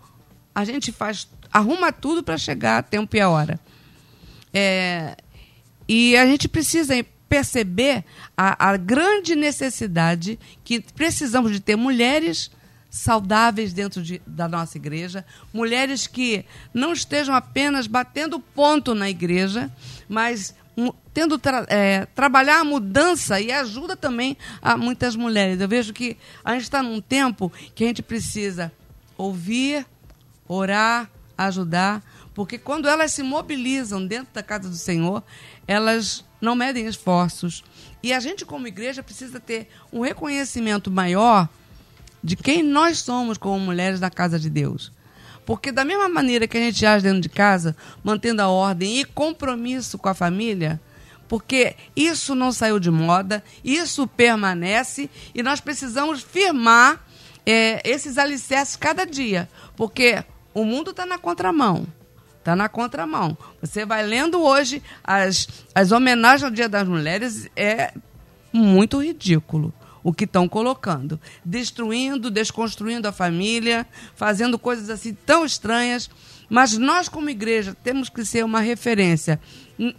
a 0.53 0.63
gente 0.63 0.91
faz, 0.91 1.27
arruma 1.51 1.91
tudo 1.91 2.23
para 2.23 2.37
chegar 2.37 2.77
a 2.77 2.83
tempo 2.83 3.15
e 3.15 3.21
a 3.21 3.29
hora. 3.29 3.59
É, 4.53 5.17
e 5.87 6.15
a 6.15 6.25
gente 6.25 6.47
precisa 6.47 6.93
perceber 7.27 8.05
a, 8.37 8.69
a, 8.69 8.77
grande 8.77 9.35
necessidade 9.35 10.37
que 10.63 10.79
precisamos 10.79 11.51
de 11.51 11.59
ter 11.59 11.75
mulheres 11.75 12.51
saudáveis 12.91 13.73
dentro 13.73 14.03
de, 14.03 14.21
da 14.27 14.47
nossa 14.47 14.77
igreja, 14.77 15.25
mulheres 15.51 16.05
que 16.05 16.45
não 16.71 16.93
estejam 16.93 17.33
apenas 17.33 17.87
batendo 17.87 18.39
ponto 18.39 18.93
na 18.93 19.09
igreja, 19.09 19.71
mas 20.07 20.53
tendo 21.13 21.37
tra 21.37 21.65
é, 21.69 22.05
trabalhar 22.15 22.59
a 22.59 22.63
mudança 22.63 23.39
e 23.39 23.51
ajuda 23.51 23.95
também 23.95 24.37
a 24.61 24.75
muitas 24.75 25.15
mulheres. 25.15 25.61
Eu 25.61 25.67
vejo 25.67 25.93
que 25.93 26.17
a 26.43 26.53
gente 26.53 26.63
está 26.63 26.81
num 26.81 26.99
tempo 26.99 27.51
que 27.75 27.83
a 27.83 27.87
gente 27.87 28.01
precisa 28.01 28.71
ouvir, 29.17 29.85
orar, 30.47 31.09
ajudar, 31.37 32.03
porque 32.33 32.57
quando 32.57 32.87
elas 32.87 33.13
se 33.13 33.21
mobilizam 33.21 34.05
dentro 34.05 34.33
da 34.33 34.41
casa 34.41 34.67
do 34.67 34.75
Senhor, 34.75 35.23
elas 35.67 36.25
não 36.41 36.55
medem 36.55 36.87
esforços. 36.87 37.63
E 38.01 38.11
a 38.11 38.19
gente, 38.19 38.45
como 38.45 38.67
igreja, 38.67 39.03
precisa 39.03 39.39
ter 39.39 39.69
um 39.91 40.01
reconhecimento 40.01 40.91
maior 40.91 41.47
de 42.23 42.35
quem 42.35 42.63
nós 42.63 42.99
somos 42.99 43.37
como 43.37 43.59
mulheres 43.59 43.99
da 43.99 44.09
casa 44.09 44.39
de 44.39 44.49
Deus. 44.49 44.91
Porque 45.45 45.71
da 45.71 45.83
mesma 45.83 46.07
maneira 46.07 46.47
que 46.47 46.57
a 46.57 46.59
gente 46.59 46.85
age 46.85 47.03
dentro 47.03 47.21
de 47.21 47.29
casa, 47.29 47.75
mantendo 48.03 48.41
a 48.41 48.47
ordem 48.47 48.99
e 48.99 49.05
compromisso 49.05 49.97
com 49.97 50.09
a 50.09 50.13
família, 50.13 50.79
porque 51.27 51.75
isso 51.95 52.35
não 52.35 52.51
saiu 52.51 52.79
de 52.79 52.91
moda, 52.91 53.43
isso 53.63 54.07
permanece 54.07 55.09
e 55.33 55.41
nós 55.43 55.59
precisamos 55.59 56.21
firmar 56.21 57.03
é, 57.45 57.81
esses 57.83 58.17
alicerces 58.17 58.75
cada 58.75 59.05
dia. 59.05 59.49
Porque 59.75 60.23
o 60.53 60.63
mundo 60.63 60.91
está 60.91 61.05
na 61.05 61.17
contramão. 61.17 61.85
Está 62.39 62.55
na 62.55 62.69
contramão. 62.69 63.37
Você 63.61 63.85
vai 63.85 64.05
lendo 64.05 64.41
hoje 64.41 64.83
as, 65.03 65.47
as 65.73 65.91
homenagens 65.91 66.43
ao 66.43 66.51
Dia 66.51 66.67
das 66.67 66.87
Mulheres, 66.87 67.49
é 67.55 67.93
muito 68.51 69.01
ridículo 69.01 69.73
o 70.03 70.13
que 70.13 70.25
estão 70.25 70.47
colocando. 70.47 71.19
Destruindo, 71.43 72.29
desconstruindo 72.29 73.07
a 73.07 73.11
família, 73.11 73.87
fazendo 74.15 74.59
coisas 74.59 74.89
assim 74.89 75.13
tão 75.13 75.45
estranhas. 75.45 76.09
Mas 76.49 76.77
nós, 76.77 77.07
como 77.07 77.29
igreja, 77.29 77.75
temos 77.83 78.09
que 78.09 78.25
ser 78.25 78.43
uma 78.43 78.59
referência 78.59 79.39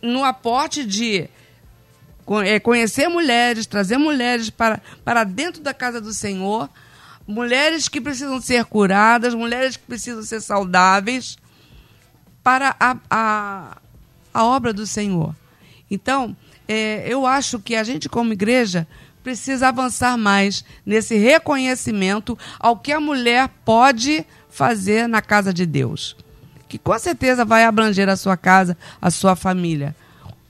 no 0.03 0.23
aporte 0.23 0.85
de 0.85 1.29
é, 2.45 2.61
conhecer 2.61 3.09
mulheres, 3.09 3.67
trazer 3.67 3.99
mulheres 3.99 4.51
para, 4.51 4.81
para 5.05 5.25
dentro 5.25 5.63
da 5.63 5.75
casa 5.75 6.01
do 6.01 6.13
Senhor, 6.13 6.71
mulheres 7.27 7.89
que 7.89 8.01
precisam 8.01 8.41
ser 8.41 8.65
curadas, 8.67 9.35
mulheres 9.35 9.77
que 9.77 9.85
precisam 9.85 10.23
ser 10.23 10.41
saudáveis 10.41 11.37
para 12.43 12.77
a, 12.79 12.97
a, 13.11 13.79
a 14.33 14.45
obra 14.45 14.73
do 14.73 14.87
Senhor. 14.87 15.35
Então, 15.91 16.37
é, 16.67 17.05
eu 17.07 17.27
acho 17.27 17.59
que 17.59 17.75
a 17.75 17.85
gente, 17.85 18.09
como 18.09 18.33
igreja, 18.33 18.87
precisa 19.25 19.69
avançar 19.69 20.19
mais 20.19 20.63
nesse 20.85 21.17
reconhecimento 21.17 22.39
ao 22.61 22.79
que 22.79 22.93
a 22.93 23.01
mulher 23.01 23.49
pode 23.65 24.25
fazer 24.51 25.09
na 25.09 25.23
casa 25.23 25.53
de 25.53 25.65
Deus. 25.65 26.15
Que 26.69 26.79
com 26.79 26.97
certeza 26.99 27.45
vai 27.45 27.65
abranger 27.65 28.09
a 28.09 28.17
sua 28.17 28.37
casa, 28.37 28.77
a 29.01 29.11
sua 29.11 29.35
família. 29.35 29.97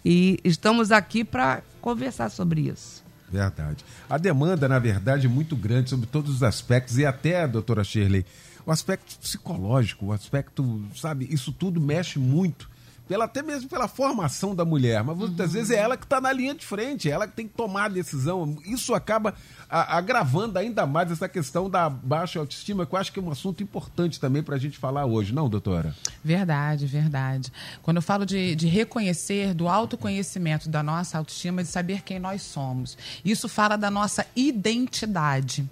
E 0.05 0.39
estamos 0.45 0.91
aqui 0.91 1.25
para 1.25 1.63
conversar 1.81 2.29
sobre 2.31 2.63
isso. 2.63 3.03
Verdade. 3.31 3.85
A 4.11 4.19
demanda, 4.19 4.69
na 4.69 4.79
verdade, 4.79 5.27
é 5.27 5.31
muito 5.31 5.57
grande 5.57 5.91
sobre 5.91 6.07
todos 6.07 6.35
os 6.35 6.43
aspectos 6.43 6.99
e 6.99 7.07
até, 7.07 7.47
doutora 7.47 7.85
Shirley, 7.85 8.27
o 8.67 8.73
aspecto 8.73 9.19
psicológico, 9.19 10.07
o 10.07 10.13
aspecto, 10.13 10.83
sabe, 10.97 11.29
isso 11.31 11.53
tudo 11.53 11.81
mexe 11.81 12.19
muito 12.19 12.69
pela, 13.09 13.27
até 13.27 13.43
mesmo 13.43 13.69
pela 13.69 13.87
formação 13.87 14.55
da 14.55 14.65
mulher, 14.65 15.03
mas 15.05 15.17
muitas 15.17 15.49
uhum. 15.49 15.53
vezes 15.53 15.71
é 15.71 15.77
ela 15.77 15.97
que 15.97 16.05
está 16.05 16.21
na 16.21 16.33
linha 16.33 16.55
de 16.55 16.65
frente, 16.65 17.09
é 17.09 17.13
ela 17.13 17.27
que 17.27 17.35
tem 17.35 17.47
que 17.47 17.55
tomar 17.55 17.85
a 17.85 17.89
decisão. 17.89 18.57
Isso 18.65 18.95
acaba 18.95 19.35
a, 19.69 19.97
agravando 19.97 20.59
ainda 20.59 20.87
mais 20.87 21.11
essa 21.11 21.29
questão 21.29 21.69
da 21.69 21.89
baixa 21.89 22.39
autoestima, 22.39 22.87
que 22.87 22.95
eu 22.95 22.99
acho 22.99 23.13
que 23.13 23.19
é 23.19 23.23
um 23.23 23.31
assunto 23.31 23.63
importante 23.63 24.19
também 24.19 24.43
para 24.43 24.57
a 24.57 24.59
gente 24.59 24.79
falar 24.79 25.05
hoje, 25.05 25.35
não, 25.35 25.49
doutora? 25.49 25.95
Verdade, 26.23 26.87
verdade. 26.87 27.53
Quando 27.83 27.97
eu 27.97 28.03
falo 28.03 28.25
de, 28.25 28.55
de 28.55 28.67
reconhecer, 28.67 29.53
do 29.55 29.69
autoconhecimento 29.69 30.69
da 30.69 30.83
nossa 30.83 31.19
autoestima, 31.19 31.63
de 31.63 31.69
saber 31.69 32.03
quem 32.03 32.19
nós 32.19 32.43
somos, 32.43 32.97
isso 33.25 33.49
fala 33.49 33.77
da 33.77 33.91
nossa 33.91 34.27
identidade 34.35 35.69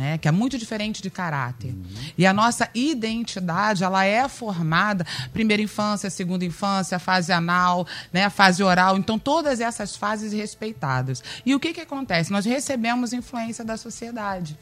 né? 0.00 0.16
Que 0.16 0.26
é 0.26 0.30
muito 0.30 0.56
diferente 0.56 1.02
de 1.02 1.10
caráter. 1.10 1.74
Uhum. 1.74 1.84
E 2.16 2.26
a 2.26 2.32
nossa 2.32 2.70
identidade, 2.74 3.84
ela 3.84 4.02
é 4.02 4.26
formada 4.30 5.06
primeira 5.30 5.62
infância, 5.62 6.08
segunda 6.08 6.42
infância, 6.42 6.98
fase 6.98 7.30
anal, 7.30 7.86
né? 8.10 8.30
Fase 8.30 8.62
oral. 8.62 8.96
Então, 8.96 9.18
todas 9.18 9.60
essas 9.60 9.94
fases 9.94 10.32
respeitadas. 10.32 11.22
E 11.44 11.54
o 11.54 11.60
que 11.60 11.74
que 11.74 11.82
acontece? 11.82 12.32
Nós 12.32 12.46
recebemos 12.46 13.12
influência 13.12 13.62
da 13.62 13.76
sociedade. 13.76 14.58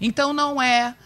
Então, 0.00 0.32
não 0.32 0.60
é 0.60 0.96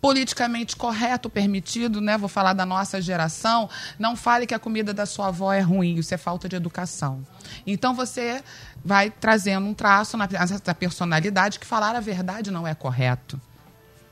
politicamente 0.00 0.76
correto, 0.76 1.28
permitido, 1.28 2.00
né? 2.00 2.16
Vou 2.16 2.28
falar 2.28 2.52
da 2.52 2.64
nossa 2.64 3.02
geração. 3.02 3.68
Não 3.98 4.16
fale 4.16 4.46
que 4.46 4.54
a 4.54 4.58
comida 4.58 4.94
da 4.94 5.04
sua 5.04 5.28
avó 5.28 5.52
é 5.52 5.60
ruim, 5.60 5.96
isso 5.96 6.14
é 6.14 6.16
falta 6.16 6.48
de 6.48 6.56
educação. 6.56 7.26
Então 7.66 7.94
você 7.94 8.42
vai 8.84 9.10
trazendo 9.10 9.66
um 9.66 9.74
traço 9.74 10.16
na, 10.16 10.28
na 10.66 10.74
personalidade 10.74 11.58
que 11.58 11.66
falar 11.66 11.94
a 11.94 12.00
verdade 12.00 12.50
não 12.50 12.66
é 12.66 12.74
correto. 12.74 13.40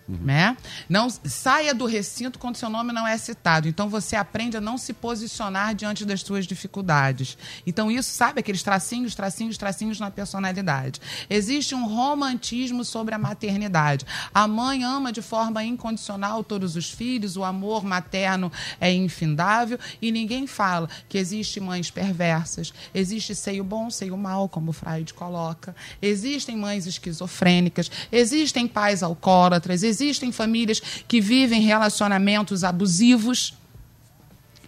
Uhum. 0.08 0.16
Né? 0.24 0.56
Não 0.88 1.10
saia 1.10 1.74
do 1.74 1.84
recinto 1.84 2.38
quando 2.38 2.56
seu 2.56 2.70
nome 2.70 2.92
não 2.92 3.06
é 3.06 3.16
citado. 3.18 3.68
Então 3.68 3.88
você 3.90 4.16
aprende 4.16 4.56
a 4.56 4.60
não 4.60 4.78
se 4.78 4.94
posicionar 4.94 5.74
diante 5.74 6.04
das 6.04 6.22
suas 6.22 6.46
dificuldades. 6.46 7.36
Então 7.66 7.90
isso, 7.90 8.10
sabe, 8.10 8.40
aqueles 8.40 8.62
tracinhos, 8.62 9.14
tracinhos, 9.14 9.58
tracinhos 9.58 10.00
na 10.00 10.10
personalidade. 10.10 11.00
Existe 11.28 11.74
um 11.74 11.86
romantismo 11.86 12.84
sobre 12.84 13.14
a 13.14 13.18
maternidade. 13.18 14.06
A 14.32 14.48
mãe 14.48 14.82
ama 14.82 15.12
de 15.12 15.20
forma 15.20 15.62
incondicional 15.62 16.42
todos 16.42 16.74
os 16.74 16.90
filhos, 16.90 17.36
o 17.36 17.44
amor 17.44 17.84
materno 17.84 18.50
é 18.80 18.92
infindável 18.92 19.78
e 20.00 20.10
ninguém 20.10 20.46
fala 20.46 20.88
que 21.08 21.18
existe 21.18 21.60
mães 21.60 21.90
perversas, 21.90 22.72
existe 22.94 23.34
seio 23.34 23.62
bom, 23.62 23.90
seio 23.90 24.16
mal, 24.16 24.48
como 24.48 24.70
o 24.70 24.72
Freud 24.72 25.12
coloca. 25.12 25.76
Existem 26.00 26.56
mães 26.56 26.86
esquizofrênicas, 26.86 27.90
existem 28.10 28.66
pais 28.66 29.02
alcoólatras, 29.02 29.82
existem 30.00 30.32
famílias 30.32 30.80
que 31.06 31.20
vivem 31.20 31.62
relacionamentos 31.62 32.64
abusivos 32.64 33.54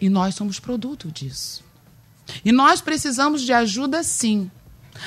e 0.00 0.08
nós 0.08 0.34
somos 0.34 0.58
produto 0.58 1.10
disso. 1.10 1.62
E 2.44 2.52
nós 2.52 2.80
precisamos 2.80 3.42
de 3.42 3.52
ajuda, 3.52 4.02
sim. 4.02 4.50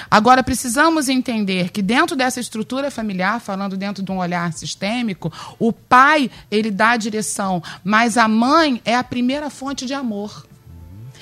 Agora, 0.09 0.43
precisamos 0.43 1.09
entender 1.09 1.69
que 1.69 1.81
dentro 1.81 2.15
dessa 2.15 2.39
estrutura 2.39 2.89
familiar, 2.89 3.39
falando 3.39 3.77
dentro 3.77 4.03
de 4.03 4.11
um 4.11 4.17
olhar 4.17 4.51
sistêmico, 4.53 5.31
o 5.59 5.71
pai, 5.71 6.29
ele 6.49 6.71
dá 6.71 6.91
a 6.91 6.97
direção, 6.97 7.61
mas 7.83 8.17
a 8.17 8.27
mãe 8.27 8.81
é 8.85 8.95
a 8.95 9.03
primeira 9.03 9.49
fonte 9.49 9.85
de 9.85 9.93
amor. 9.93 10.45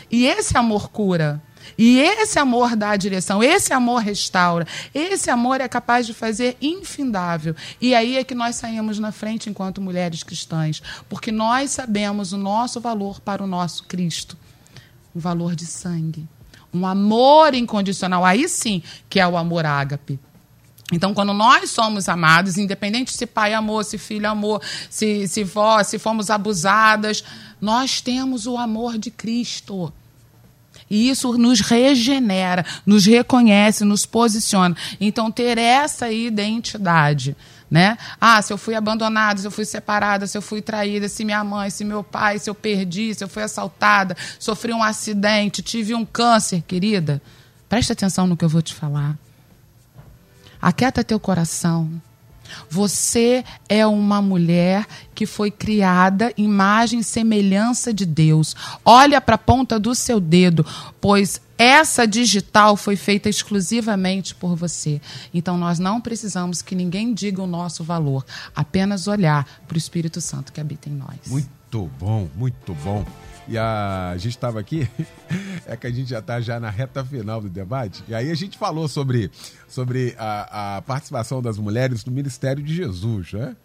E 0.10 0.26
esse 0.26 0.58
amor 0.58 0.90
cura. 0.90 1.42
E 1.78 2.00
esse 2.00 2.38
amor 2.40 2.76
dá 2.76 2.92
a 2.92 2.98
direção, 2.98 3.44
esse 3.44 3.74
amor 3.74 4.02
restaura, 4.02 4.68
esse 4.94 5.30
amor 5.30 5.62
é 5.62 5.68
capaz 5.68 6.06
de 6.06 6.14
fazer 6.14 6.58
infindável. 6.62 7.56
E 7.80 7.96
aí 7.96 8.18
é 8.18 8.24
que 8.24 8.36
nós 8.36 8.56
saímos 8.56 9.00
na 9.00 9.12
frente 9.12 9.50
enquanto 9.50 9.82
mulheres 9.82 10.24
cristãs, 10.24 10.82
porque 11.10 11.32
nós 11.32 11.72
sabemos 11.72 12.34
o 12.34 12.38
nosso 12.38 12.80
valor 12.80 13.20
para 13.20 13.44
o 13.44 13.48
nosso 13.48 13.84
Cristo 13.86 14.38
o 15.14 15.20
valor 15.20 15.56
de 15.56 15.66
sangue. 15.66 16.28
Um 16.74 16.86
amor 16.86 17.54
incondicional, 17.54 18.26
aí 18.26 18.48
sim 18.48 18.82
que 19.10 19.20
é 19.20 19.28
o 19.28 19.38
amor 19.38 19.66
ágape. 19.66 20.20
Então, 20.94 21.14
quando 21.14 21.34
nós 21.34 21.70
somos 21.72 22.10
amados, 22.10 22.58
independente 22.58 23.14
se 23.14 23.26
pai 23.26 23.54
amou, 23.54 23.82
se 23.84 23.98
filho 23.98 24.30
amou, 24.30 24.62
se, 24.90 25.28
se 25.28 25.44
vó, 25.44 25.82
se 25.84 25.98
fomos 25.98 26.30
abusadas, 26.30 27.24
nós 27.62 28.02
temos 28.02 28.46
o 28.46 28.58
amor 28.58 28.98
de 28.98 29.10
Cristo. 29.10 29.94
E 30.92 31.10
isso 31.10 31.38
nos 31.38 31.62
regenera, 31.62 32.66
nos 32.86 33.06
reconhece, 33.06 33.86
nos 33.86 34.06
posiciona. 34.06 34.76
Então, 35.00 35.32
ter 35.32 35.58
essa 35.58 36.12
identidade. 36.12 37.34
Né? 37.70 37.98
Ah, 38.20 38.42
se 38.42 38.52
eu 38.52 38.58
fui 38.58 38.76
abandonada, 38.76 39.40
se 39.40 39.48
eu 39.48 39.52
fui 39.52 39.64
separada, 39.64 40.28
se 40.28 40.38
eu 40.38 40.42
fui 40.42 40.62
traída, 40.62 41.08
se 41.08 41.24
minha 41.24 41.42
mãe, 41.46 41.70
se 41.70 41.86
meu 41.86 42.04
pai, 42.04 42.38
se 42.40 42.50
eu 42.50 42.54
perdi, 42.54 43.16
se 43.16 43.24
eu 43.24 43.30
fui 43.30 43.42
assaltada, 43.42 44.18
sofri 44.38 44.74
um 44.74 44.84
acidente, 44.84 45.62
tive 45.62 45.96
um 45.96 46.04
câncer, 46.04 46.62
querida, 46.68 47.22
preste 47.70 47.94
atenção 47.94 48.28
no 48.28 48.36
que 48.36 48.44
eu 48.44 48.50
vou 48.50 48.62
te 48.62 48.74
falar. 48.74 49.18
Aquieta 50.62 51.06
teu 51.06 51.22
coração. 51.22 51.90
Você 52.70 53.44
é 53.68 53.86
uma 53.86 54.22
mulher 54.22 54.86
que 55.14 55.26
foi 55.26 55.52
criada 55.52 56.34
imagem 56.38 57.00
e 57.00 57.04
semelhança 57.04 57.94
de 57.94 58.06
Deus. 58.06 58.56
Olha 58.84 59.22
para 59.22 59.36
a 59.36 59.38
ponta 59.38 59.80
do 59.80 59.94
seu 59.94 60.20
dedo, 60.20 60.66
pois 61.00 61.42
essa 61.58 62.08
digital 62.08 62.76
foi 62.76 62.96
feita 62.96 63.30
exclusivamente 63.30 64.34
por 64.34 64.56
você. 64.56 65.00
Então 65.32 65.58
nós 65.58 65.78
não 65.78 66.02
precisamos 66.02 66.62
que 66.62 66.74
ninguém 66.74 67.14
diga 67.14 67.42
o 67.42 67.48
nosso 67.48 67.84
valor, 67.84 68.26
apenas 68.56 69.08
olhar 69.08 69.46
para 69.68 69.76
o 69.76 69.78
Espírito 69.78 70.20
Santo 70.20 70.52
que 70.52 70.60
habita 70.60 70.90
em 70.90 70.94
nós. 70.94 71.20
Muito 71.28 71.92
bom, 72.00 72.28
muito 72.36 72.74
bom. 72.84 73.06
E 73.48 73.58
a, 73.58 74.12
a 74.12 74.18
gente 74.18 74.36
estava 74.36 74.60
aqui, 74.60 74.88
é 75.66 75.76
que 75.76 75.88
a 75.88 75.92
gente 75.92 76.10
já 76.10 76.20
está 76.20 76.40
já 76.40 76.60
na 76.60 76.70
reta 76.70 77.04
final 77.04 77.42
do 77.42 77.50
debate, 77.50 78.04
e 78.08 78.14
aí 78.14 78.30
a 78.32 78.36
gente 78.36 78.58
falou 78.58 78.88
sobre, 78.88 79.32
sobre 79.68 80.16
a, 80.18 80.78
a 80.78 80.82
participação 80.82 81.42
das 81.42 81.58
mulheres 81.58 82.06
no 82.06 82.12
ministério 82.12 82.64
de 82.64 82.74
Jesus, 82.74 83.34
né? 83.34 83.56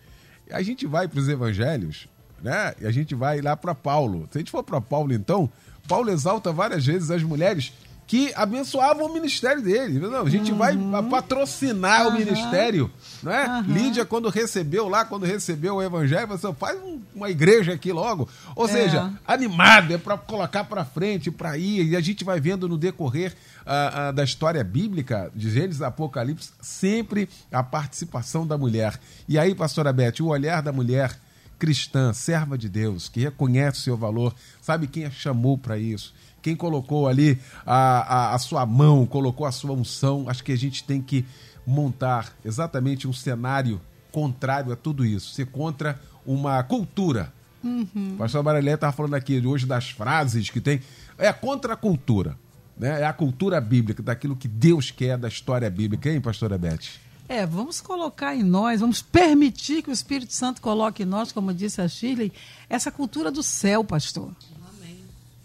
E 0.49 0.55
a 0.55 0.63
gente 0.63 0.87
vai 0.87 1.09
para 1.09 1.19
os 1.19 1.29
evangelhos, 1.29 2.09
né? 2.43 2.75
E 2.81 2.87
a 2.87 2.91
gente 2.91 3.15
vai 3.15 3.41
lá 3.41 3.57
para 3.57 3.75
Paulo. 3.75 4.29
Se 4.31 4.39
a 4.39 4.41
gente 4.41 4.51
for 4.51 4.63
para 4.63 4.81
Paulo, 4.81 5.13
então, 5.13 5.51
Paulo 5.89 6.11
exalta 6.11 6.53
várias 6.53 6.87
vezes 6.87 7.11
as 7.11 7.23
mulheres 7.23 7.73
que 8.07 8.33
abençoavam 8.37 9.07
o 9.07 9.13
ministério 9.13 9.61
dele. 9.61 9.99
Não, 9.99 10.25
a 10.25 10.31
gente 10.31 10.53
uhum. 10.53 10.59
vai 10.59 10.77
patrocinar 11.11 12.07
uhum. 12.07 12.15
o 12.15 12.19
ministério. 12.19 12.91
Não 13.23 13.33
é? 13.33 13.49
Uhum. 13.49 13.63
Lídia, 13.63 14.05
quando 14.05 14.29
recebeu 14.29 14.89
lá, 14.89 15.05
quando 15.05 15.27
recebeu 15.27 15.77
o 15.77 15.83
evangelho, 15.83 16.29
você 16.29 16.53
faz 16.55 16.79
um, 16.79 17.01
uma 17.15 17.29
igreja 17.29 17.73
aqui 17.73 17.93
logo. 17.93 18.29
Ou 18.55 18.67
é. 18.69 18.73
seja, 18.73 19.13
animado, 19.27 19.93
é 19.93 19.99
para 19.99 20.17
colocar 20.17 20.65
para 20.65 20.85
frente, 20.85 21.33
para 21.33 21.59
ir. 21.59 21.85
E 21.85 21.97
a 21.97 22.01
gente 22.01 22.23
vai 22.23 22.39
vendo 22.39 22.69
no 22.69 22.79
decorrer 22.79 23.35
uh, 23.63 24.11
uh, 24.11 24.13
da 24.13 24.23
história 24.23 24.63
bíblica, 24.63 25.31
de 25.35 25.51
Gênesis 25.51 25.83
Apocalipse, 25.83 26.51
sempre 26.61 27.29
a 27.51 27.63
participação 27.65 28.47
da 28.47 28.57
mulher. 28.57 29.01
E 29.29 29.37
aí, 29.37 29.53
pastora 29.53 29.93
Beth, 29.93 30.21
o 30.21 30.27
olhar 30.27 30.63
da 30.63 30.73
mulher 30.73 31.19
cristã, 31.59 32.13
serva 32.13 32.57
de 32.57 32.69
Deus, 32.69 33.09
que 33.09 33.21
reconhece 33.21 33.81
o 33.81 33.83
seu 33.83 33.97
valor, 33.97 34.35
sabe 34.61 34.87
quem 34.87 35.07
a 35.07 35.11
chamou 35.11 35.57
para 35.59 35.79
isso 35.79 36.15
quem 36.47 36.55
colocou 36.55 37.09
ali 37.09 37.41
a, 37.67 38.29
a, 38.31 38.35
a 38.37 38.39
sua 38.39 38.65
mão, 38.65 39.05
colocou 39.05 39.45
a 39.45 39.51
sua 39.51 39.73
unção. 39.73 40.27
Acho 40.29 40.45
que 40.45 40.53
a 40.53 40.57
gente 40.57 40.85
tem 40.85 41.03
que 41.03 41.27
montar 41.67 42.33
exatamente 42.45 43.09
um 43.09 43.13
cenário 43.13 43.81
contrário 44.13 44.73
a 44.73 44.77
tudo 44.77 45.05
isso, 45.05 45.35
ser 45.35 45.47
contra 45.47 46.01
uma 46.25 46.63
cultura 46.63 47.35
Uhum. 47.65 48.13
O 48.15 48.19
pastor 48.19 48.45
Marilé 48.45 48.75
estava 48.75 48.93
falando 48.93 49.15
aqui 49.15 49.45
hoje 49.45 49.67
das 49.67 49.91
frases 49.91 50.49
que 50.51 50.61
tem. 50.61 50.81
É 51.19 51.33
contra 51.33 51.73
a 51.73 51.77
cultura. 51.77 52.39
Né? 52.79 53.01
É 53.01 53.05
a 53.05 53.13
cultura 53.13 53.61
bíblica, 53.61 54.01
daquilo 54.05 54.37
que 54.37 54.47
Deus 54.47 54.93
quer 54.93 55.19
da 55.19 55.27
história 55.27 55.69
bíblica, 55.69 56.09
hein, 56.09 56.21
pastora 56.21 56.57
Beth? 56.57 57.01
É, 57.29 57.45
vamos 57.45 57.81
colocar 57.81 58.37
em 58.37 58.45
nós, 58.45 58.81
vamos 58.81 59.03
permitir 59.03 59.83
que 59.83 59.91
o 59.91 59.93
Espírito 59.93 60.33
Santo 60.33 60.61
coloque 60.61 61.03
em 61.03 61.07
nós, 61.07 61.33
como 61.33 61.53
disse 61.53 61.81
a 61.81 61.89
Shirley, 61.89 62.33
essa 62.71 62.93
cultura 62.93 63.33
do 63.33 63.43
céu, 63.43 63.83
pastor. 63.83 64.31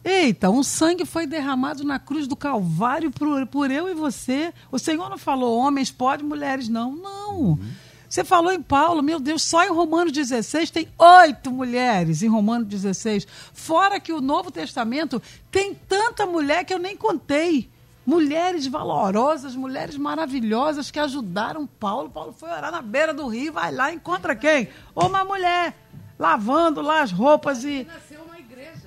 Eita, 0.04 0.50
um 0.50 0.64
sangue 0.64 1.06
foi 1.06 1.28
derramado 1.28 1.84
na 1.84 2.00
cruz 2.00 2.28
do 2.28 2.36
Calvário 2.36 3.12
por, 3.12 3.46
por 3.48 3.70
eu 3.70 3.88
e 3.88 3.94
você. 3.94 4.52
O 4.72 4.80
Senhor 4.80 5.10
não 5.10 5.18
falou 5.18 5.60
homens 5.60 5.92
pode, 5.92 6.24
mulheres 6.24 6.68
não. 6.68 6.96
Não. 6.96 7.40
Uhum. 7.40 7.72
Você 8.10 8.26
falou 8.26 8.52
em 8.52 8.62
Paulo, 8.62 9.02
meu 9.02 9.22
Deus, 9.22 9.42
só 9.42 9.64
em 9.64 9.70
Romanos 9.70 10.12
16 10.12 10.70
tem 10.70 10.90
oito 10.98 11.50
mulheres 11.50 12.22
em 12.22 12.28
Romanos 12.28 12.68
16. 12.68 13.26
Fora 13.54 14.02
que 14.02 14.12
o 14.12 14.20
Novo 14.20 14.52
Testamento 14.52 15.22
tem 15.50 15.74
tanta 15.74 16.26
mulher 16.26 16.66
que 16.66 16.74
eu 16.74 16.80
nem 16.80 16.98
contei. 16.98 17.70
Mulheres 18.06 18.66
valorosas, 18.66 19.56
mulheres 19.56 19.96
maravilhosas 19.96 20.92
que 20.92 21.00
ajudaram 21.00 21.66
Paulo. 21.68 22.10
Paulo 22.10 22.34
foi 22.34 22.50
orar 22.50 22.72
na 22.72 22.82
beira 22.82 23.14
do 23.14 23.28
rio, 23.28 23.54
vai 23.54 23.72
lá, 23.72 23.94
encontra 23.94 24.36
quem? 24.36 24.68
Uma 24.94 25.24
mulher 25.24 25.74
lavando 26.22 26.82
lá 26.82 27.02
as 27.02 27.12
roupas 27.12 27.64
e. 27.64 27.88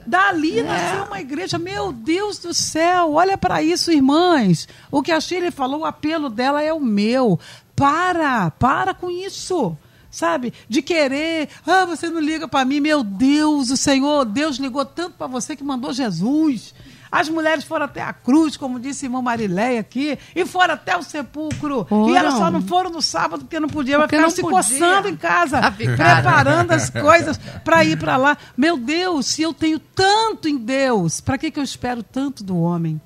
Dali 0.06 0.60
é. 0.60 0.62
nasceu 0.62 1.04
uma 1.04 1.20
igreja. 1.20 1.58
Meu 1.58 1.92
Deus 1.92 2.38
do 2.38 2.52
céu, 2.54 3.12
olha 3.12 3.36
para 3.36 3.62
isso, 3.62 3.92
irmãs. 3.92 4.68
O 4.90 5.02
que 5.02 5.12
a 5.12 5.20
Shirley 5.20 5.50
falou, 5.50 5.80
o 5.80 5.84
apelo 5.84 6.28
dela 6.28 6.62
é 6.62 6.72
o 6.72 6.80
meu. 6.80 7.38
Para, 7.74 8.50
para 8.50 8.94
com 8.94 9.10
isso 9.10 9.76
sabe? 10.14 10.54
De 10.68 10.80
querer, 10.80 11.48
ah, 11.66 11.84
você 11.84 12.08
não 12.08 12.20
liga 12.20 12.46
para 12.46 12.64
mim, 12.64 12.78
meu 12.78 13.02
Deus, 13.02 13.70
o 13.70 13.76
Senhor, 13.76 14.24
Deus 14.24 14.58
ligou 14.58 14.84
tanto 14.84 15.16
para 15.16 15.26
você 15.26 15.56
que 15.56 15.64
mandou 15.64 15.92
Jesus. 15.92 16.72
As 17.14 17.28
mulheres 17.28 17.62
foram 17.62 17.84
até 17.84 18.02
a 18.02 18.12
cruz, 18.12 18.56
como 18.56 18.80
disse 18.80 19.06
irmã 19.06 19.22
Marileia 19.22 19.78
aqui, 19.78 20.18
e 20.34 20.44
foram 20.44 20.74
até 20.74 20.96
o 20.96 21.02
sepulcro. 21.04 21.84
Foram. 21.84 22.10
E 22.10 22.16
elas 22.16 22.34
só 22.34 22.50
não 22.50 22.60
foram 22.60 22.90
no 22.90 23.00
sábado 23.00 23.44
porque 23.44 23.60
não 23.60 23.68
podiam, 23.68 24.00
mas 24.00 24.10
ficaram 24.10 24.30
se 24.30 24.42
podia. 24.42 24.56
coçando 24.56 25.08
em 25.08 25.16
casa, 25.16 25.60
preparando 25.70 26.72
as 26.72 26.90
coisas 26.90 27.38
para 27.62 27.84
ir 27.84 27.96
para 28.00 28.16
lá. 28.16 28.36
Meu 28.56 28.76
Deus, 28.76 29.26
se 29.26 29.42
eu 29.42 29.54
tenho 29.54 29.78
tanto 29.78 30.48
em 30.48 30.56
Deus, 30.56 31.20
para 31.20 31.38
que, 31.38 31.52
que 31.52 31.60
eu 31.60 31.62
espero 31.62 32.02
tanto 32.02 32.42
do 32.42 32.58
homem? 32.58 33.00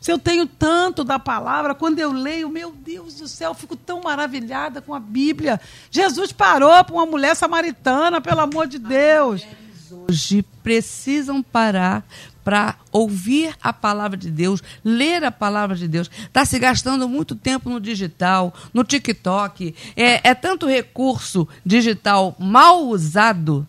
Se 0.00 0.12
eu 0.12 0.20
tenho 0.20 0.46
tanto 0.46 1.02
da 1.02 1.18
palavra, 1.18 1.74
quando 1.74 1.98
eu 1.98 2.12
leio, 2.12 2.48
meu 2.48 2.70
Deus 2.70 3.14
do 3.14 3.26
céu, 3.26 3.50
eu 3.50 3.54
fico 3.54 3.74
tão 3.74 4.02
maravilhada 4.02 4.80
com 4.80 4.94
a 4.94 5.00
Bíblia. 5.00 5.60
Jesus 5.90 6.30
parou 6.30 6.84
para 6.84 6.94
uma 6.94 7.06
mulher 7.06 7.34
samaritana, 7.34 8.20
pelo 8.20 8.38
amor 8.38 8.68
de 8.68 8.78
Deus. 8.78 9.44
Hoje 10.08 10.44
precisam 10.62 11.42
parar 11.42 12.04
para 12.48 12.76
ouvir 12.90 13.54
a 13.62 13.74
palavra 13.74 14.16
de 14.16 14.30
Deus, 14.30 14.62
ler 14.82 15.22
a 15.22 15.30
palavra 15.30 15.76
de 15.76 15.86
Deus. 15.86 16.10
Está 16.24 16.46
se 16.46 16.58
gastando 16.58 17.06
muito 17.06 17.36
tempo 17.36 17.68
no 17.68 17.78
digital, 17.78 18.54
no 18.72 18.82
TikTok. 18.84 19.74
É, 19.94 20.30
é 20.30 20.34
tanto 20.34 20.66
recurso 20.66 21.46
digital 21.62 22.34
mal 22.38 22.86
usado 22.86 23.68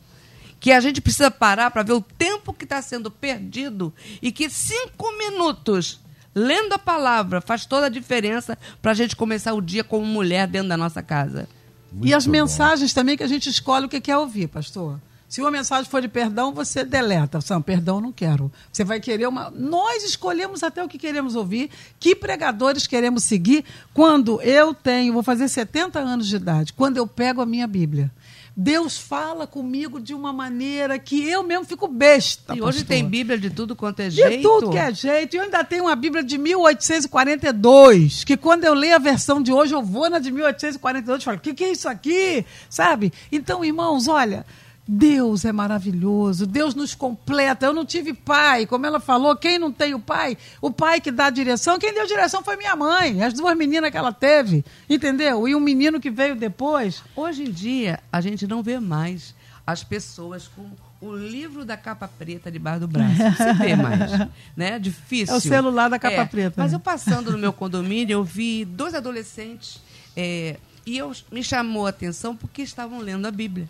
que 0.61 0.71
a 0.71 0.79
gente 0.79 1.01
precisa 1.01 1.29
parar 1.29 1.71
para 1.71 1.83
ver 1.83 1.91
o 1.91 1.99
tempo 1.99 2.53
que 2.53 2.63
está 2.63 2.81
sendo 2.81 3.11
perdido 3.11 3.93
e 4.21 4.31
que 4.31 4.49
cinco 4.49 5.11
minutos 5.17 5.99
lendo 6.33 6.71
a 6.71 6.79
palavra 6.79 7.41
faz 7.41 7.65
toda 7.65 7.87
a 7.87 7.89
diferença 7.89 8.57
para 8.81 8.91
a 8.91 8.95
gente 8.95 9.13
começar 9.13 9.53
o 9.53 9.61
dia 9.61 9.83
como 9.83 10.05
mulher 10.05 10.47
dentro 10.47 10.69
da 10.69 10.77
nossa 10.77 11.03
casa. 11.03 11.49
Muito 11.91 12.07
e 12.07 12.13
as 12.13 12.25
bom. 12.25 12.31
mensagens 12.31 12.93
também 12.93 13.17
que 13.17 13.23
a 13.23 13.27
gente 13.27 13.49
escolhe 13.49 13.87
o 13.87 13.89
que 13.89 13.99
quer 13.99 14.15
ouvir, 14.15 14.47
pastor. 14.47 15.01
Se 15.29 15.41
uma 15.41 15.51
mensagem 15.51 15.89
for 15.89 16.01
de 16.01 16.07
perdão, 16.07 16.51
você 16.51 16.83
deleta. 16.83 17.37
Não, 17.47 17.61
perdão 17.61 18.01
não 18.01 18.11
quero. 18.11 18.51
Você 18.73 18.83
vai 18.83 18.99
querer 18.99 19.27
uma. 19.27 19.51
Nós 19.51 20.03
escolhemos 20.03 20.63
até 20.63 20.83
o 20.83 20.87
que 20.87 20.97
queremos 20.97 21.35
ouvir, 21.35 21.69
que 21.99 22.15
pregadores 22.15 22.87
queremos 22.87 23.25
seguir. 23.25 23.63
Quando 23.93 24.41
eu 24.41 24.73
tenho, 24.73 25.13
vou 25.13 25.21
fazer 25.21 25.47
70 25.47 25.99
anos 25.99 26.27
de 26.27 26.35
idade, 26.35 26.73
quando 26.73 26.97
eu 26.97 27.05
pego 27.05 27.41
a 27.41 27.45
minha 27.45 27.67
Bíblia. 27.67 28.11
Deus 28.57 28.97
fala 28.97 29.45
comigo 29.47 30.01
de 30.01 30.13
uma 30.13 30.33
maneira 30.33 30.97
que 30.99 31.23
eu 31.23 31.43
mesmo 31.43 31.63
fico 31.63 31.87
besta. 31.87 32.55
E 32.55 32.61
hoje 32.61 32.79
pastor. 32.79 32.87
tem 32.87 33.07
Bíblia 33.07 33.37
de 33.37 33.51
tudo 33.51 33.75
quanto 33.75 34.01
é 34.01 34.09
jeito. 34.09 34.37
De 34.37 34.41
tudo 34.41 34.71
que 34.71 34.77
é 34.77 34.93
jeito. 34.93 35.35
E 35.35 35.37
eu 35.37 35.43
ainda 35.43 35.63
tenho 35.63 35.85
uma 35.85 35.95
Bíblia 35.95 36.23
de 36.23 36.37
1842, 36.37 38.23
que 38.25 38.35
quando 38.35 38.65
eu 38.65 38.73
leio 38.73 38.95
a 38.95 38.99
versão 38.99 39.41
de 39.41 39.53
hoje, 39.53 39.73
eu 39.73 39.83
vou 39.83 40.09
na 40.09 40.17
de 40.17 40.31
1842 40.31 41.21
e 41.21 41.23
falo: 41.23 41.37
o 41.37 41.39
que, 41.39 41.53
que 41.53 41.63
é 41.63 41.71
isso 41.71 41.87
aqui? 41.87 42.43
Sabe? 42.67 43.13
Então, 43.31 43.63
irmãos, 43.63 44.07
olha. 44.07 44.43
Deus 44.91 45.45
é 45.45 45.51
maravilhoso, 45.51 46.47
Deus 46.47 46.73
nos 46.73 46.95
completa. 46.95 47.67
Eu 47.67 47.73
não 47.73 47.85
tive 47.85 48.11
pai, 48.11 48.65
como 48.65 48.87
ela 48.87 48.99
falou, 48.99 49.35
quem 49.35 49.59
não 49.59 49.71
tem 49.71 49.93
o 49.93 49.99
pai? 49.99 50.35
O 50.59 50.71
pai 50.71 50.99
que 50.99 51.11
dá 51.11 51.27
a 51.27 51.29
direção, 51.29 51.77
quem 51.77 51.93
deu 51.93 52.05
a 52.05 52.07
direção 52.07 52.43
foi 52.43 52.57
minha 52.57 52.75
mãe, 52.75 53.21
as 53.21 53.35
duas 53.35 53.55
meninas 53.55 53.91
que 53.91 53.97
ela 53.97 54.11
teve, 54.11 54.65
entendeu? 54.89 55.47
E 55.47 55.53
um 55.53 55.59
menino 55.59 55.99
que 55.99 56.09
veio 56.09 56.35
depois. 56.35 57.03
Hoje 57.15 57.43
em 57.43 57.51
dia, 57.51 57.99
a 58.11 58.19
gente 58.19 58.47
não 58.47 58.63
vê 58.63 58.79
mais 58.79 59.35
as 59.65 59.83
pessoas 59.83 60.47
com 60.47 60.67
o 60.99 61.15
livro 61.15 61.63
da 61.63 61.77
capa 61.77 62.07
preta 62.07 62.51
debaixo 62.51 62.79
do 62.79 62.87
braço. 62.87 63.15
Não 63.15 63.35
se 63.35 63.53
vê 63.53 63.75
mais. 63.75 63.99
Né? 64.57 64.79
Difícil. 64.79 65.35
É 65.35 65.37
o 65.37 65.39
celular 65.39 65.87
da 65.87 65.99
capa 65.99 66.15
é, 66.15 66.25
preta. 66.25 66.55
Mas 66.57 66.73
eu 66.73 66.79
passando 66.79 67.31
no 67.31 67.37
meu 67.37 67.53
condomínio, 67.53 68.13
eu 68.13 68.23
vi 68.23 68.65
dois 68.65 68.95
adolescentes 68.95 69.79
é, 70.17 70.57
e 70.83 70.97
eu, 70.97 71.11
me 71.31 71.43
chamou 71.43 71.85
a 71.85 71.89
atenção 71.91 72.35
porque 72.35 72.63
estavam 72.63 72.97
lendo 72.97 73.27
a 73.27 73.31
Bíblia 73.31 73.69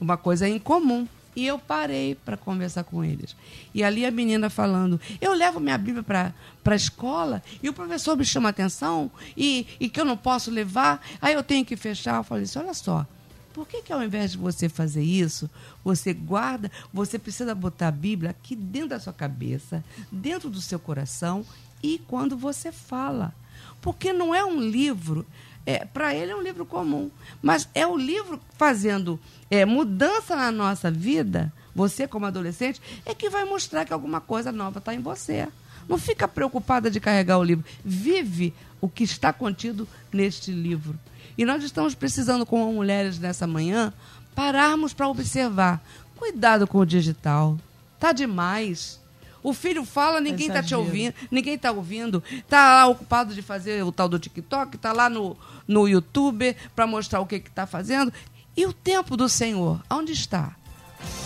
uma 0.00 0.16
coisa 0.16 0.48
em 0.48 0.58
comum. 0.58 1.06
E 1.36 1.46
eu 1.46 1.56
parei 1.56 2.16
para 2.16 2.36
conversar 2.36 2.82
com 2.82 3.04
eles. 3.04 3.36
E 3.72 3.84
ali 3.84 4.04
a 4.04 4.10
menina 4.10 4.50
falando: 4.50 5.00
eu 5.20 5.32
levo 5.34 5.60
minha 5.60 5.78
Bíblia 5.78 6.02
para 6.02 6.34
a 6.64 6.74
escola 6.74 7.42
e 7.62 7.68
o 7.68 7.72
professor 7.72 8.16
me 8.16 8.24
chama 8.24 8.48
atenção 8.48 9.08
e, 9.36 9.64
e 9.78 9.88
que 9.88 10.00
eu 10.00 10.04
não 10.04 10.16
posso 10.16 10.50
levar, 10.50 11.00
aí 11.20 11.34
eu 11.34 11.42
tenho 11.44 11.64
que 11.64 11.76
fechar. 11.76 12.16
Eu 12.16 12.24
falei 12.24 12.42
assim: 12.42 12.58
olha 12.58 12.74
só, 12.74 13.06
por 13.52 13.66
que, 13.68 13.82
que 13.82 13.92
ao 13.92 14.02
invés 14.02 14.32
de 14.32 14.38
você 14.38 14.68
fazer 14.68 15.02
isso, 15.02 15.48
você 15.84 16.12
guarda, 16.12 16.70
você 16.92 17.18
precisa 17.18 17.54
botar 17.54 17.88
a 17.88 17.92
Bíblia 17.92 18.30
aqui 18.30 18.54
dentro 18.54 18.90
da 18.90 19.00
sua 19.00 19.12
cabeça, 19.12 19.84
dentro 20.10 20.50
do 20.50 20.60
seu 20.60 20.78
coração 20.78 21.44
e 21.82 21.98
quando 22.06 22.36
você 22.36 22.72
fala? 22.72 23.34
Porque 23.80 24.12
não 24.12 24.34
é 24.34 24.44
um 24.44 24.60
livro 24.60 25.26
é, 25.68 25.84
para 25.84 26.14
ele 26.14 26.32
é 26.32 26.34
um 26.34 26.40
livro 26.40 26.64
comum, 26.64 27.10
mas 27.42 27.68
é 27.74 27.86
o 27.86 27.94
livro 27.94 28.40
fazendo 28.56 29.20
é, 29.50 29.66
mudança 29.66 30.34
na 30.34 30.50
nossa 30.50 30.90
vida, 30.90 31.52
você 31.74 32.08
como 32.08 32.24
adolescente, 32.24 32.80
é 33.04 33.14
que 33.14 33.28
vai 33.28 33.44
mostrar 33.44 33.84
que 33.84 33.92
alguma 33.92 34.18
coisa 34.18 34.50
nova 34.50 34.78
está 34.78 34.94
em 34.94 35.02
você. 35.02 35.46
Não 35.86 35.98
fica 35.98 36.26
preocupada 36.26 36.90
de 36.90 36.98
carregar 36.98 37.36
o 37.36 37.44
livro. 37.44 37.66
Vive 37.84 38.54
o 38.80 38.88
que 38.88 39.04
está 39.04 39.30
contido 39.30 39.86
neste 40.10 40.50
livro. 40.50 40.98
E 41.36 41.44
nós 41.44 41.62
estamos 41.62 41.94
precisando, 41.94 42.46
como 42.46 42.72
mulheres 42.72 43.18
nessa 43.18 43.46
manhã, 43.46 43.92
pararmos 44.34 44.94
para 44.94 45.06
observar. 45.06 45.84
Cuidado 46.16 46.66
com 46.66 46.78
o 46.78 46.86
digital. 46.86 47.58
Tá 48.00 48.12
demais. 48.12 48.98
O 49.42 49.52
filho 49.52 49.84
fala, 49.84 50.20
ninguém 50.20 50.48
está 50.48 50.62
te 50.62 50.74
ouvindo, 50.74 51.14
ninguém 51.30 51.54
está 51.54 51.70
ouvindo. 51.70 52.22
Está 52.30 52.74
lá 52.74 52.86
ocupado 52.86 53.34
de 53.34 53.42
fazer 53.42 53.84
o 53.84 53.92
tal 53.92 54.08
do 54.08 54.18
TikTok, 54.18 54.76
está 54.76 54.92
lá 54.92 55.08
no, 55.08 55.36
no 55.66 55.88
YouTube 55.88 56.56
para 56.74 56.86
mostrar 56.86 57.20
o 57.20 57.26
que 57.26 57.36
está 57.36 57.66
fazendo. 57.66 58.12
E 58.56 58.66
o 58.66 58.72
tempo 58.72 59.16
do 59.16 59.28
Senhor, 59.28 59.80
onde 59.88 60.12
está? 60.12 60.56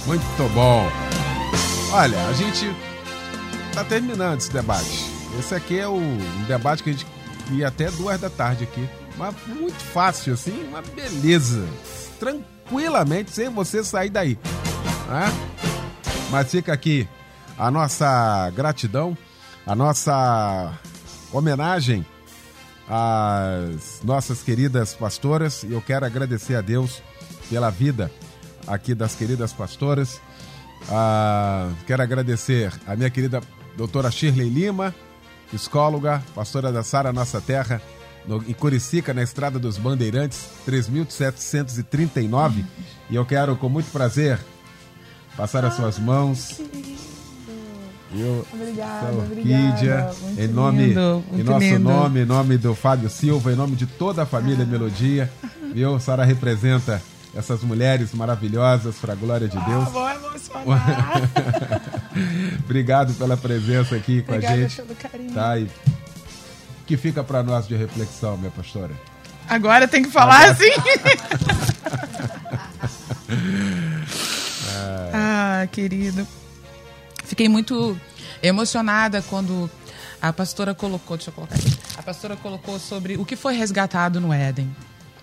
Muito 0.06 0.54
bom. 0.54 0.86
Olha, 1.92 2.26
a 2.28 2.32
gente 2.34 2.66
está 3.68 3.84
terminando 3.84 4.38
esse 4.38 4.52
debate. 4.52 5.10
Esse 5.38 5.54
aqui 5.54 5.78
é 5.78 5.88
o 5.88 5.94
um 5.94 6.44
debate 6.46 6.82
que 6.82 6.90
a 6.90 6.92
gente 6.92 7.06
ia 7.52 7.68
até 7.68 7.90
duas 7.90 8.20
da 8.20 8.28
tarde 8.28 8.64
aqui. 8.64 8.86
Mas 9.16 9.34
muito 9.46 9.78
fácil, 9.78 10.34
assim, 10.34 10.64
uma 10.68 10.82
beleza. 10.82 11.66
Tranquilamente, 12.18 13.30
sem 13.30 13.48
você 13.48 13.82
sair 13.82 14.10
daí. 14.10 14.38
Né? 15.08 15.32
Mas 16.30 16.50
fica 16.50 16.72
aqui 16.72 17.08
a 17.62 17.70
nossa 17.70 18.50
gratidão, 18.50 19.16
a 19.64 19.72
nossa 19.72 20.76
homenagem 21.32 22.04
às 22.88 24.00
nossas 24.02 24.42
queridas 24.42 24.94
pastoras. 24.94 25.62
E 25.62 25.70
eu 25.70 25.80
quero 25.80 26.04
agradecer 26.04 26.56
a 26.56 26.60
Deus 26.60 27.00
pela 27.48 27.70
vida 27.70 28.10
aqui 28.66 28.96
das 28.96 29.14
queridas 29.14 29.52
pastoras. 29.52 30.20
Ah, 30.90 31.70
quero 31.86 32.02
agradecer 32.02 32.72
a 32.84 32.96
minha 32.96 33.10
querida 33.10 33.40
doutora 33.76 34.10
Shirley 34.10 34.48
Lima, 34.48 34.92
psicóloga, 35.52 36.20
pastora 36.34 36.72
da 36.72 36.82
Sara 36.82 37.12
Nossa 37.12 37.40
Terra, 37.40 37.80
no, 38.26 38.42
em 38.42 38.54
Curicica, 38.54 39.14
na 39.14 39.22
Estrada 39.22 39.60
dos 39.60 39.78
Bandeirantes, 39.78 40.48
3.739. 40.66 42.64
E 43.08 43.14
eu 43.14 43.24
quero, 43.24 43.54
com 43.54 43.68
muito 43.68 43.92
prazer, 43.92 44.40
passar 45.36 45.64
as 45.64 45.74
suas 45.74 45.96
mãos 45.96 46.60
eu, 48.14 48.46
obrigada, 48.52 49.12
obrigada. 49.12 50.14
em 50.36 50.48
nome, 50.48 50.86
lindo, 50.86 51.24
em 51.32 51.42
nosso 51.42 51.66
lindo. 51.66 51.78
nome, 51.78 52.20
em 52.20 52.24
nome 52.24 52.58
do 52.58 52.74
Fábio 52.74 53.08
Silva, 53.08 53.52
em 53.52 53.56
nome 53.56 53.74
de 53.74 53.86
toda 53.86 54.22
a 54.22 54.26
família 54.26 54.64
ah. 54.64 54.66
Melodia, 54.66 55.30
viu? 55.72 55.94
A 55.94 56.00
Sara 56.00 56.24
representa 56.24 57.02
essas 57.34 57.62
mulheres 57.62 58.12
maravilhosas, 58.12 58.96
para 58.96 59.14
a 59.14 59.16
glória 59.16 59.48
de 59.48 59.56
Deus. 59.56 59.86
Ah, 59.86 59.90
vou 59.90 60.10
emocionar. 60.10 61.22
Obrigado 62.64 63.14
pela 63.14 63.36
presença 63.36 63.96
aqui 63.96 64.22
com 64.22 64.32
Obrigada 64.32 64.54
a 64.54 64.60
gente. 64.60 64.82
pelo 64.82 64.94
carinho. 64.94 65.32
Tá? 65.32 65.58
E 65.58 65.68
que 66.86 66.96
fica 66.96 67.24
para 67.24 67.42
nós 67.42 67.66
de 67.66 67.74
reflexão, 67.74 68.36
minha 68.36 68.50
pastora? 68.50 68.92
Agora 69.48 69.88
tem 69.88 70.02
que 70.02 70.10
falar 70.10 70.50
assim. 70.50 70.70
ah, 75.14 75.66
querido. 75.72 76.26
Fiquei 77.32 77.48
muito 77.48 77.98
emocionada 78.42 79.22
quando 79.22 79.70
a 80.20 80.34
pastora 80.34 80.74
colocou, 80.74 81.16
deixa 81.16 81.30
eu 81.30 81.34
colocar 81.34 81.54
aqui. 81.54 81.72
A 81.96 82.02
pastora 82.02 82.36
colocou 82.36 82.78
sobre 82.78 83.16
o 83.16 83.24
que 83.24 83.36
foi 83.36 83.54
resgatado 83.54 84.20
no 84.20 84.30
Éden, 84.34 84.70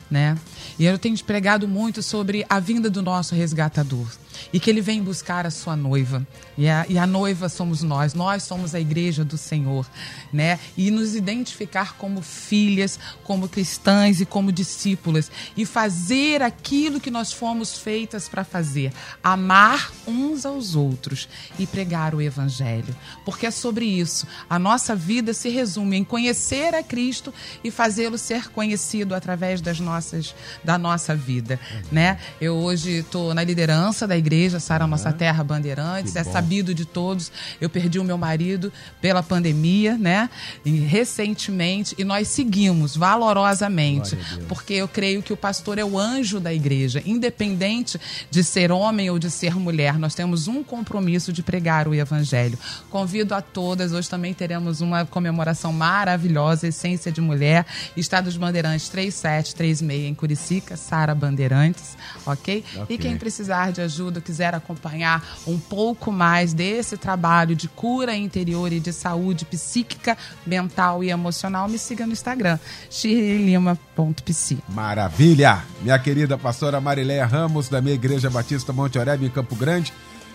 né? 0.10 0.36
E 0.80 0.86
eu 0.86 0.97
tenho 0.97 1.24
pregado 1.24 1.68
muito 1.68 2.01
sobre 2.01 2.43
a 2.49 2.60
vinda 2.60 2.89
do 2.89 3.03
nosso 3.03 3.36
resgatador 3.36 4.07
e 4.51 4.59
que 4.59 4.69
ele 4.69 4.81
vem 4.81 5.01
buscar 5.01 5.45
a 5.45 5.51
sua 5.51 5.75
noiva. 5.75 6.25
E 6.57 6.67
a, 6.67 6.85
e 6.89 6.97
a 6.97 7.05
noiva 7.05 7.47
somos 7.49 7.83
nós, 7.83 8.13
nós 8.13 8.43
somos 8.43 8.75
a 8.75 8.79
igreja 8.79 9.23
do 9.23 9.37
Senhor, 9.37 9.85
né? 10.31 10.59
E 10.77 10.91
nos 10.91 11.15
identificar 11.15 11.95
como 11.97 12.21
filhas, 12.21 12.99
como 13.23 13.47
cristãs 13.47 14.19
e 14.19 14.25
como 14.25 14.51
discípulas 14.51 15.31
e 15.55 15.65
fazer 15.65 16.41
aquilo 16.41 16.99
que 16.99 17.11
nós 17.11 17.31
fomos 17.31 17.77
feitas 17.77 18.27
para 18.27 18.43
fazer, 18.43 18.91
amar 19.23 19.91
uns 20.07 20.45
aos 20.45 20.75
outros 20.75 21.29
e 21.57 21.65
pregar 21.67 22.13
o 22.15 22.21
evangelho. 22.21 22.95
Porque 23.23 23.45
é 23.45 23.51
sobre 23.51 23.85
isso. 23.85 24.27
A 24.49 24.59
nossa 24.59 24.95
vida 24.95 25.33
se 25.33 25.49
resume 25.49 25.97
em 25.97 26.03
conhecer 26.03 26.73
a 26.75 26.83
Cristo 26.83 27.33
e 27.63 27.71
fazê-lo 27.71 28.17
ser 28.17 28.49
conhecido 28.49 29.15
através 29.15 29.61
das 29.61 29.79
nossas 29.79 30.35
da 30.63 30.77
nossa 30.77 31.15
vida, 31.15 31.59
né? 31.91 32.19
Eu 32.39 32.55
hoje 32.55 32.99
estou 32.99 33.33
na 33.33 33.43
liderança 33.43 34.07
da 34.07 34.17
igreja 34.17 34.28
Sara 34.59 34.86
Nossa 34.86 35.13
Terra 35.13 35.43
Bandeirantes, 35.43 36.15
é 36.15 36.23
sabido 36.23 36.73
de 36.73 36.86
todos. 36.86 37.32
Eu 37.61 37.69
perdi 37.69 37.99
o 37.99 38.03
meu 38.03 38.17
marido 38.17 38.71
pela 38.99 39.23
pandemia, 39.23 39.97
né? 39.97 40.30
E 40.65 40.71
recentemente 40.80 41.95
e 41.97 42.03
nós 42.03 42.27
seguimos 42.27 42.95
valorosamente, 42.95 44.17
porque 44.47 44.73
eu 44.73 44.88
creio 44.88 45.21
que 45.21 45.32
o 45.32 45.38
pastor 45.38 45.77
é 45.77 45.86
o 45.86 45.97
anjo 45.97 46.39
da 46.39 46.53
igreja, 46.53 47.01
independente 47.05 47.99
de 48.30 48.43
ser 48.43 48.71
homem 48.71 49.09
ou 49.09 49.19
de 49.19 49.30
ser 49.30 49.55
mulher. 49.55 49.97
Nós 49.97 50.15
temos 50.15 50.47
um 50.47 50.63
compromisso 50.63 51.32
de 51.32 51.41
pregar 51.41 51.88
o 51.88 51.93
evangelho. 51.93 52.57
Convido 52.89 53.34
a 53.34 53.41
todas, 53.41 53.93
hoje 53.93 54.09
também 54.09 54.34
teremos 54.34 54.82
uma 54.82 55.05
comemoração 55.05 55.71
maravilhosa, 55.71 56.67
Essência 56.67 57.11
de 57.11 57.21
Mulher, 57.21 57.65
Estados 57.95 58.36
Bandeirantes 58.36 58.89
3736 58.89 60.09
em 60.09 60.13
Curicica, 60.13 60.75
Sara 60.75 61.13
Bandeirantes, 61.13 61.97
ok? 62.25 62.39
Ok. 62.49 62.95
E 62.95 62.97
quem 62.97 63.17
precisar 63.17 63.71
de 63.71 63.82
ajuda, 63.82 64.09
quiser 64.22 64.55
acompanhar 64.55 65.24
um 65.45 65.60
pouco 65.60 66.12
mais 66.12 66.53
desse 66.53 66.97
trabalho 66.97 67.55
de 67.55 67.68
cura 67.68 68.16
interior 68.16 68.74
e 68.74 68.80
de 68.80 68.91
saúde 68.91 69.45
psíquica, 69.45 70.18
mental 70.45 71.03
e 71.03 71.10
emocional, 71.10 71.68
me 71.68 71.78
siga 71.78 72.05
no 72.05 72.14
Instagram, 72.14 72.57
shirley.lima.psi. 72.89 74.57
Maravilha! 74.70 75.64
Minha 75.82 75.99
querida 75.99 76.38
pastora 76.38 76.82
Marileia 76.82 77.26
Ramos, 77.26 77.70
da 77.70 77.82
minha 77.82 77.95
Igreja 77.95 78.30
Batista 78.30 78.74
Monte 78.74 78.97
Oreb, 78.97 79.26
em 79.26 79.30
Campo 79.30 79.55
Grande, 79.55 79.93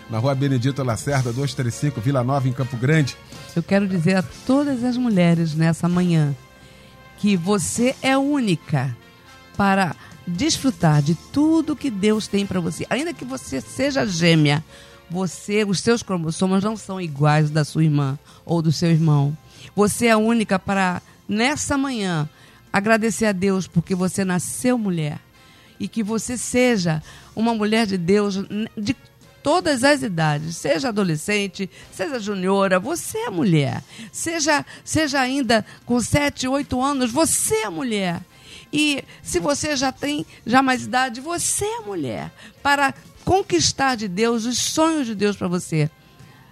na 0.09 0.19
rua 0.19 0.35
Benedito 0.35 0.83
Lacerda, 0.83 1.33
235, 1.33 1.99
Vila 1.99 2.23
Nova, 2.23 2.47
em 2.47 2.53
Campo 2.53 2.77
Grande. 2.77 3.17
Eu 3.55 3.63
quero 3.63 3.87
dizer 3.87 4.17
a 4.17 4.23
todas 4.45 4.83
as 4.83 4.97
mulheres 4.97 5.55
nessa 5.55 5.89
manhã 5.89 6.35
que 7.17 7.35
você 7.35 7.95
é 8.01 8.17
única 8.17 8.95
para 9.57 9.95
desfrutar 10.27 11.01
de 11.01 11.15
tudo 11.15 11.75
que 11.75 11.89
Deus 11.89 12.27
tem 12.27 12.45
para 12.45 12.59
você. 12.59 12.85
Ainda 12.89 13.13
que 13.13 13.25
você 13.25 13.61
seja 13.61 14.05
gêmea, 14.05 14.63
você, 15.09 15.63
os 15.63 15.79
seus 15.79 16.01
cromossomos 16.01 16.63
não 16.63 16.75
são 16.75 16.99
iguais 16.99 17.49
da 17.49 17.63
sua 17.63 17.83
irmã 17.83 18.17
ou 18.45 18.61
do 18.61 18.71
seu 18.71 18.89
irmão. 18.89 19.37
Você 19.75 20.07
é 20.07 20.15
única 20.15 20.57
para 20.57 21.01
nessa 21.27 21.77
manhã 21.77 22.29
agradecer 22.71 23.25
a 23.25 23.31
Deus 23.31 23.67
porque 23.67 23.95
você 23.95 24.25
nasceu 24.25 24.77
mulher 24.77 25.19
e 25.79 25.87
que 25.87 26.03
você 26.03 26.37
seja 26.37 27.01
uma 27.35 27.53
mulher 27.53 27.85
de 27.85 27.97
Deus 27.97 28.35
de 28.77 28.95
todas 29.43 29.83
as 29.83 30.01
idades, 30.01 30.57
seja 30.57 30.89
adolescente, 30.89 31.69
seja 31.91 32.19
juniora, 32.19 32.79
você 32.79 33.19
é 33.19 33.29
mulher. 33.29 33.83
Seja, 34.11 34.65
seja 34.83 35.19
ainda 35.19 35.63
com 35.85 36.01
7, 36.01 36.47
8 36.47 36.81
anos, 36.81 37.11
você 37.11 37.55
é 37.57 37.69
mulher. 37.69 38.21
E 38.77 39.05
se 39.23 39.39
você 39.39 39.73
já 39.77 39.89
tem 39.89 40.25
já 40.45 40.61
mais 40.61 40.83
idade, 40.83 41.21
você 41.21 41.63
é 41.63 41.79
mulher 41.79 42.29
para 42.61 42.93
conquistar 43.23 43.95
de 43.95 44.09
Deus 44.09 44.43
os 44.43 44.57
sonhos 44.57 45.07
de 45.07 45.15
Deus 45.15 45.37
para 45.37 45.47
você. 45.47 45.89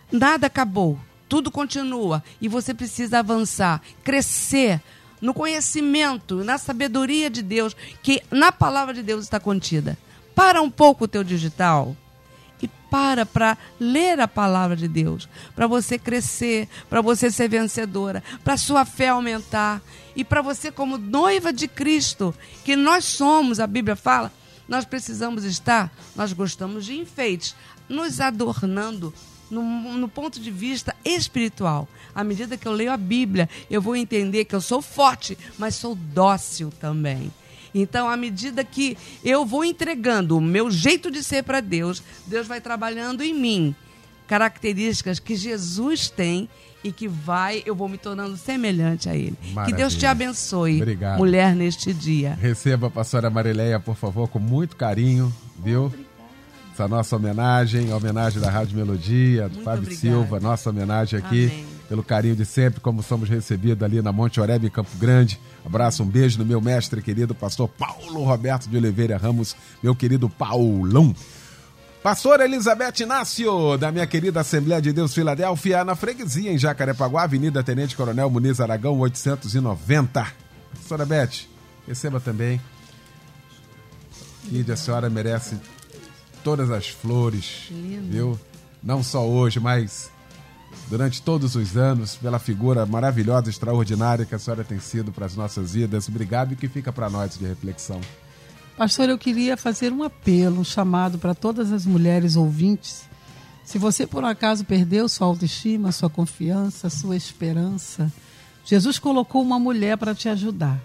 Nada 0.10 0.48
acabou, 0.48 0.98
tudo 1.28 1.52
continua 1.52 2.24
e 2.40 2.48
você 2.48 2.74
precisa 2.74 3.20
avançar, 3.20 3.82
crescer 4.06 4.82
no 5.20 5.34
conhecimento, 5.34 6.46
na 6.46 6.58
sabedoria 6.58 7.30
de 7.30 7.42
Deus, 7.42 7.76
que 8.02 8.22
na 8.32 8.54
palavra 8.54 8.94
de 8.94 9.04
Deus 9.04 9.26
está 9.26 9.38
contida. 9.38 9.98
Para 10.34 10.62
um 10.62 10.72
pouco 10.72 11.04
o 11.04 11.08
teu 11.10 11.26
digital 11.26 11.94
para 12.94 13.26
para 13.26 13.58
ler 13.80 14.20
a 14.20 14.28
palavra 14.28 14.76
de 14.76 14.88
Deus, 14.88 15.28
para 15.56 15.66
você 15.66 15.98
crescer, 15.98 16.70
para 16.88 17.02
você 17.02 17.32
ser 17.32 17.50
vencedora, 17.50 18.24
para 18.44 18.56
sua 18.56 18.86
fé 18.86 19.08
aumentar 19.08 19.82
e 20.16 20.24
para 20.24 20.44
você 20.44 20.72
como 20.72 21.00
noiva 21.00 21.52
de 21.52 21.68
Cristo, 21.68 22.36
que 22.64 22.76
nós 22.76 23.04
somos, 23.04 23.60
a 23.60 23.66
Bíblia 23.66 23.96
fala, 23.96 24.32
nós 24.70 24.86
precisamos 24.86 25.44
estar, 25.44 25.92
nós 26.16 26.34
gostamos 26.34 26.86
de 26.86 26.96
enfeites, 26.96 27.56
nos 27.90 28.22
adornando 28.22 29.12
no, 29.50 29.64
no, 29.98 30.08
ponto 30.08 30.40
de 30.40 30.52
vista 30.52 30.96
espiritual. 31.04 31.90
À 32.14 32.24
medida 32.24 32.58
que 32.58 32.68
eu 32.68 32.72
leio 32.72 32.92
a 32.92 32.98
Bíblia, 32.98 33.50
eu 33.72 33.82
vou 33.82 33.96
entender 33.96 34.46
que 34.46 34.54
eu 34.54 34.62
sou 34.62 34.84
forte, 34.84 35.36
mas 35.58 35.74
sou 35.74 35.96
dócil 35.96 36.72
também. 36.80 37.32
Então, 37.74 38.08
à 38.08 38.16
medida 38.16 38.64
que 38.64 38.98
eu 39.24 39.46
vou 39.46 39.66
entregando 39.66 40.38
o 40.38 40.42
meu 40.42 40.70
jeito 40.70 41.10
de 41.10 41.24
ser 41.24 41.44
para 41.44 41.60
Deus, 41.60 42.04
Deus 42.28 42.48
vai 42.48 42.62
trabalhando 42.62 43.24
em 43.24 43.34
mim 43.34 43.76
características 44.28 45.20
que 45.20 45.36
Jesus 45.36 46.10
tem 46.10 46.50
e 46.84 46.92
que 46.92 47.08
vai, 47.08 47.64
eu 47.66 47.74
vou 47.76 47.88
me 47.88 47.98
tornando 47.98 48.36
semelhante 48.36 49.08
a 49.10 49.16
Ele. 49.16 49.38
Maravilha. 49.54 49.66
Que 49.66 49.82
Deus 49.82 49.96
te 49.96 50.06
abençoe, 50.06 50.82
Obrigado. 50.82 51.18
mulher, 51.18 51.56
neste 51.56 51.94
dia. 51.94 52.38
Receba 52.40 52.88
a 52.88 52.90
pastora 52.90 53.30
Marileia, 53.30 53.80
por 53.80 53.96
favor, 53.96 54.28
com 54.28 54.40
muito 54.40 54.76
carinho, 54.76 55.34
viu? 55.64 55.94
Essa 56.74 56.88
nossa 56.88 57.16
homenagem, 57.16 57.92
a 57.92 57.96
homenagem 57.96 58.42
da 58.42 58.50
Rádio 58.50 58.76
Melodia, 58.76 59.48
do 59.48 59.56
Muito 59.56 59.64
Fábio. 59.64 59.96
Silva, 59.96 60.40
nossa 60.40 60.72
homenagem 60.72 61.20
aqui, 61.20 61.46
Amém. 61.46 61.73
Pelo 61.88 62.04
carinho 62.04 62.36
de 62.36 62.46
sempre, 62.46 62.80
como 62.80 63.04
somos 63.04 63.30
recebidos 63.30 63.84
ali 63.84 64.02
na 64.02 64.12
Monte 64.12 64.40
Oreb, 64.40 64.66
em 64.66 64.70
Campo 64.70 64.96
Grande. 64.98 65.40
Abraço, 65.66 66.04
um 66.04 66.06
beijo 66.06 66.40
no 66.40 66.46
meu 66.46 66.62
mestre 66.62 67.02
querido, 67.02 67.36
pastor 67.36 67.68
Paulo 67.68 68.24
Roberto 68.24 68.70
de 68.70 68.78
Oliveira 68.78 69.18
Ramos, 69.18 69.56
meu 69.82 69.96
querido 69.96 70.30
Paulão. 70.30 71.16
Pastora 72.02 72.44
Elizabeth 72.44 73.00
Inácio, 73.00 73.78
da 73.78 73.90
minha 73.90 74.06
querida 74.06 74.42
Assembleia 74.42 74.82
de 74.82 74.92
Deus 74.92 75.14
Filadélfia, 75.14 75.86
na 75.86 75.96
freguesia 75.96 76.52
em 76.52 76.58
Jacarepaguá, 76.58 77.24
Avenida 77.24 77.64
Tenente 77.64 77.96
Coronel 77.96 78.30
Muniz 78.30 78.60
Aragão, 78.60 79.00
890. 79.00 80.28
Pastora 80.74 81.06
Beth, 81.06 81.48
receba 81.88 82.20
também. 82.20 82.60
Kid, 84.50 84.70
a 84.70 84.76
senhora 84.76 85.10
merece 85.10 85.58
todas 86.44 86.70
as 86.70 86.90
flores, 86.90 87.70
viu? 88.10 88.38
Não 88.84 89.02
só 89.02 89.26
hoje, 89.26 89.62
mas 89.62 90.12
durante 90.90 91.22
todos 91.22 91.56
os 91.56 91.76
anos, 91.78 92.16
pela 92.16 92.40
figura 92.40 92.86
maravilhosa, 92.86 93.50
extraordinária 93.50 94.26
que 94.26 94.36
a 94.36 94.40
senhora 94.40 94.64
tem 94.64 94.80
sido 94.80 95.12
para 95.12 95.26
as 95.26 95.36
nossas 95.36 95.74
vidas. 95.74 96.08
Obrigado 96.08 96.54
e 96.54 96.56
que 96.56 96.68
fica 96.68 96.92
para 96.92 97.10
nós 97.10 97.38
de 97.38 97.46
reflexão. 97.46 98.00
Pastor, 98.78 99.10
eu 99.10 99.18
queria 99.18 99.56
fazer 99.56 99.92
um 99.92 100.04
apelo, 100.04 100.60
um 100.60 100.64
chamado 100.64 101.18
para 101.18 101.36
todas 101.36 101.72
as 101.72 101.86
mulheres 101.86 102.36
ouvintes. 102.36 103.04
Se 103.64 103.78
você 103.78 104.06
por 104.06 104.24
um 104.24 104.28
acaso 104.28 104.66
perdeu 104.66 105.08
sua 105.08 105.28
autoestima, 105.28 105.92
sua 105.92 106.10
confiança, 106.10 106.90
sua 106.90 107.16
esperança, 107.16 108.12
Jesus 108.66 109.00
colocou 109.00 109.42
uma 109.42 109.60
mulher 109.60 109.98
para 109.98 110.16
te 110.16 110.28
ajudar. 110.28 110.80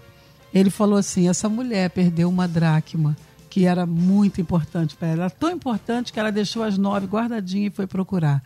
Ele 0.53 0.69
falou 0.69 0.97
assim: 0.97 1.27
essa 1.27 1.49
mulher 1.49 1.89
perdeu 1.89 2.29
uma 2.29 2.47
dracma 2.47 3.17
que 3.49 3.65
era 3.65 3.85
muito 3.85 4.39
importante 4.39 4.95
para 4.95 5.07
ela, 5.07 5.21
era 5.23 5.29
tão 5.29 5.51
importante 5.51 6.13
que 6.13 6.19
ela 6.19 6.31
deixou 6.31 6.61
as 6.61 6.77
nove 6.77 7.07
guardadinhas 7.07 7.73
e 7.73 7.75
foi 7.75 7.87
procurar. 7.87 8.43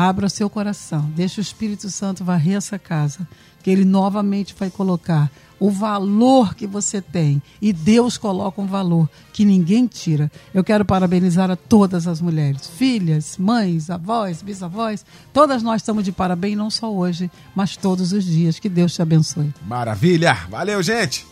Abra 0.00 0.28
seu 0.28 0.48
coração, 0.48 1.10
deixa 1.16 1.40
o 1.40 1.42
Espírito 1.42 1.90
Santo 1.90 2.22
varrer 2.24 2.54
essa 2.54 2.78
casa, 2.78 3.26
que 3.64 3.68
ele 3.68 3.84
novamente 3.84 4.54
vai 4.56 4.70
colocar 4.70 5.28
o 5.58 5.72
valor 5.72 6.54
que 6.54 6.68
você 6.68 7.02
tem. 7.02 7.42
E 7.60 7.72
Deus 7.72 8.16
coloca 8.16 8.62
um 8.62 8.66
valor 8.68 9.10
que 9.32 9.44
ninguém 9.44 9.88
tira. 9.88 10.30
Eu 10.54 10.62
quero 10.62 10.84
parabenizar 10.84 11.50
a 11.50 11.56
todas 11.56 12.06
as 12.06 12.20
mulheres, 12.20 12.68
filhas, 12.68 13.36
mães, 13.36 13.90
avós, 13.90 14.40
bisavós. 14.40 15.04
Todas 15.32 15.64
nós 15.64 15.82
estamos 15.82 16.04
de 16.04 16.12
parabéns, 16.12 16.56
não 16.56 16.70
só 16.70 16.94
hoje, 16.94 17.28
mas 17.52 17.76
todos 17.76 18.12
os 18.12 18.24
dias. 18.24 18.60
Que 18.60 18.68
Deus 18.68 18.94
te 18.94 19.02
abençoe. 19.02 19.52
Maravilha! 19.66 20.46
Valeu, 20.48 20.80
gente! 20.80 21.26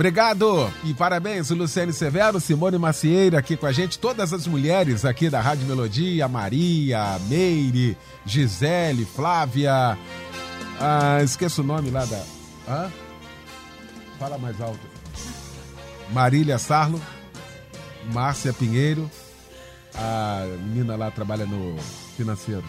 Obrigado 0.00 0.72
e 0.82 0.94
parabéns, 0.94 1.50
Luciane 1.50 1.92
Severo, 1.92 2.40
Simone 2.40 2.78
Macieira 2.78 3.38
aqui 3.38 3.54
com 3.54 3.66
a 3.66 3.72
gente, 3.72 3.98
todas 3.98 4.32
as 4.32 4.46
mulheres 4.46 5.04
aqui 5.04 5.28
da 5.28 5.42
Rádio 5.42 5.66
Melodia, 5.66 6.26
Maria, 6.26 7.18
Meire, 7.28 7.98
Gisele, 8.24 9.04
Flávia. 9.04 9.98
Ah, 10.80 11.22
esqueço 11.22 11.60
o 11.60 11.64
nome 11.66 11.90
lá 11.90 12.06
da. 12.06 12.24
Hã? 12.66 12.90
Fala 14.18 14.38
mais 14.38 14.58
alto. 14.58 14.80
Marília 16.14 16.58
Sarlo, 16.58 16.98
Márcia 18.10 18.54
Pinheiro, 18.54 19.10
a 19.94 20.46
menina 20.62 20.96
lá 20.96 21.10
trabalha 21.10 21.44
no 21.44 21.76
financeiro. 22.16 22.64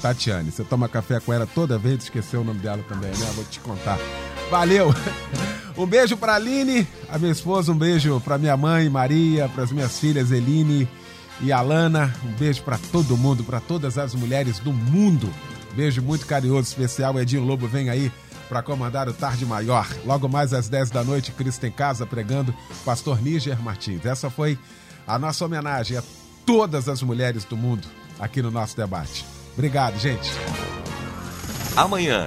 Tatiane, 0.00 0.50
você 0.50 0.64
toma 0.64 0.88
café 0.88 1.20
com 1.20 1.30
ela 1.30 1.46
toda 1.46 1.76
vez, 1.76 2.04
esqueceu 2.04 2.40
o 2.40 2.44
nome 2.44 2.60
dela 2.60 2.82
também, 2.88 3.10
né? 3.10 3.32
Vou 3.34 3.44
te 3.44 3.60
contar. 3.60 3.98
Valeu! 4.50 4.94
Um 5.76 5.86
beijo 5.86 6.16
pra 6.16 6.36
Aline, 6.36 6.86
a 7.08 7.18
minha 7.18 7.32
esposa, 7.32 7.72
um 7.72 7.76
beijo 7.76 8.20
pra 8.20 8.38
minha 8.38 8.56
mãe, 8.56 8.88
Maria, 8.88 9.48
pras 9.48 9.72
minhas 9.72 9.98
filhas, 9.98 10.30
Eline 10.30 10.88
e 11.40 11.50
Alana. 11.50 12.14
Um 12.24 12.32
beijo 12.32 12.62
pra 12.62 12.78
todo 12.92 13.16
mundo, 13.16 13.42
pra 13.42 13.58
todas 13.58 13.98
as 13.98 14.14
mulheres 14.14 14.60
do 14.60 14.72
mundo. 14.72 15.28
Beijo 15.74 16.00
muito 16.00 16.26
carinhoso, 16.26 16.68
especial. 16.68 17.18
Edinho 17.18 17.42
Lobo 17.42 17.66
vem 17.66 17.90
aí 17.90 18.12
para 18.48 18.62
comandar 18.62 19.08
o 19.08 19.12
Tarde 19.12 19.44
Maior. 19.44 19.88
Logo 20.06 20.28
mais 20.28 20.52
às 20.52 20.68
10 20.68 20.90
da 20.90 21.02
noite, 21.02 21.32
Cristo 21.32 21.66
em 21.66 21.72
Casa 21.72 22.06
pregando, 22.06 22.54
Pastor 22.84 23.20
Níger 23.20 23.60
Martins. 23.60 24.06
Essa 24.06 24.30
foi 24.30 24.56
a 25.06 25.18
nossa 25.18 25.44
homenagem 25.44 25.96
a 25.96 26.02
todas 26.46 26.88
as 26.88 27.02
mulheres 27.02 27.44
do 27.44 27.56
mundo 27.56 27.88
aqui 28.20 28.40
no 28.40 28.50
nosso 28.52 28.76
debate. 28.76 29.24
Obrigado, 29.54 29.98
gente. 29.98 30.30
Amanhã 31.76 32.26